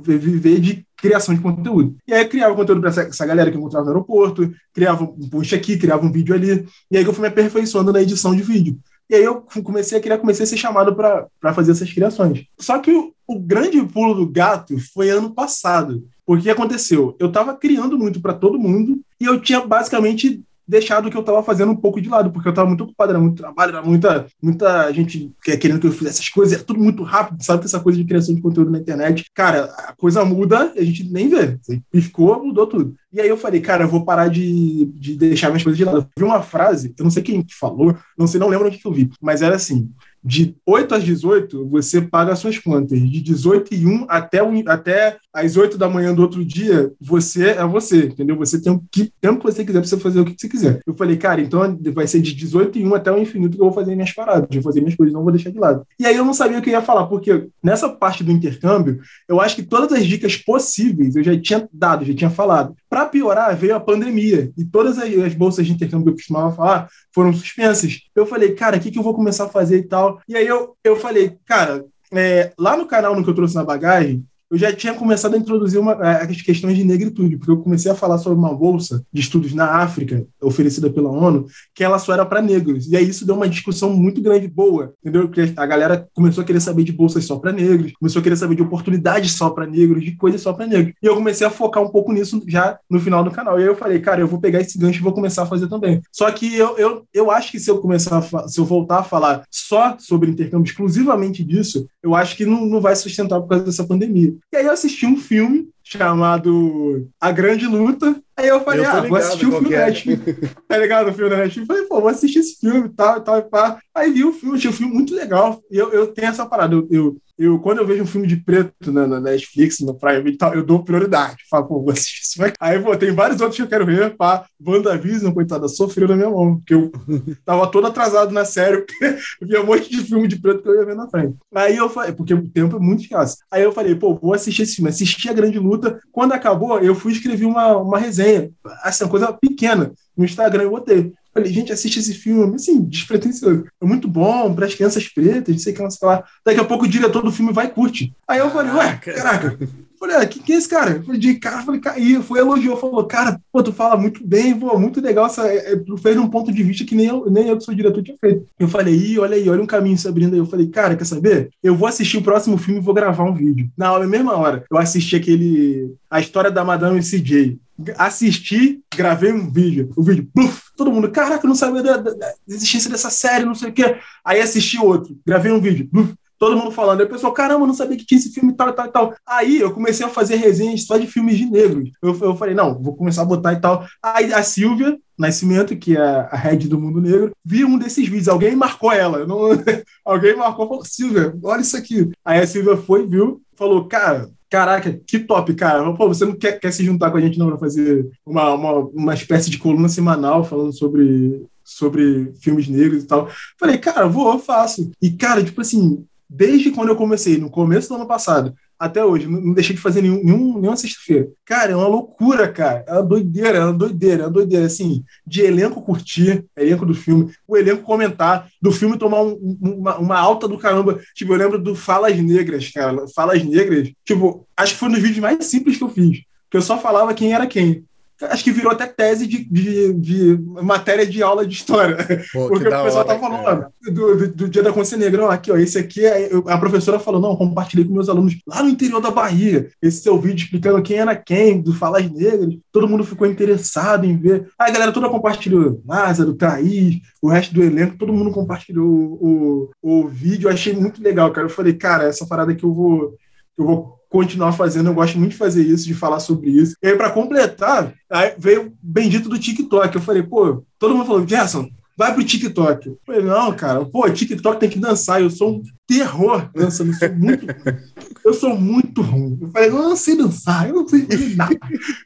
viver 0.04 0.60
de 0.60 0.86
criação 0.98 1.34
de 1.34 1.42
conteúdo. 1.42 1.96
E 2.08 2.14
aí 2.14 2.24
eu 2.24 2.30
criava 2.30 2.56
conteúdo 2.56 2.82
para 2.82 2.90
essa, 2.90 3.02
essa, 3.04 3.26
galera 3.26 3.50
que 3.50 3.58
eu 3.58 3.60
encontrava 3.60 3.86
no 3.86 3.92
aeroporto, 3.92 4.54
criava 4.74 5.04
um 5.04 5.30
post 5.30 5.56
aqui, 5.56 5.78
criava 5.78 6.06
um 6.06 6.12
vídeo 6.12 6.34
ali, 6.34 6.66
e 6.92 6.98
aí 6.98 7.04
eu 7.04 7.14
fui 7.14 7.22
me 7.22 7.28
aperfeiçoando 7.28 7.94
na 7.94 8.02
edição 8.02 8.36
de 8.36 8.42
vídeo. 8.42 8.78
E 9.10 9.16
aí 9.16 9.24
eu 9.24 9.42
comecei 9.64 9.98
a 9.98 10.02
criar, 10.02 10.18
comecei 10.18 10.44
a 10.44 10.48
ser 10.48 10.58
chamado 10.58 10.96
para 10.96 11.54
fazer 11.54 11.72
essas 11.72 11.92
criações. 11.92 12.46
Só 12.58 12.80
que 12.80 12.92
o, 12.92 13.14
o 13.28 13.40
grande 13.40 13.84
pulo 13.84 14.16
do 14.16 14.28
gato 14.28 14.78
foi 14.94 15.10
ano 15.10 15.34
passado. 15.34 16.08
Porque 16.26 16.50
aconteceu? 16.50 17.16
Eu 17.20 17.28
estava 17.28 17.54
criando 17.56 17.98
muito 17.98 18.22
para 18.22 18.34
todo 18.34 18.60
mundo 18.60 19.02
e 19.20 19.26
eu 19.26 19.42
tinha 19.42 19.60
basicamente 19.60 20.42
deixado 20.68 21.08
o 21.08 21.12
que 21.12 21.18
eu 21.18 21.22
estava 21.22 21.44
fazendo 21.44 21.72
um 21.72 21.76
pouco 21.76 22.02
de 22.02 22.10
lado, 22.10 22.32
porque 22.32 22.48
eu 22.48 22.52
estava 22.52 22.68
muito 22.68 22.84
ocupado, 22.84 23.12
era 23.12 23.20
muito 23.20 23.38
trabalho, 23.38 23.70
era 23.76 23.82
muita, 23.82 24.26
muita 24.42 24.92
gente 24.92 25.32
querendo 25.44 25.80
que 25.80 25.88
eu 25.88 25.92
fizesse 25.92 26.22
essas 26.22 26.30
coisas, 26.30 26.54
era 26.54 26.64
tudo 26.64 26.80
muito 26.80 27.04
rápido, 27.04 27.44
sabe 27.44 27.60
que 27.60 27.66
essa 27.66 27.80
coisa 27.80 27.98
de 27.98 28.06
criação 28.06 28.34
de 28.34 28.42
conteúdo 28.42 28.72
na 28.72 28.80
internet, 28.80 29.26
cara, 29.34 29.66
a 29.78 29.94
coisa 29.96 30.24
muda, 30.24 30.74
a 30.76 30.84
gente 30.84 31.04
nem 31.12 31.28
vê, 31.28 31.58
piscou, 31.92 32.44
mudou 32.44 32.68
tudo. 32.68 32.96
E 33.12 33.22
aí 33.22 33.30
eu 33.30 33.38
falei, 33.38 33.62
cara, 33.62 33.84
eu 33.84 33.90
vou 33.90 34.04
parar 34.04 34.28
de, 34.28 34.86
de 34.96 35.16
deixar 35.16 35.50
minhas 35.50 35.64
coisas 35.64 35.78
de 35.78 35.86
lado. 35.86 35.98
Eu 35.98 36.08
vi 36.18 36.24
uma 36.24 36.42
frase, 36.42 36.94
eu 36.98 37.04
não 37.04 37.12
sei 37.12 37.22
quem 37.22 37.46
falou, 37.50 37.96
não 38.18 38.26
sei, 38.26 38.40
não 38.40 38.48
lembro 38.48 38.68
onde 38.68 38.78
que 38.78 38.88
eu 38.88 38.94
vi, 38.94 39.12
mas 39.22 39.42
era 39.42 39.56
assim, 39.56 39.90
de 40.24 40.56
8 40.66 40.96
às 40.96 41.04
18, 41.04 41.68
você 41.68 42.02
paga 42.02 42.36
suas 42.36 42.58
contas. 42.58 42.98
De 43.00 43.22
18 43.22 43.74
e 43.74 43.86
1 43.86 44.06
até, 44.08 44.42
um, 44.42 44.64
até 44.68 45.18
às 45.34 45.58
8 45.58 45.78
da 45.78 45.90
manhã 45.90 46.14
do 46.14 46.22
outro 46.22 46.46
dia, 46.46 46.92
você 47.02 47.50
é 47.50 47.66
você, 47.66 48.06
entendeu? 48.06 48.38
Você 48.38 48.62
tem 48.62 48.72
o 48.72 48.84
que, 48.92 49.12
tempo 49.20 49.40
que 49.40 49.52
você 49.52 49.66
quiser 49.66 49.80
para 49.80 49.90
você 49.90 49.98
fazer 49.98 50.20
o 50.20 50.26
que 50.26 50.36
você 50.38 50.48
quiser. 50.48 50.80
Eu 50.86 50.94
falei, 50.94 51.18
cara, 51.18 51.42
então 51.42 51.78
vai 51.94 52.06
ser 52.06 52.22
de 52.22 52.34
18 52.34 52.78
e 52.78 52.86
1 52.86 52.96
até 52.96 53.12
o 53.12 53.18
infinito 53.18 53.56
que 53.56 53.62
eu 53.62 53.66
vou 53.66 53.74
fazer 53.74 53.96
minhas 53.96 54.12
paradas, 54.12 54.48
vou 54.52 54.62
fazer 54.62 54.82
minhas 54.82 54.96
coisas, 54.96 55.14
não 55.14 55.24
vou 55.24 55.32
deixar 55.32 55.50
de 55.50 55.58
lado. 55.58 55.86
E 56.00 56.06
aí 56.06 56.16
eu 56.16 56.24
não 56.24 56.34
sabia 56.34 56.60
o 56.60 56.62
que 56.62 56.70
eu 56.70 56.74
ia 56.74 56.82
falar, 56.82 57.08
porque 57.08 57.48
nessa 57.64 57.90
parte 57.90 58.24
do 58.24 58.32
intercâmbio, 58.32 59.00
eu 59.28 59.42
acho 59.42 59.56
que 59.56 59.64
todas 59.64 59.92
as 59.92 60.06
dicas 60.06 60.38
possíveis 60.38 61.16
eu 61.16 61.24
já 61.24 61.40
tinha 61.40 61.68
dado, 61.74 62.06
já 62.06 62.14
tinha 62.14 62.30
falado. 62.30 62.76
Para 62.88 63.08
piorar, 63.08 63.56
veio 63.56 63.76
a 63.76 63.80
pandemia 63.80 64.52
e 64.56 64.64
todas 64.64 65.00
as, 65.00 65.12
as 65.18 65.34
bolsas 65.34 65.66
de 65.66 65.74
intercâmbio 65.74 66.06
que 66.06 66.12
eu 66.12 66.16
costumava 66.16 66.56
falar 66.56 66.90
foram 67.12 67.34
suspensas. 67.34 68.02
Eu 68.16 68.28
falei, 68.28 68.54
cara, 68.54 68.78
o 68.78 68.80
que, 68.80 68.92
que 68.92 69.00
eu 69.00 69.04
vou 69.04 69.16
começar 69.16 69.46
a 69.46 69.50
fazer 69.50 69.80
e 69.80 69.84
tal? 69.84 70.22
E 70.28 70.36
aí 70.36 70.46
eu, 70.46 70.76
eu 70.84 70.96
falei, 70.96 71.38
cara, 71.46 71.84
é, 72.12 72.54
lá 72.60 72.78
no 72.78 72.86
canal 72.86 73.16
no 73.16 73.24
que 73.24 73.30
eu 73.30 73.34
trouxe 73.34 73.56
na 73.56 73.64
bagagem, 73.64 74.24
eu 74.54 74.60
já 74.60 74.72
tinha 74.72 74.94
começado 74.94 75.34
a 75.34 75.38
introduzir 75.38 75.80
uma, 75.80 75.94
é, 75.94 76.30
as 76.30 76.42
questões 76.44 76.78
de 76.78 76.84
negritude, 76.84 77.38
porque 77.38 77.50
eu 77.50 77.58
comecei 77.58 77.92
a 77.92 77.96
falar 77.96 78.20
sobre 78.20 78.38
uma 78.38 78.54
bolsa 78.54 79.04
de 79.12 79.20
estudos 79.20 79.52
na 79.52 79.66
África, 79.78 80.28
oferecida 80.40 80.92
pela 80.92 81.10
ONU, 81.10 81.48
que 81.74 81.84
ela 81.84 81.98
só 81.98 82.14
era 82.14 82.24
para 82.24 82.40
negros. 82.40 82.86
E 82.88 82.96
aí 82.96 83.10
isso 83.10 83.26
deu 83.26 83.34
uma 83.34 83.50
discussão 83.50 83.90
muito 83.90 84.22
grande, 84.22 84.48
boa, 84.48 84.94
entendeu? 85.02 85.28
Porque 85.28 85.52
a 85.58 85.66
galera 85.66 86.08
começou 86.14 86.44
a 86.44 86.46
querer 86.46 86.60
saber 86.60 86.84
de 86.84 86.92
bolsas 86.92 87.26
só 87.26 87.40
para 87.40 87.52
negros, 87.52 87.94
começou 87.94 88.20
a 88.20 88.24
querer 88.24 88.36
saber 88.36 88.54
de 88.54 88.62
oportunidades 88.62 89.32
só 89.32 89.50
para 89.50 89.66
negros, 89.66 90.06
de 90.06 90.16
coisas 90.16 90.40
só 90.40 90.54
para 90.54 90.68
negros. 90.68 90.94
E 91.02 91.06
eu 91.08 91.16
comecei 91.16 91.48
a 91.48 91.50
focar 91.50 91.82
um 91.82 91.90
pouco 91.90 92.14
nisso 92.14 92.40
já 92.48 92.78
no 92.88 93.00
final 93.00 93.24
do 93.24 93.32
canal. 93.32 93.58
E 93.58 93.64
aí 93.64 93.68
eu 93.68 93.76
falei, 93.76 94.00
cara, 94.02 94.22
eu 94.22 94.28
vou 94.28 94.40
pegar 94.40 94.62
esse 94.62 94.78
gancho 94.78 95.00
e 95.00 95.04
vou 95.04 95.14
começar 95.14 95.42
a 95.42 95.48
fazer 95.48 95.68
também. 95.68 96.00
Só 96.12 96.30
que 96.30 96.56
eu, 96.56 96.78
eu, 96.78 97.04
eu 97.12 97.32
acho 97.32 97.52
que 97.52 97.60
se 97.60 97.72
eu 97.72 97.80
começar 97.80 98.20
a, 98.20 98.48
se 98.48 98.60
eu 98.60 98.66
voltar 98.66 99.00
a 99.00 99.04
falar 99.04 99.42
só 99.50 99.96
sobre 99.98 100.30
intercâmbio, 100.30 100.70
exclusivamente 100.70 101.44
disso, 101.44 101.88
eu 102.04 102.14
acho 102.14 102.38
que 102.38 102.46
não, 102.46 102.68
não 102.68 102.80
vai 102.80 102.96
sustentar 102.96 103.42
por 103.42 103.48
causa 103.48 103.66
dessa 103.66 103.84
pandemia. 103.84 104.36
E 104.52 104.58
aí 104.58 104.66
eu 104.66 104.72
assisti 104.72 105.06
um 105.06 105.18
filme 105.18 105.70
chamado 105.84 107.10
A 107.20 107.32
Grande 107.32 107.68
Luta. 107.68 108.16
Aí 108.36 108.48
eu 108.48 108.62
falei, 108.62 108.86
eu 108.86 108.90
ah, 108.90 109.02
vou 109.02 109.18
assistir 109.18 109.46
o 109.46 109.52
filme 109.52 109.70
da 109.70 109.78
é. 109.78 109.86
Netflix. 109.86 110.24
tá 110.68 110.78
ligado? 110.78 111.10
O 111.10 111.14
filme 111.14 111.30
da 111.30 111.38
Netflix. 111.38 111.68
Falei, 111.68 111.84
pô, 111.86 112.02
vou 112.02 112.10
assistir 112.10 112.40
esse 112.40 112.60
filme 112.60 112.88
e 112.88 112.90
tal, 112.90 113.18
e 113.18 113.22
tal, 113.22 113.38
e 113.40 113.42
pá. 113.44 113.80
Aí 113.94 114.12
vi 114.12 114.24
o 114.24 114.34
filme, 114.34 114.58
achei 114.58 114.70
o 114.70 114.74
filme 114.74 114.94
muito 114.94 115.14
legal. 115.14 115.62
E 115.70 115.78
eu, 115.78 115.92
eu 115.92 116.08
tenho 116.08 116.28
essa 116.28 116.46
parada, 116.46 116.76
eu, 116.76 116.88
eu 116.90 117.18
eu, 117.38 117.60
quando 117.60 117.80
eu 117.80 117.88
vejo 117.88 118.04
um 118.04 118.08
filme 118.08 118.28
de 118.28 118.38
preto 118.38 118.92
na, 118.92 119.08
na 119.08 119.20
Netflix, 119.20 119.80
no 119.80 119.96
Prime 119.96 120.30
e 120.30 120.38
tal, 120.38 120.54
eu 120.54 120.64
dou 120.64 120.84
prioridade. 120.84 121.38
Falo, 121.50 121.66
pô, 121.66 121.82
vou 121.82 121.92
assistir 121.92 122.22
isso. 122.22 122.54
Aí, 122.60 122.80
pô, 122.80 122.96
tem 122.96 123.12
vários 123.12 123.42
outros 123.42 123.58
que 123.58 123.64
eu 123.64 123.68
quero 123.68 123.86
ver, 123.86 124.16
pá. 124.16 124.46
WandaVision, 124.66 125.34
coitada, 125.34 125.68
sofreu 125.68 126.08
na 126.08 126.16
minha 126.16 126.30
mão, 126.30 126.58
porque 126.58 126.74
eu 126.74 126.92
tava 127.44 127.68
todo 127.68 127.88
atrasado 127.88 128.32
na 128.32 128.46
série, 128.46 128.82
porque 128.82 129.18
eu 129.42 129.48
via 129.48 129.62
um 129.62 129.66
monte 129.66 129.90
de 129.90 130.04
filme 130.04 130.28
de 130.28 130.40
preto 130.40 130.62
que 130.62 130.70
eu 130.70 130.76
ia 130.76 130.86
ver 130.86 130.96
na 130.96 131.10
frente. 131.10 131.36
Aí 131.54 131.76
eu 131.76 131.90
falei, 131.90 132.14
porque 132.14 132.34
o 132.34 132.48
tempo 132.48 132.78
é 132.78 132.80
muito 132.80 133.04
escasso. 133.04 133.38
Aí 133.52 133.64
eu 133.64 133.72
falei, 133.72 133.96
pô, 133.96 134.16
vou 134.16 134.34
assistir 134.34 134.62
esse 134.62 134.76
filme. 134.76 134.90
Assisti 134.90 135.28
a 135.30 135.34
Grande 135.34 135.58
Luta. 135.58 136.00
Quando 136.12 136.34
acabou, 136.34 136.80
eu 136.80 136.94
fui 136.94 137.14
escrever 137.14 137.46
uma, 137.46 137.78
uma 137.78 137.98
resenha, 137.98 138.52
assim, 138.84 139.04
uma 139.04 139.10
coisa 139.10 139.34
pequena, 139.34 139.92
no 140.16 140.24
Instagram, 140.24 140.64
eu 140.64 140.72
botei. 140.72 141.14
Falei, 141.34 141.52
gente, 141.52 141.74
assiste 141.74 142.00
esse 142.00 142.14
filme, 142.14 142.56
assim, 142.56 142.82
despretensioso. 142.84 143.66
É 143.82 143.86
muito 143.86 144.08
bom 144.08 144.54
para 144.54 144.68
as 144.68 144.76
crianças 144.76 145.08
pretas, 145.08 145.56
não 145.56 145.60
sei 145.60 145.74
o 145.74 145.76
que 145.76 145.82
lá, 145.82 145.90
sei 145.90 146.08
lá. 146.08 146.24
Daqui 146.46 146.60
a 146.60 146.66
pouco 146.66 146.86
o 146.86 146.88
diretor 146.88 147.24
do 147.24 147.32
filme 147.32 147.52
vai 147.52 147.66
e 147.66 147.72
curte. 147.72 148.14
Aí 148.28 148.40
eu 148.40 148.52
falei, 148.52 148.72
ué, 148.74 148.96
caraca. 148.98 149.58
Falei, 150.04 150.18
ah, 150.18 150.26
quem 150.26 150.44
que 150.44 150.52
é 150.52 150.58
esse 150.58 150.68
cara? 150.68 151.02
falei, 151.02 151.18
de 151.18 151.36
cara, 151.36 151.64
falei, 151.64 151.80
e 151.98 152.22
foi 152.22 152.40
elogiou, 152.40 152.76
falou, 152.76 153.06
cara, 153.06 153.40
pô, 153.50 153.64
tu 153.64 153.72
fala 153.72 153.96
muito 153.96 154.26
bem, 154.28 154.54
pô, 154.54 154.78
muito 154.78 155.00
legal, 155.00 155.28
essa, 155.28 155.48
é, 155.48 155.72
é, 155.72 155.76
tu 155.78 155.96
fez 155.96 156.18
um 156.18 156.28
ponto 156.28 156.52
de 156.52 156.62
vista 156.62 156.84
que 156.84 156.94
nem 156.94 157.06
eu, 157.06 157.30
nem 157.32 157.48
eu 157.48 157.58
que 157.58 157.64
sou 157.64 157.74
diretor 157.74 158.04
tinha 158.04 158.18
feito. 158.20 158.46
Eu 158.60 158.68
falei, 158.68 158.94
ih, 158.94 159.20
olha 159.20 159.38
aí, 159.38 159.50
olha 159.50 159.64
um 159.64 159.66
caminho 159.66 159.98
se 159.98 160.06
abrindo 160.06 160.34
aí. 160.34 160.40
Eu 160.40 160.46
falei, 160.46 160.68
cara, 160.68 160.98
quer 160.98 161.06
saber? 161.06 161.52
Eu 161.64 161.74
vou 161.74 161.88
assistir 161.88 162.18
o 162.18 162.22
próximo 162.22 162.58
filme 162.58 162.82
e 162.82 162.84
vou 162.84 162.94
gravar 162.94 163.24
um 163.24 163.34
vídeo. 163.34 163.70
Na 163.78 163.94
hora, 163.94 164.06
mesma 164.06 164.36
hora, 164.36 164.66
eu 164.70 164.78
assisti 164.78 165.16
aquele, 165.16 165.96
a 166.12 166.20
história 166.20 166.52
da 166.52 166.66
Madame 166.66 167.00
CJ 167.00 167.58
assisti, 167.98 168.82
gravei 168.96 169.32
um 169.32 169.52
vídeo. 169.52 169.92
O 169.96 170.04
vídeo, 170.04 170.30
pluf, 170.34 170.64
todo 170.76 170.92
mundo, 170.92 171.10
caraca, 171.12 171.48
não 171.48 171.56
sabia 171.56 171.84
da, 171.84 171.98
da, 171.98 172.12
da, 172.12 172.34
existência 172.48 172.90
dessa 172.90 173.10
série, 173.10 173.46
não 173.46 173.56
sei 173.56 173.70
o 173.70 173.74
quê. 173.74 173.98
Aí 174.24 174.42
assisti 174.42 174.78
outro, 174.78 175.18
gravei 175.26 175.52
um 175.52 175.62
vídeo, 175.62 175.88
pluf, 175.90 176.14
todo 176.44 176.58
mundo 176.58 176.72
falando. 176.72 177.00
Aí 177.00 177.06
o 177.06 177.10
pessoal, 177.10 177.32
caramba, 177.32 177.66
não 177.66 177.74
sabia 177.74 177.98
que 177.98 178.06
tinha 178.06 178.20
esse 178.20 178.34
filme 178.34 178.54
tal, 178.54 178.74
tal, 178.74 178.92
tal. 178.92 179.16
Aí 179.26 179.60
eu 179.60 179.72
comecei 179.72 180.06
a 180.06 180.10
fazer 180.10 180.36
resenhas 180.36 180.86
só 180.86 180.98
de 180.98 181.08
filmes 181.08 181.38
de 181.38 181.46
negros. 181.46 181.90
Eu, 182.02 182.18
eu 182.20 182.36
falei, 182.36 182.54
não, 182.54 182.82
vou 182.82 182.96
começar 182.96 183.22
a 183.22 183.26
botar 183.26 183.54
e 183.54 183.62
tal. 183.62 183.86
Aí 184.02 184.34
a 184.34 184.44
Silvia, 184.44 184.98
Nascimento, 185.18 185.76
que 185.78 185.96
é 185.96 186.02
a 186.02 186.36
head 186.36 186.68
do 186.68 186.80
Mundo 186.80 187.00
Negro, 187.00 187.32
viu 187.46 187.68
um 187.68 187.78
desses 187.78 188.08
vídeos. 188.08 188.28
Alguém 188.28 188.56
marcou 188.56 188.92
ela. 188.92 189.26
Não... 189.26 189.50
Alguém 190.04 190.36
marcou, 190.36 190.68
falou, 190.68 190.86
Silvia, 190.86 191.34
olha 191.42 191.62
isso 191.62 191.78
aqui. 191.78 192.12
Aí 192.26 192.40
a 192.40 192.48
Silvia 192.48 192.76
foi, 192.76 193.08
viu, 193.08 193.42
falou, 193.56 193.88
cara, 193.88 194.30
Caraca, 194.54 195.02
que 195.08 195.18
top, 195.18 195.52
cara. 195.56 195.92
Pô, 195.96 196.08
você 196.08 196.26
não 196.26 196.36
quer, 196.36 196.60
quer 196.60 196.72
se 196.72 196.86
juntar 196.86 197.10
com 197.10 197.18
a 197.18 197.22
gente 197.22 197.40
não 197.40 197.48
para 197.48 197.58
fazer 197.58 198.08
uma, 198.24 198.54
uma, 198.54 198.72
uma 198.90 199.14
espécie 199.16 199.50
de 199.50 199.58
coluna 199.58 199.90
semanal 199.90 200.44
falando 200.44 200.72
sobre, 200.72 201.44
sobre 201.64 202.32
filmes 202.40 202.68
negros 202.68 203.02
e 203.02 203.08
tal? 203.08 203.28
Falei, 203.60 203.80
cara, 203.80 204.08
vou, 204.08 204.38
faço. 204.38 204.92
E, 205.02 205.10
cara, 205.10 205.44
tipo 205.44 205.60
assim, 205.60 206.06
desde 206.34 206.72
quando 206.72 206.90
eu 206.90 206.96
comecei, 206.96 207.38
no 207.38 207.50
começo 207.50 207.90
do 207.90 207.96
ano 207.96 208.08
passado, 208.08 208.56
até 208.80 209.06
hoje, 209.06 209.28
não 209.28 209.54
deixei 209.54 209.76
de 209.76 209.82
fazer 209.82 210.02
nenhum, 210.02 210.22
nenhum, 210.24 210.60
nenhuma 210.60 210.76
sexta-feira. 210.76 211.30
Cara, 211.46 211.72
é 211.72 211.76
uma 211.76 211.88
loucura, 211.88 212.52
cara. 212.52 212.84
É 212.88 212.94
uma 212.94 213.04
doideira, 213.04 213.60
é 213.60 213.64
uma 213.64 213.74
doideira, 213.74 214.24
é 214.24 214.26
uma 214.26 214.32
doideira, 214.32 214.66
assim, 214.66 215.04
de 215.26 215.42
elenco 215.42 215.82
curtir, 215.84 216.44
elenco 216.58 216.86
do 216.86 216.94
filme, 216.94 217.32
o 217.48 217.56
elenco 217.56 217.84
comentar, 217.84 218.50
do 218.62 218.72
filme 218.72 218.98
tomar 218.98 219.22
um, 219.22 219.58
uma, 219.62 219.98
uma, 220.00 220.20
alta 220.20 220.48
do 220.48 220.58
caramba. 220.58 221.00
Tipo, 221.16 221.34
eu 221.34 221.38
lembro 221.38 221.60
do 221.60 221.76
Falas 221.76 222.18
Negras, 222.18 222.70
cara. 222.72 223.06
Falas 223.16 223.44
Negras, 223.44 223.92
tipo, 224.04 224.46
acho 224.58 224.74
que 224.74 224.80
foi 224.80 224.90
um 224.90 224.94
dos 224.94 225.02
vídeos 225.02 225.20
mais 225.20 225.46
simples 225.46 225.78
que 225.78 225.84
eu 225.84 225.90
fiz. 225.90 226.24
Que 226.50 226.58
eu 226.58 226.62
só 226.62 226.78
falava 226.78 227.14
quem 227.14 227.34
era 227.34 227.48
quem 227.48 227.86
acho 228.30 228.44
que 228.44 228.52
virou 228.52 228.72
até 228.72 228.86
tese 228.86 229.28
de, 229.28 229.44
de, 229.46 229.94
de 229.94 230.40
matéria 230.62 231.06
de 231.06 231.22
aula 231.22 231.46
de 231.46 231.54
história. 231.54 231.98
Pô, 232.32 232.48
porque 232.48 232.68
o 232.68 232.84
pessoal 232.84 233.06
tá 233.06 233.18
falando 233.18 233.66
do, 233.82 233.92
do, 233.92 234.28
do, 234.34 234.50
Dia 234.50 234.64
da 234.64 234.72
Consciência 234.72 234.98
Negra. 234.98 235.32
aqui, 235.32 235.52
ó, 235.52 235.58
esse 235.58 235.78
aqui 235.78 236.06
é. 236.06 236.30
A 236.48 236.58
professora 236.58 237.00
falou: 237.00 237.22
não, 237.22 237.36
compartilhei 237.36 237.86
com 237.86 237.94
meus 237.94 238.10
alunos 238.10 238.36
lá 238.48 238.62
no 238.64 238.70
interior 238.70 239.02
da 239.02 239.12
Bahia. 239.12 239.70
Esse 239.82 240.02
seu 240.02 240.20
vídeo 240.20 240.44
explicando 240.44 240.82
quem 240.82 240.98
era 240.98 241.16
quem, 241.16 241.62
do 241.62 241.74
Falas 241.74 242.10
Negras. 242.10 242.56
Todo 242.72 242.88
mundo 242.88 243.04
ficou 243.04 243.28
interessado 243.28 244.06
em 244.06 244.18
ver. 244.18 244.48
Aí 244.60 244.70
a 244.70 244.74
galera 244.74 244.92
toda 244.92 245.10
compartilhou. 245.10 245.82
Lázaro, 245.88 246.34
Thaís, 246.34 247.02
o 247.22 247.30
resto 247.30 247.54
do 247.54 247.64
elenco, 247.64 247.98
todo 247.98 248.14
mundo 248.14 248.32
compartilhou 248.32 248.88
o, 248.88 249.70
o, 249.82 250.04
o 250.04 250.08
vídeo. 250.08 250.48
Eu 250.48 250.54
achei 250.54 250.74
muito 250.74 251.02
legal, 251.02 251.32
cara. 251.32 251.48
Eu 251.48 251.52
falei, 251.52 251.74
cara, 251.74 252.06
essa 252.06 252.26
parada 252.26 252.56
que 252.56 252.64
eu 252.64 252.74
vou. 252.74 253.18
Eu 253.56 253.66
vou 253.66 254.03
continuar 254.14 254.52
fazendo. 254.52 254.92
Eu 254.92 254.94
gosto 254.94 255.18
muito 255.18 255.32
de 255.32 255.38
fazer 255.38 255.64
isso, 255.66 255.88
de 255.88 255.96
falar 255.96 256.20
sobre 256.20 256.52
isso. 256.52 256.76
E 256.84 256.88
aí, 256.88 256.96
para 256.96 257.10
completar, 257.10 257.92
aí 258.08 258.36
veio 258.38 258.68
o 258.68 258.74
bendito 258.80 259.28
do 259.28 259.40
TikTok. 259.40 259.96
Eu 259.96 260.02
falei, 260.02 260.22
pô, 260.22 260.64
todo 260.78 260.94
mundo 260.94 261.08
falou, 261.08 261.28
Gerson, 261.28 261.68
vai 261.98 262.14
pro 262.14 262.24
TikTok. 262.24 262.90
Eu 262.90 263.00
falei, 263.04 263.24
não, 263.24 263.52
cara, 263.54 263.84
pô, 263.84 264.08
TikTok 264.08 264.60
tem 264.60 264.70
que 264.70 264.78
dançar. 264.78 265.20
Eu 265.20 265.32
sou 265.32 265.56
um 265.56 265.64
terror 265.98 266.50
dançando. 266.54 266.92
Eu 266.92 266.98
sou 267.00 267.10
muito 267.16 267.52
ruim. 267.52 267.78
Eu 268.26 268.34
sou 268.34 268.58
muito 268.58 269.02
ruim. 269.02 269.40
Eu 269.42 269.50
falei, 269.50 269.70
eu 269.70 269.74
não 269.74 269.96
sei 269.96 270.18
dançar, 270.18 270.70
eu 270.70 270.76
não 270.76 270.88
sei 270.88 271.06
fazer 271.06 271.36
nada. 271.36 271.60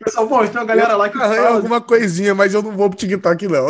Pessoal, 0.03 0.27
pô, 0.27 0.39
tem 0.39 0.51
uma 0.51 0.65
galera 0.65 0.95
lá 0.95 1.09
que 1.09 1.17
Arranha 1.17 1.43
fala. 1.43 1.55
alguma 1.55 1.81
coisinha, 1.81 2.33
mas 2.33 2.53
eu 2.53 2.61
não 2.61 2.71
vou 2.71 2.89
pro 2.89 2.97
TikTok, 2.97 3.47
não. 3.47 3.67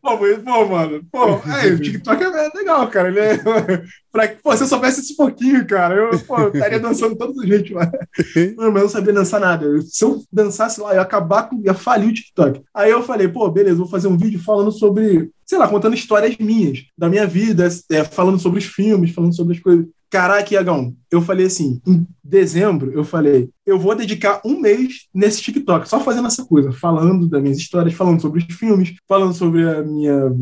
Pô, 0.00 0.18
mas, 0.20 0.38
pô, 0.38 0.66
mano, 0.66 1.04
pô, 1.10 1.40
aí, 1.44 1.72
o 1.72 1.80
TikTok 1.80 2.22
é 2.22 2.50
legal, 2.54 2.88
cara. 2.88 3.08
Ele 3.08 3.20
é. 3.20 3.36
pra, 4.12 4.28
pô, 4.42 4.56
se 4.56 4.62
eu 4.62 4.68
soubesse 4.68 5.00
esse 5.00 5.16
pouquinho, 5.16 5.66
cara, 5.66 5.94
eu, 5.94 6.18
pô, 6.20 6.38
eu 6.38 6.52
estaria 6.52 6.78
dançando 6.78 7.16
todo 7.16 7.46
jeito 7.46 7.74
lá. 7.74 7.90
Não, 8.56 8.70
mas 8.70 8.76
eu 8.76 8.82
não 8.82 8.88
sabia 8.88 9.12
dançar 9.12 9.40
nada. 9.40 9.66
Se 9.82 10.04
eu 10.04 10.22
dançasse 10.32 10.80
lá, 10.80 10.90
eu 10.90 10.96
ia 10.96 11.00
acabar 11.02 11.48
com. 11.48 11.60
ia 11.60 11.74
falir 11.74 12.08
o 12.08 12.14
TikTok. 12.14 12.62
Aí 12.74 12.90
eu 12.90 13.02
falei, 13.02 13.28
pô, 13.28 13.48
beleza, 13.50 13.76
vou 13.76 13.88
fazer 13.88 14.08
um 14.08 14.16
vídeo 14.16 14.42
falando 14.42 14.70
sobre, 14.70 15.30
sei 15.46 15.58
lá, 15.58 15.68
contando 15.68 15.94
histórias 15.94 16.36
minhas, 16.38 16.84
da 16.98 17.08
minha 17.08 17.26
vida, 17.26 17.68
é, 17.90 18.04
falando 18.04 18.38
sobre 18.38 18.58
os 18.58 18.64
filmes, 18.64 19.12
falando 19.12 19.34
sobre 19.34 19.54
as 19.54 19.62
coisas. 19.62 19.86
Caraca, 20.10 20.54
Iagão, 20.54 20.94
eu 21.10 21.20
falei 21.20 21.46
assim, 21.46 21.80
em 21.86 22.06
dezembro, 22.22 22.92
eu 22.92 23.04
falei, 23.04 23.50
eu 23.64 23.78
vou 23.78 23.94
dedicar 23.94 24.40
um 24.44 24.60
mês 24.60 25.06
nesse 25.12 25.42
TikTok, 25.42 25.88
só 25.88 26.00
fazendo 26.00 26.28
essa 26.28 26.44
coisa, 26.44 26.72
falando 26.72 27.28
das 27.28 27.42
minhas 27.42 27.58
histórias, 27.58 27.94
falando 27.94 28.20
sobre 28.20 28.40
os 28.40 28.54
filmes, 28.54 28.94
falando 29.08 29.34
sobre 29.34 29.68
a 29.68 29.82
minha 29.82 30.32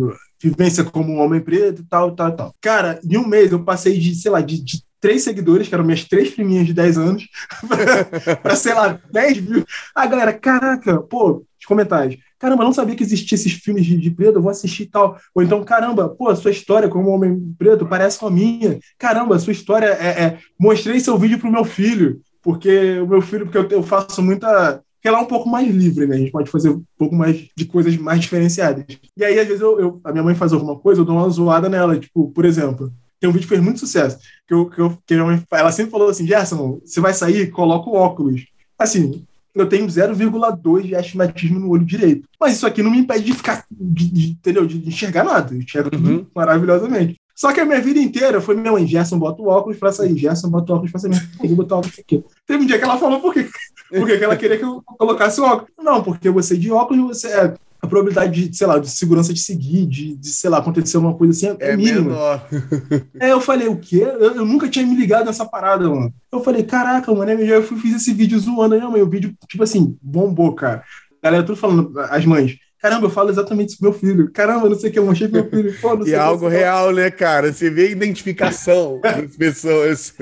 vivência 0.43 0.85
como 0.85 1.17
homem 1.17 1.40
preto 1.40 1.81
e 1.81 1.85
tal, 1.87 2.14
tal, 2.14 2.37
tal. 2.37 2.55
Cara, 2.61 3.01
em 3.03 3.17
um 3.17 3.27
mês 3.27 3.53
eu 3.53 3.64
passei 3.64 3.99
de, 3.99 4.14
sei 4.14 4.31
lá, 4.31 4.40
de, 4.40 4.62
de 4.62 4.83
três 5.01 5.23
seguidores, 5.23 5.69
que 5.69 5.75
eram 5.75 5.85
minhas 5.85 6.05
três 6.05 6.31
priminhas 6.31 6.67
de 6.67 6.73
10 6.73 6.99
anos, 6.99 7.29
para, 8.43 8.57
sei 8.57 8.73
lá, 8.73 8.99
10 9.11 9.40
mil. 9.40 9.64
Ah, 9.95 10.07
galera, 10.07 10.33
caraca, 10.33 11.01
pô, 11.01 11.45
os 11.59 11.67
comentários. 11.67 12.19
Caramba, 12.44 12.62
não 12.62 12.74
sabia 12.74 12.94
que 12.94 13.02
existia 13.02 13.37
esses 13.37 13.54
filmes 13.54 13.87
de, 13.87 13.96
de 13.96 14.11
preto, 14.11 14.37
eu 14.37 14.42
vou 14.42 14.50
assistir 14.50 14.85
tal. 14.85 15.16
Ou 15.35 15.42
então, 15.42 15.64
caramba, 15.64 16.11
pô, 16.11 16.37
sua 16.37 16.50
história 16.50 16.90
como 16.90 17.09
homem 17.09 17.54
preto 17.59 17.87
parece 17.87 18.18
com 18.18 18.26
a 18.26 18.30
minha. 18.30 18.78
Caramba, 18.98 19.38
sua 19.38 19.54
história 19.54 19.87
é. 19.87 20.24
é... 20.24 20.38
Mostrei 20.61 21.00
seu 21.00 21.16
vídeo 21.16 21.38
pro 21.38 21.50
meu 21.50 21.64
filho, 21.64 22.20
porque 22.42 23.00
o 23.00 23.07
meu 23.07 23.22
filho, 23.22 23.46
porque 23.46 23.57
eu, 23.57 23.78
eu 23.78 23.83
faço 23.83 24.22
muita. 24.22 24.83
Porque 24.96 25.09
ela 25.09 25.20
é 25.20 25.22
um 25.22 25.26
pouco 25.26 25.48
mais 25.48 25.66
livre, 25.74 26.07
né? 26.07 26.16
A 26.16 26.18
gente 26.18 26.33
pode 26.33 26.50
fazer 26.50 26.68
um 26.68 26.85
pouco 26.98 27.14
mais 27.14 27.48
de 27.57 27.64
coisas 27.64 27.96
mais 27.96 28.20
diferenciadas. 28.20 28.85
E 29.16 29.24
aí, 29.24 29.40
às 29.40 29.46
vezes, 29.46 29.62
eu, 29.62 29.80
eu, 29.80 30.00
a 30.04 30.12
minha 30.12 30.22
mãe 30.22 30.35
faz 30.35 30.52
alguma 30.52 30.78
coisa, 30.78 31.00
eu 31.00 31.04
dou 31.07 31.16
uma 31.16 31.28
zoada 31.30 31.70
nela. 31.70 31.98
Tipo, 31.98 32.30
por 32.30 32.44
exemplo, 32.44 32.92
tem 33.18 33.30
um 33.30 33.33
vídeo 33.33 33.44
que 33.44 33.54
fez 33.54 33.62
muito 33.62 33.80
sucesso. 33.80 34.18
Que, 34.46 34.52
eu, 34.52 34.68
que, 34.68 34.83
eu, 34.83 34.98
que 35.07 35.16
mãe, 35.16 35.42
ela 35.50 35.72
sempre 35.72 35.92
falou 35.92 36.11
assim: 36.11 36.26
Gerson, 36.26 36.78
você 36.85 37.00
vai 37.00 37.14
sair, 37.14 37.50
coloca 37.50 37.88
o 37.88 37.94
óculos. 37.94 38.44
Assim, 38.78 39.24
eu 39.55 39.69
tenho 39.69 39.87
0,2 39.87 40.83
de 40.83 40.95
astigmatismo 40.97 41.61
no 41.61 41.71
olho 41.71 41.85
direito. 41.85 42.29
Mas 42.40 42.55
isso 42.55 42.67
aqui 42.67 42.83
não 42.83 42.90
me 42.90 42.99
impede 42.99 43.25
de 43.25 43.35
ficar, 43.35 43.64
de, 43.71 44.11
de, 44.11 44.31
entendeu? 44.33 44.67
De 44.67 44.77
enxergar 44.88 45.25
nada. 45.25 45.55
Eu 45.55 45.59
enxergo 45.61 45.90
tudo 45.90 46.09
Uhum. 46.11 46.27
maravilhosamente. 46.35 47.17
Só 47.37 47.53
que 47.53 47.59
a 47.61 47.64
minha 47.64 47.81
vida 47.81 47.99
inteira 47.99 48.40
foi 48.40 48.55
minha 48.55 48.71
mãe, 48.71 48.87
Gerson, 48.87 49.19
bota 49.19 49.43
o 49.43 49.49
óculos 49.49 49.77
pra 49.79 49.90
sair. 49.90 50.17
Gerson, 50.17 50.49
bota 50.49 50.73
o 50.73 50.77
óculos 50.77 50.93
pra 50.93 51.01
sair. 51.01 51.12
Eu 51.43 51.49
vou 51.49 51.57
botar 51.57 51.77
o 51.77 51.79
óculos 51.79 51.99
aqui. 51.99 52.23
Teve 52.47 52.62
um 52.62 52.67
dia 52.67 52.79
que 52.79 52.85
ela 52.85 52.97
falou 52.97 53.21
por 53.21 53.33
quê? 53.35 53.49
Por 53.90 54.07
que 54.07 54.19
que 54.19 54.25
ela 54.25 54.37
queria 54.37 54.57
que 54.57 54.64
eu 54.64 54.83
colocasse 54.99 55.40
o 55.40 55.45
óculos. 55.45 55.71
Não, 55.83 56.03
porque 56.03 56.31
você 56.31 56.57
de 56.57 56.71
óculos, 56.71 57.19
você 57.19 57.29
é, 57.29 57.55
a 57.85 57.88
probabilidade 57.88 58.49
de, 58.49 58.57
sei 58.57 58.66
lá, 58.66 58.79
de 58.79 58.90
segurança 58.90 59.33
de 59.33 59.40
seguir, 59.40 59.87
de, 59.87 60.16
de 60.16 60.29
sei 60.29 60.51
lá, 60.51 60.59
acontecer 60.59 60.97
uma 60.99 61.14
coisa 61.14 61.33
assim, 61.33 61.57
é, 61.62 61.73
É 61.73 61.77
mínima. 61.77 62.01
menor. 62.01 62.49
É, 63.20 63.33
eu 63.33 63.40
falei, 63.40 63.68
o 63.68 63.77
quê? 63.79 64.03
Eu, 64.03 64.37
eu 64.37 64.44
nunca 64.44 64.68
tinha 64.68 64.87
me 64.87 64.97
ligado 64.97 65.27
nessa 65.27 65.44
parada, 65.44 65.88
mano. 65.88 66.12
Eu 66.33 66.42
falei, 66.42 66.62
caraca, 66.62 67.12
mano, 67.14 67.31
aí 67.31 67.49
eu 67.49 67.62
fui, 67.62 67.79
fiz 67.79 67.94
esse 67.97 68.12
vídeo 68.12 68.38
zoando 68.38 68.75
aí, 68.75 68.81
mãe. 68.81 69.03
O 69.03 69.09
vídeo, 69.09 69.35
tipo 69.49 69.62
assim, 69.62 69.97
bombou, 70.03 70.55
cara. 70.55 70.83
A 71.23 71.27
galera 71.27 71.44
tudo 71.44 71.57
falando, 71.57 71.99
as 71.99 72.25
mães. 72.27 72.57
Caramba, 72.85 73.07
eu 73.07 73.11
falo 73.11 73.31
exatamente 73.31 73.70
isso 73.70 73.79
pro 73.79 73.88
meu 73.90 73.99
filho. 73.99 74.31
Caramba, 74.31 74.68
não 74.68 74.79
sei 74.79 74.90
o 74.90 74.92
que, 74.92 74.99
eu 74.99 75.07
mostrei 75.07 75.27
pro 75.27 75.40
meu 75.40 75.51
filho. 75.51 75.75
Pô, 75.81 76.07
E 76.07 76.12
é 76.12 76.18
algo 76.18 76.47
real, 76.49 76.92
né, 76.92 77.11
cara? 77.11 77.51
Você 77.51 77.70
vê 77.70 77.87
a 77.87 77.90
identificação 77.90 79.01
das 79.03 79.35
pessoas. 79.35 80.12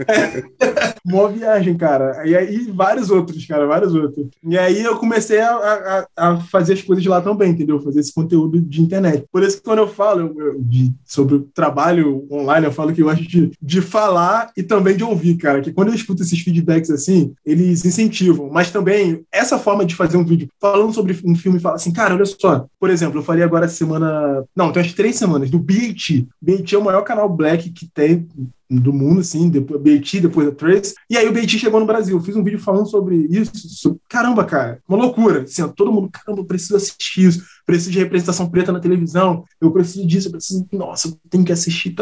Mó 1.04 1.26
viagem, 1.26 1.76
cara. 1.76 2.22
E 2.24 2.36
aí, 2.36 2.70
vários 2.72 3.10
outros, 3.10 3.44
cara, 3.46 3.66
vários 3.66 3.92
outros. 3.96 4.28
E 4.44 4.56
aí 4.56 4.80
eu 4.80 4.96
comecei 4.96 5.40
a, 5.40 5.50
a, 5.56 6.06
a 6.16 6.36
fazer 6.42 6.74
as 6.74 6.82
coisas 6.82 7.02
de 7.02 7.08
lá 7.08 7.20
também, 7.20 7.50
entendeu? 7.50 7.80
Fazer 7.80 7.98
esse 7.98 8.14
conteúdo 8.14 8.60
de 8.60 8.80
internet. 8.80 9.24
Por 9.32 9.42
isso 9.42 9.56
que 9.56 9.64
quando 9.64 9.78
eu 9.80 9.88
falo 9.88 10.20
eu- 10.20 10.46
eu- 10.46 10.60
de- 10.60 10.92
sobre 11.04 11.34
o 11.34 11.40
trabalho 11.52 12.24
online, 12.30 12.66
eu 12.66 12.72
falo 12.72 12.92
que 12.92 13.02
eu 13.02 13.08
acho 13.10 13.24
de, 13.26 13.50
de 13.60 13.80
falar 13.80 14.52
e 14.56 14.62
também 14.62 14.96
de 14.96 15.02
ouvir, 15.02 15.36
cara. 15.36 15.60
Que 15.60 15.72
quando 15.72 15.88
eu 15.88 15.94
escuto 15.94 16.22
esses 16.22 16.40
feedbacks 16.40 16.90
assim, 16.90 17.34
eles 17.44 17.84
incentivam. 17.84 18.48
Mas 18.52 18.70
também, 18.70 19.24
essa 19.32 19.58
forma 19.58 19.84
de 19.84 19.96
fazer 19.96 20.16
um 20.16 20.24
vídeo 20.24 20.48
falando 20.60 20.92
sobre 20.94 21.18
um 21.24 21.34
filme 21.34 21.58
e 21.58 21.60
falar 21.60 21.74
assim, 21.74 21.92
cara, 21.92 22.14
olha 22.14 22.24
só. 22.24 22.51
Por 22.78 22.90
exemplo, 22.90 23.20
eu 23.20 23.24
falei 23.24 23.42
agora 23.42 23.68
semana. 23.68 24.44
Não, 24.54 24.72
tem 24.72 24.82
umas 24.82 24.92
três 24.92 25.16
semanas, 25.16 25.50
do 25.50 25.58
BET. 25.58 26.26
BET 26.40 26.74
é 26.74 26.78
o 26.78 26.84
maior 26.84 27.02
canal 27.02 27.28
black 27.28 27.70
que 27.70 27.88
tem 27.88 28.28
do 28.68 28.92
mundo, 28.92 29.20
assim, 29.20 29.50
depois 29.50 29.80
BET, 29.80 30.20
depois 30.20 30.46
da 30.48 30.54
Trace. 30.54 30.94
E 31.10 31.16
aí 31.16 31.28
o 31.28 31.32
BET 31.32 31.58
chegou 31.58 31.78
no 31.78 31.86
Brasil. 31.86 32.16
Eu 32.16 32.22
fiz 32.22 32.34
um 32.36 32.42
vídeo 32.42 32.58
falando 32.58 32.88
sobre 32.88 33.16
isso. 33.30 34.00
Caramba, 34.08 34.44
cara, 34.44 34.80
uma 34.88 34.98
loucura. 34.98 35.42
Assim, 35.42 35.62
ó, 35.62 35.68
todo 35.68 35.92
mundo, 35.92 36.10
caramba, 36.10 36.40
eu 36.40 36.46
preciso 36.46 36.76
assistir 36.76 37.26
isso. 37.26 37.44
Preciso 37.66 37.90
de 37.90 37.98
representação 37.98 38.48
preta 38.48 38.72
na 38.72 38.80
televisão. 38.80 39.44
Eu 39.60 39.70
preciso 39.70 40.06
disso, 40.06 40.28
eu 40.28 40.32
preciso. 40.32 40.66
Nossa, 40.72 41.08
eu 41.08 41.18
tenho 41.28 41.44
que 41.44 41.52
assistir. 41.52 41.94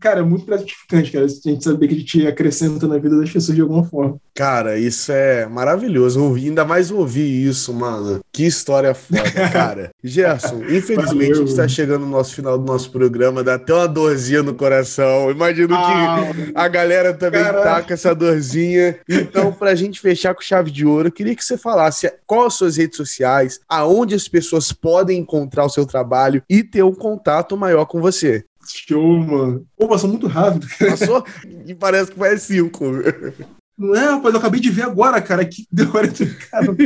Cara, 0.00 0.20
é 0.20 0.22
muito 0.22 0.44
gratificante, 0.44 1.12
cara. 1.12 1.24
A 1.24 1.28
gente 1.28 1.62
saber 1.64 1.88
que 1.88 1.94
a 1.94 1.98
gente 1.98 2.26
acrescenta 2.26 2.86
na 2.88 2.98
vida 2.98 3.16
das 3.18 3.30
pessoas 3.30 3.54
de 3.54 3.62
alguma 3.62 3.84
forma. 3.84 4.16
Cara, 4.34 4.78
isso 4.78 5.12
é 5.12 5.46
maravilhoso. 5.46 6.22
Ouvir, 6.22 6.48
ainda 6.48 6.64
mais 6.64 6.90
ouvir 6.90 7.46
isso, 7.46 7.72
mano. 7.72 8.20
Que 8.32 8.44
história 8.44 8.94
foda, 8.94 9.22
cara. 9.52 9.90
Gerson, 10.02 10.62
infelizmente 10.68 11.30
Valeu. 11.30 11.44
a 11.44 11.46
gente 11.46 11.56
tá 11.56 11.68
chegando 11.68 12.04
no 12.04 12.10
nosso 12.10 12.34
final 12.34 12.58
do 12.58 12.64
nosso 12.64 12.90
programa, 12.90 13.44
dá 13.44 13.54
até 13.54 13.72
uma 13.72 13.88
dorzinha 13.88 14.42
no 14.42 14.54
coração. 14.54 15.30
Imagino 15.30 15.68
que 15.68 16.52
a 16.54 16.68
galera 16.68 17.14
também 17.14 17.42
Caraca. 17.42 17.64
tá 17.64 17.82
com 17.82 17.94
essa 17.94 18.14
dorzinha. 18.14 18.98
Então, 19.08 19.52
pra 19.52 19.74
gente 19.74 20.00
fechar 20.00 20.34
com 20.34 20.42
chave 20.42 20.70
de 20.70 20.84
ouro, 20.84 21.08
eu 21.08 21.12
queria 21.12 21.34
que 21.34 21.44
você 21.44 21.56
falasse 21.56 22.12
quais 22.26 22.46
as 22.46 22.54
suas 22.54 22.76
redes 22.76 22.96
sociais, 22.96 23.60
aonde 23.68 24.14
as 24.14 24.28
pessoas 24.28 24.72
podem 24.72 25.20
encontrar 25.20 25.64
o 25.64 25.70
seu 25.70 25.86
trabalho 25.86 26.42
e 26.48 26.62
ter 26.62 26.82
um 26.82 26.94
contato 26.94 27.56
maior 27.56 27.86
com 27.86 28.00
você. 28.00 28.44
Show, 28.72 29.18
mano. 29.18 29.66
Pô, 29.76 29.88
passou 29.88 30.08
muito 30.08 30.26
rápido. 30.26 30.66
Passou? 30.78 31.24
e 31.66 31.74
parece 31.74 32.10
que 32.10 32.18
faz 32.18 32.42
cinco. 32.42 32.84
Não 33.78 33.94
é, 33.94 34.10
rapaz, 34.10 34.32
eu 34.32 34.40
acabei 34.40 34.60
de 34.60 34.70
ver 34.70 34.82
agora, 34.82 35.20
cara, 35.20 35.44
que 35.44 35.66
deu 35.70 35.90
40 35.90 36.26
cara. 36.50 36.76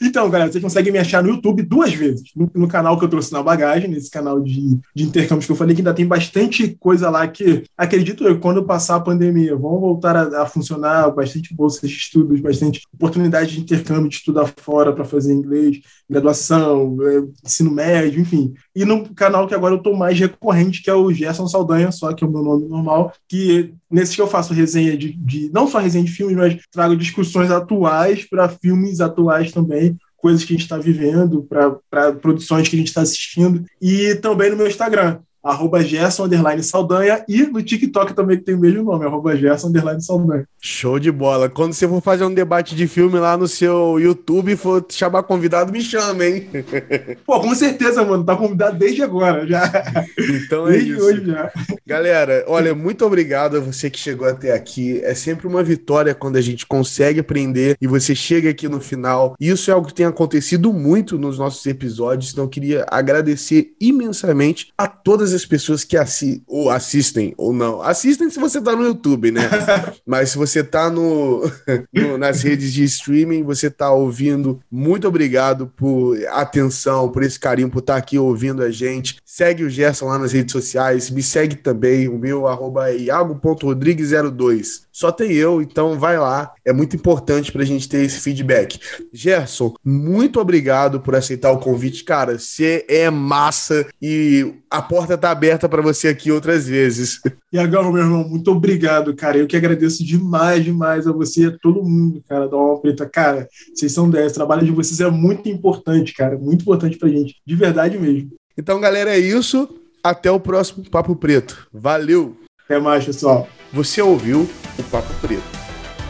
Então, 0.00 0.30
galera, 0.30 0.50
vocês 0.50 0.62
conseguem 0.62 0.92
me 0.92 0.98
achar 0.98 1.22
no 1.22 1.28
YouTube 1.28 1.62
duas 1.62 1.92
vezes. 1.92 2.30
No, 2.34 2.50
no 2.54 2.68
canal 2.68 2.98
que 2.98 3.04
eu 3.04 3.08
trouxe 3.08 3.32
na 3.32 3.42
bagagem, 3.42 3.90
nesse 3.90 4.10
canal 4.10 4.40
de, 4.40 4.78
de 4.94 5.04
intercâmbios 5.04 5.44
que 5.44 5.52
eu 5.52 5.56
falei, 5.56 5.74
que 5.74 5.82
ainda 5.82 5.92
tem 5.92 6.06
bastante 6.06 6.76
coisa 6.80 7.10
lá 7.10 7.28
que, 7.28 7.64
acredito 7.76 8.24
eu, 8.24 8.40
quando 8.40 8.64
passar 8.64 8.96
a 8.96 9.00
pandemia, 9.00 9.54
vão 9.56 9.78
voltar 9.78 10.16
a, 10.16 10.42
a 10.42 10.46
funcionar, 10.46 11.10
bastante 11.10 11.54
bolsas 11.54 11.90
de 11.90 11.96
estudos, 11.96 12.40
bastante 12.40 12.80
oportunidade 12.94 13.52
de 13.52 13.60
intercâmbio, 13.60 14.08
de 14.08 14.16
estudar 14.16 14.50
fora 14.56 14.92
para 14.92 15.04
fazer 15.04 15.34
inglês, 15.34 15.80
graduação, 16.08 16.96
eh, 17.02 17.24
ensino 17.44 17.70
médio, 17.70 18.20
enfim. 18.20 18.54
E 18.74 18.84
no 18.84 19.12
canal 19.14 19.46
que 19.46 19.54
agora 19.54 19.74
eu 19.74 19.82
tô 19.82 19.94
mais 19.94 20.18
recorrente, 20.18 20.82
que 20.82 20.88
é 20.88 20.94
o 20.94 21.12
Gerson 21.12 21.46
Saldanha, 21.46 21.92
só 21.92 22.12
que 22.14 22.24
é 22.24 22.26
o 22.26 22.30
meu 22.30 22.42
nome 22.42 22.66
normal, 22.66 23.12
que 23.28 23.74
nesses 23.90 24.14
que 24.14 24.22
eu 24.22 24.26
faço 24.26 24.54
resenha 24.54 24.96
de, 24.96 25.12
de 25.12 25.50
não 25.52 25.66
só 25.66 25.78
resenha 25.78 26.04
de 26.04 26.10
filmes, 26.10 26.36
mas 26.38 26.56
trago 26.72 26.96
discussões 26.96 27.50
atuais 27.50 28.24
para 28.28 28.48
filmes 28.48 29.00
atuais 29.00 29.52
também, 29.52 29.96
coisas 30.16 30.44
que 30.44 30.52
a 30.52 30.56
gente 30.56 30.64
está 30.64 30.78
vivendo, 30.78 31.46
para 31.48 32.12
produções 32.12 32.68
que 32.68 32.76
a 32.76 32.78
gente 32.78 32.88
está 32.88 33.02
assistindo, 33.02 33.64
e 33.80 34.14
também 34.16 34.50
no 34.50 34.56
meu 34.56 34.66
Instagram, 34.66 35.20
arroba 35.48 35.82
Gerson 35.82 36.24
underline 36.24 36.62
Saldanha, 36.62 37.24
e 37.28 37.42
no 37.42 37.62
TikTok 37.62 38.14
também 38.14 38.38
que 38.38 38.44
tem 38.44 38.54
o 38.54 38.58
mesmo 38.58 38.84
nome, 38.84 39.04
arroba 39.04 39.36
Gerson 39.36 39.68
underline 39.68 40.02
Saldanha. 40.02 40.44
Show 40.60 40.98
de 40.98 41.10
bola. 41.10 41.48
Quando 41.48 41.72
você 41.72 41.86
for 41.86 42.00
fazer 42.02 42.24
um 42.24 42.34
debate 42.34 42.74
de 42.74 42.86
filme 42.86 43.18
lá 43.18 43.36
no 43.36 43.46
seu 43.48 43.98
YouTube, 43.98 44.56
for 44.56 44.84
chamar 44.88 45.22
convidado, 45.22 45.72
me 45.72 45.80
chama, 45.80 46.24
hein? 46.24 46.48
Pô, 47.24 47.40
com 47.40 47.54
certeza, 47.54 48.04
mano, 48.04 48.24
tá 48.24 48.36
convidado 48.36 48.78
desde 48.78 49.02
agora, 49.02 49.46
já. 49.46 49.70
Então 50.18 50.68
é 50.68 50.72
Desde 50.72 50.92
isso. 50.92 51.02
hoje 51.02 51.24
já. 51.26 51.50
Galera, 51.86 52.44
olha, 52.46 52.74
muito 52.74 53.04
obrigado 53.04 53.56
a 53.56 53.60
você 53.60 53.88
que 53.88 53.98
chegou 53.98 54.26
até 54.28 54.52
aqui. 54.52 55.00
É 55.02 55.14
sempre 55.14 55.46
uma 55.46 55.62
vitória 55.62 56.14
quando 56.14 56.36
a 56.36 56.40
gente 56.40 56.66
consegue 56.66 57.20
aprender 57.20 57.76
e 57.80 57.86
você 57.86 58.14
chega 58.14 58.50
aqui 58.50 58.68
no 58.68 58.80
final. 58.80 59.34
Isso 59.40 59.70
é 59.70 59.74
algo 59.74 59.86
que 59.86 59.94
tem 59.94 60.06
acontecido 60.06 60.72
muito 60.72 61.18
nos 61.18 61.38
nossos 61.38 61.64
episódios, 61.66 62.32
então 62.32 62.44
eu 62.44 62.48
queria 62.48 62.84
agradecer 62.88 63.72
imensamente 63.80 64.72
a 64.76 64.86
todas 64.86 65.32
as 65.32 65.37
pessoas 65.44 65.84
que 65.84 65.96
assi 65.96 66.42
ou 66.46 66.70
assistem 66.70 67.34
ou 67.36 67.52
não. 67.52 67.82
Assistem 67.82 68.30
se 68.30 68.38
você 68.38 68.60
tá 68.60 68.74
no 68.74 68.84
YouTube, 68.84 69.30
né? 69.30 69.42
Mas 70.06 70.30
se 70.30 70.38
você 70.38 70.62
tá 70.62 70.90
no, 70.90 71.42
no- 71.92 72.18
nas 72.18 72.42
redes 72.42 72.72
de 72.72 72.84
streaming, 72.84 73.42
você 73.42 73.70
tá 73.70 73.90
ouvindo, 73.92 74.60
muito 74.70 75.06
obrigado 75.08 75.66
por 75.76 76.16
atenção, 76.28 77.10
por 77.10 77.22
esse 77.22 77.38
carinho, 77.38 77.70
por 77.70 77.80
estar 77.80 77.96
aqui 77.96 78.18
ouvindo 78.18 78.62
a 78.62 78.70
gente. 78.70 79.16
Segue 79.24 79.64
o 79.64 79.70
Gerson 79.70 80.06
lá 80.06 80.18
nas 80.18 80.32
redes 80.32 80.52
sociais, 80.52 81.10
me 81.10 81.22
segue 81.22 81.56
também, 81.56 82.08
o 82.08 82.18
meu 82.18 82.46
arroba 82.46 82.90
é 82.90 82.96
iago.rodrigues02. 82.96 84.82
Só 84.92 85.12
tem 85.12 85.32
eu, 85.32 85.62
então 85.62 85.98
vai 85.98 86.18
lá. 86.18 86.52
É 86.64 86.72
muito 86.72 86.96
importante 86.96 87.52
pra 87.52 87.64
gente 87.64 87.88
ter 87.88 88.04
esse 88.04 88.18
feedback. 88.18 88.80
Gerson, 89.12 89.74
muito 89.84 90.40
obrigado 90.40 91.00
por 91.00 91.14
aceitar 91.14 91.52
o 91.52 91.58
convite, 91.58 92.02
cara. 92.02 92.38
Você 92.38 92.84
é 92.88 93.08
massa 93.08 93.86
e 94.02 94.54
a 94.70 94.82
porta 94.82 95.16
tá 95.18 95.30
aberta 95.30 95.68
para 95.68 95.82
você 95.82 96.08
aqui 96.08 96.30
outras 96.30 96.66
vezes. 96.66 97.20
E 97.52 97.58
agora, 97.58 97.90
meu 97.90 98.02
irmão, 98.02 98.28
muito 98.28 98.50
obrigado, 98.50 99.14
cara. 99.14 99.38
Eu 99.38 99.46
que 99.46 99.56
agradeço 99.56 100.04
demais, 100.04 100.64
demais 100.64 101.06
a 101.06 101.12
você 101.12 101.42
e 101.42 101.46
a 101.46 101.58
todo 101.58 101.82
mundo, 101.82 102.22
cara, 102.28 102.48
da 102.48 102.56
Alma 102.56 102.80
Preta. 102.80 103.06
Cara, 103.06 103.48
vocês 103.74 103.92
são 103.92 104.08
10. 104.08 104.32
O 104.32 104.34
trabalho 104.34 104.64
de 104.64 104.70
vocês 104.70 105.00
é 105.00 105.10
muito 105.10 105.48
importante, 105.48 106.14
cara. 106.14 106.38
Muito 106.38 106.62
importante 106.62 106.96
pra 106.96 107.08
gente. 107.08 107.36
De 107.46 107.54
verdade 107.54 107.98
mesmo. 107.98 108.30
Então, 108.56 108.80
galera, 108.80 109.10
é 109.10 109.18
isso. 109.18 109.68
Até 110.02 110.30
o 110.30 110.40
próximo 110.40 110.88
Papo 110.88 111.16
Preto. 111.16 111.68
Valeu! 111.72 112.36
Até 112.64 112.78
mais, 112.78 113.04
pessoal. 113.04 113.48
Você 113.72 114.00
ouviu 114.00 114.48
o 114.78 114.82
Papo 114.84 115.12
Preto, 115.20 115.42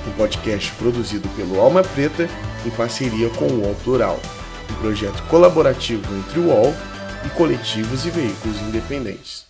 um 0.07 0.13
podcast 0.13 0.73
produzido 0.73 1.29
pelo 1.31 1.61
Alma 1.61 1.83
Preta 1.83 2.29
em 2.67 2.71
parceria 2.71 3.31
com 3.31 3.47
o 3.47 3.63
UOL 3.63 3.75
Plural, 3.85 4.21
um 4.71 4.75
projeto 4.81 5.23
colaborativo 5.29 6.03
entre 6.17 6.41
o 6.41 6.49
UOL 6.49 6.75
e 7.25 7.31
coletivos 7.31 8.05
e 8.07 8.11
veículos 8.11 8.61
independentes. 8.61 9.48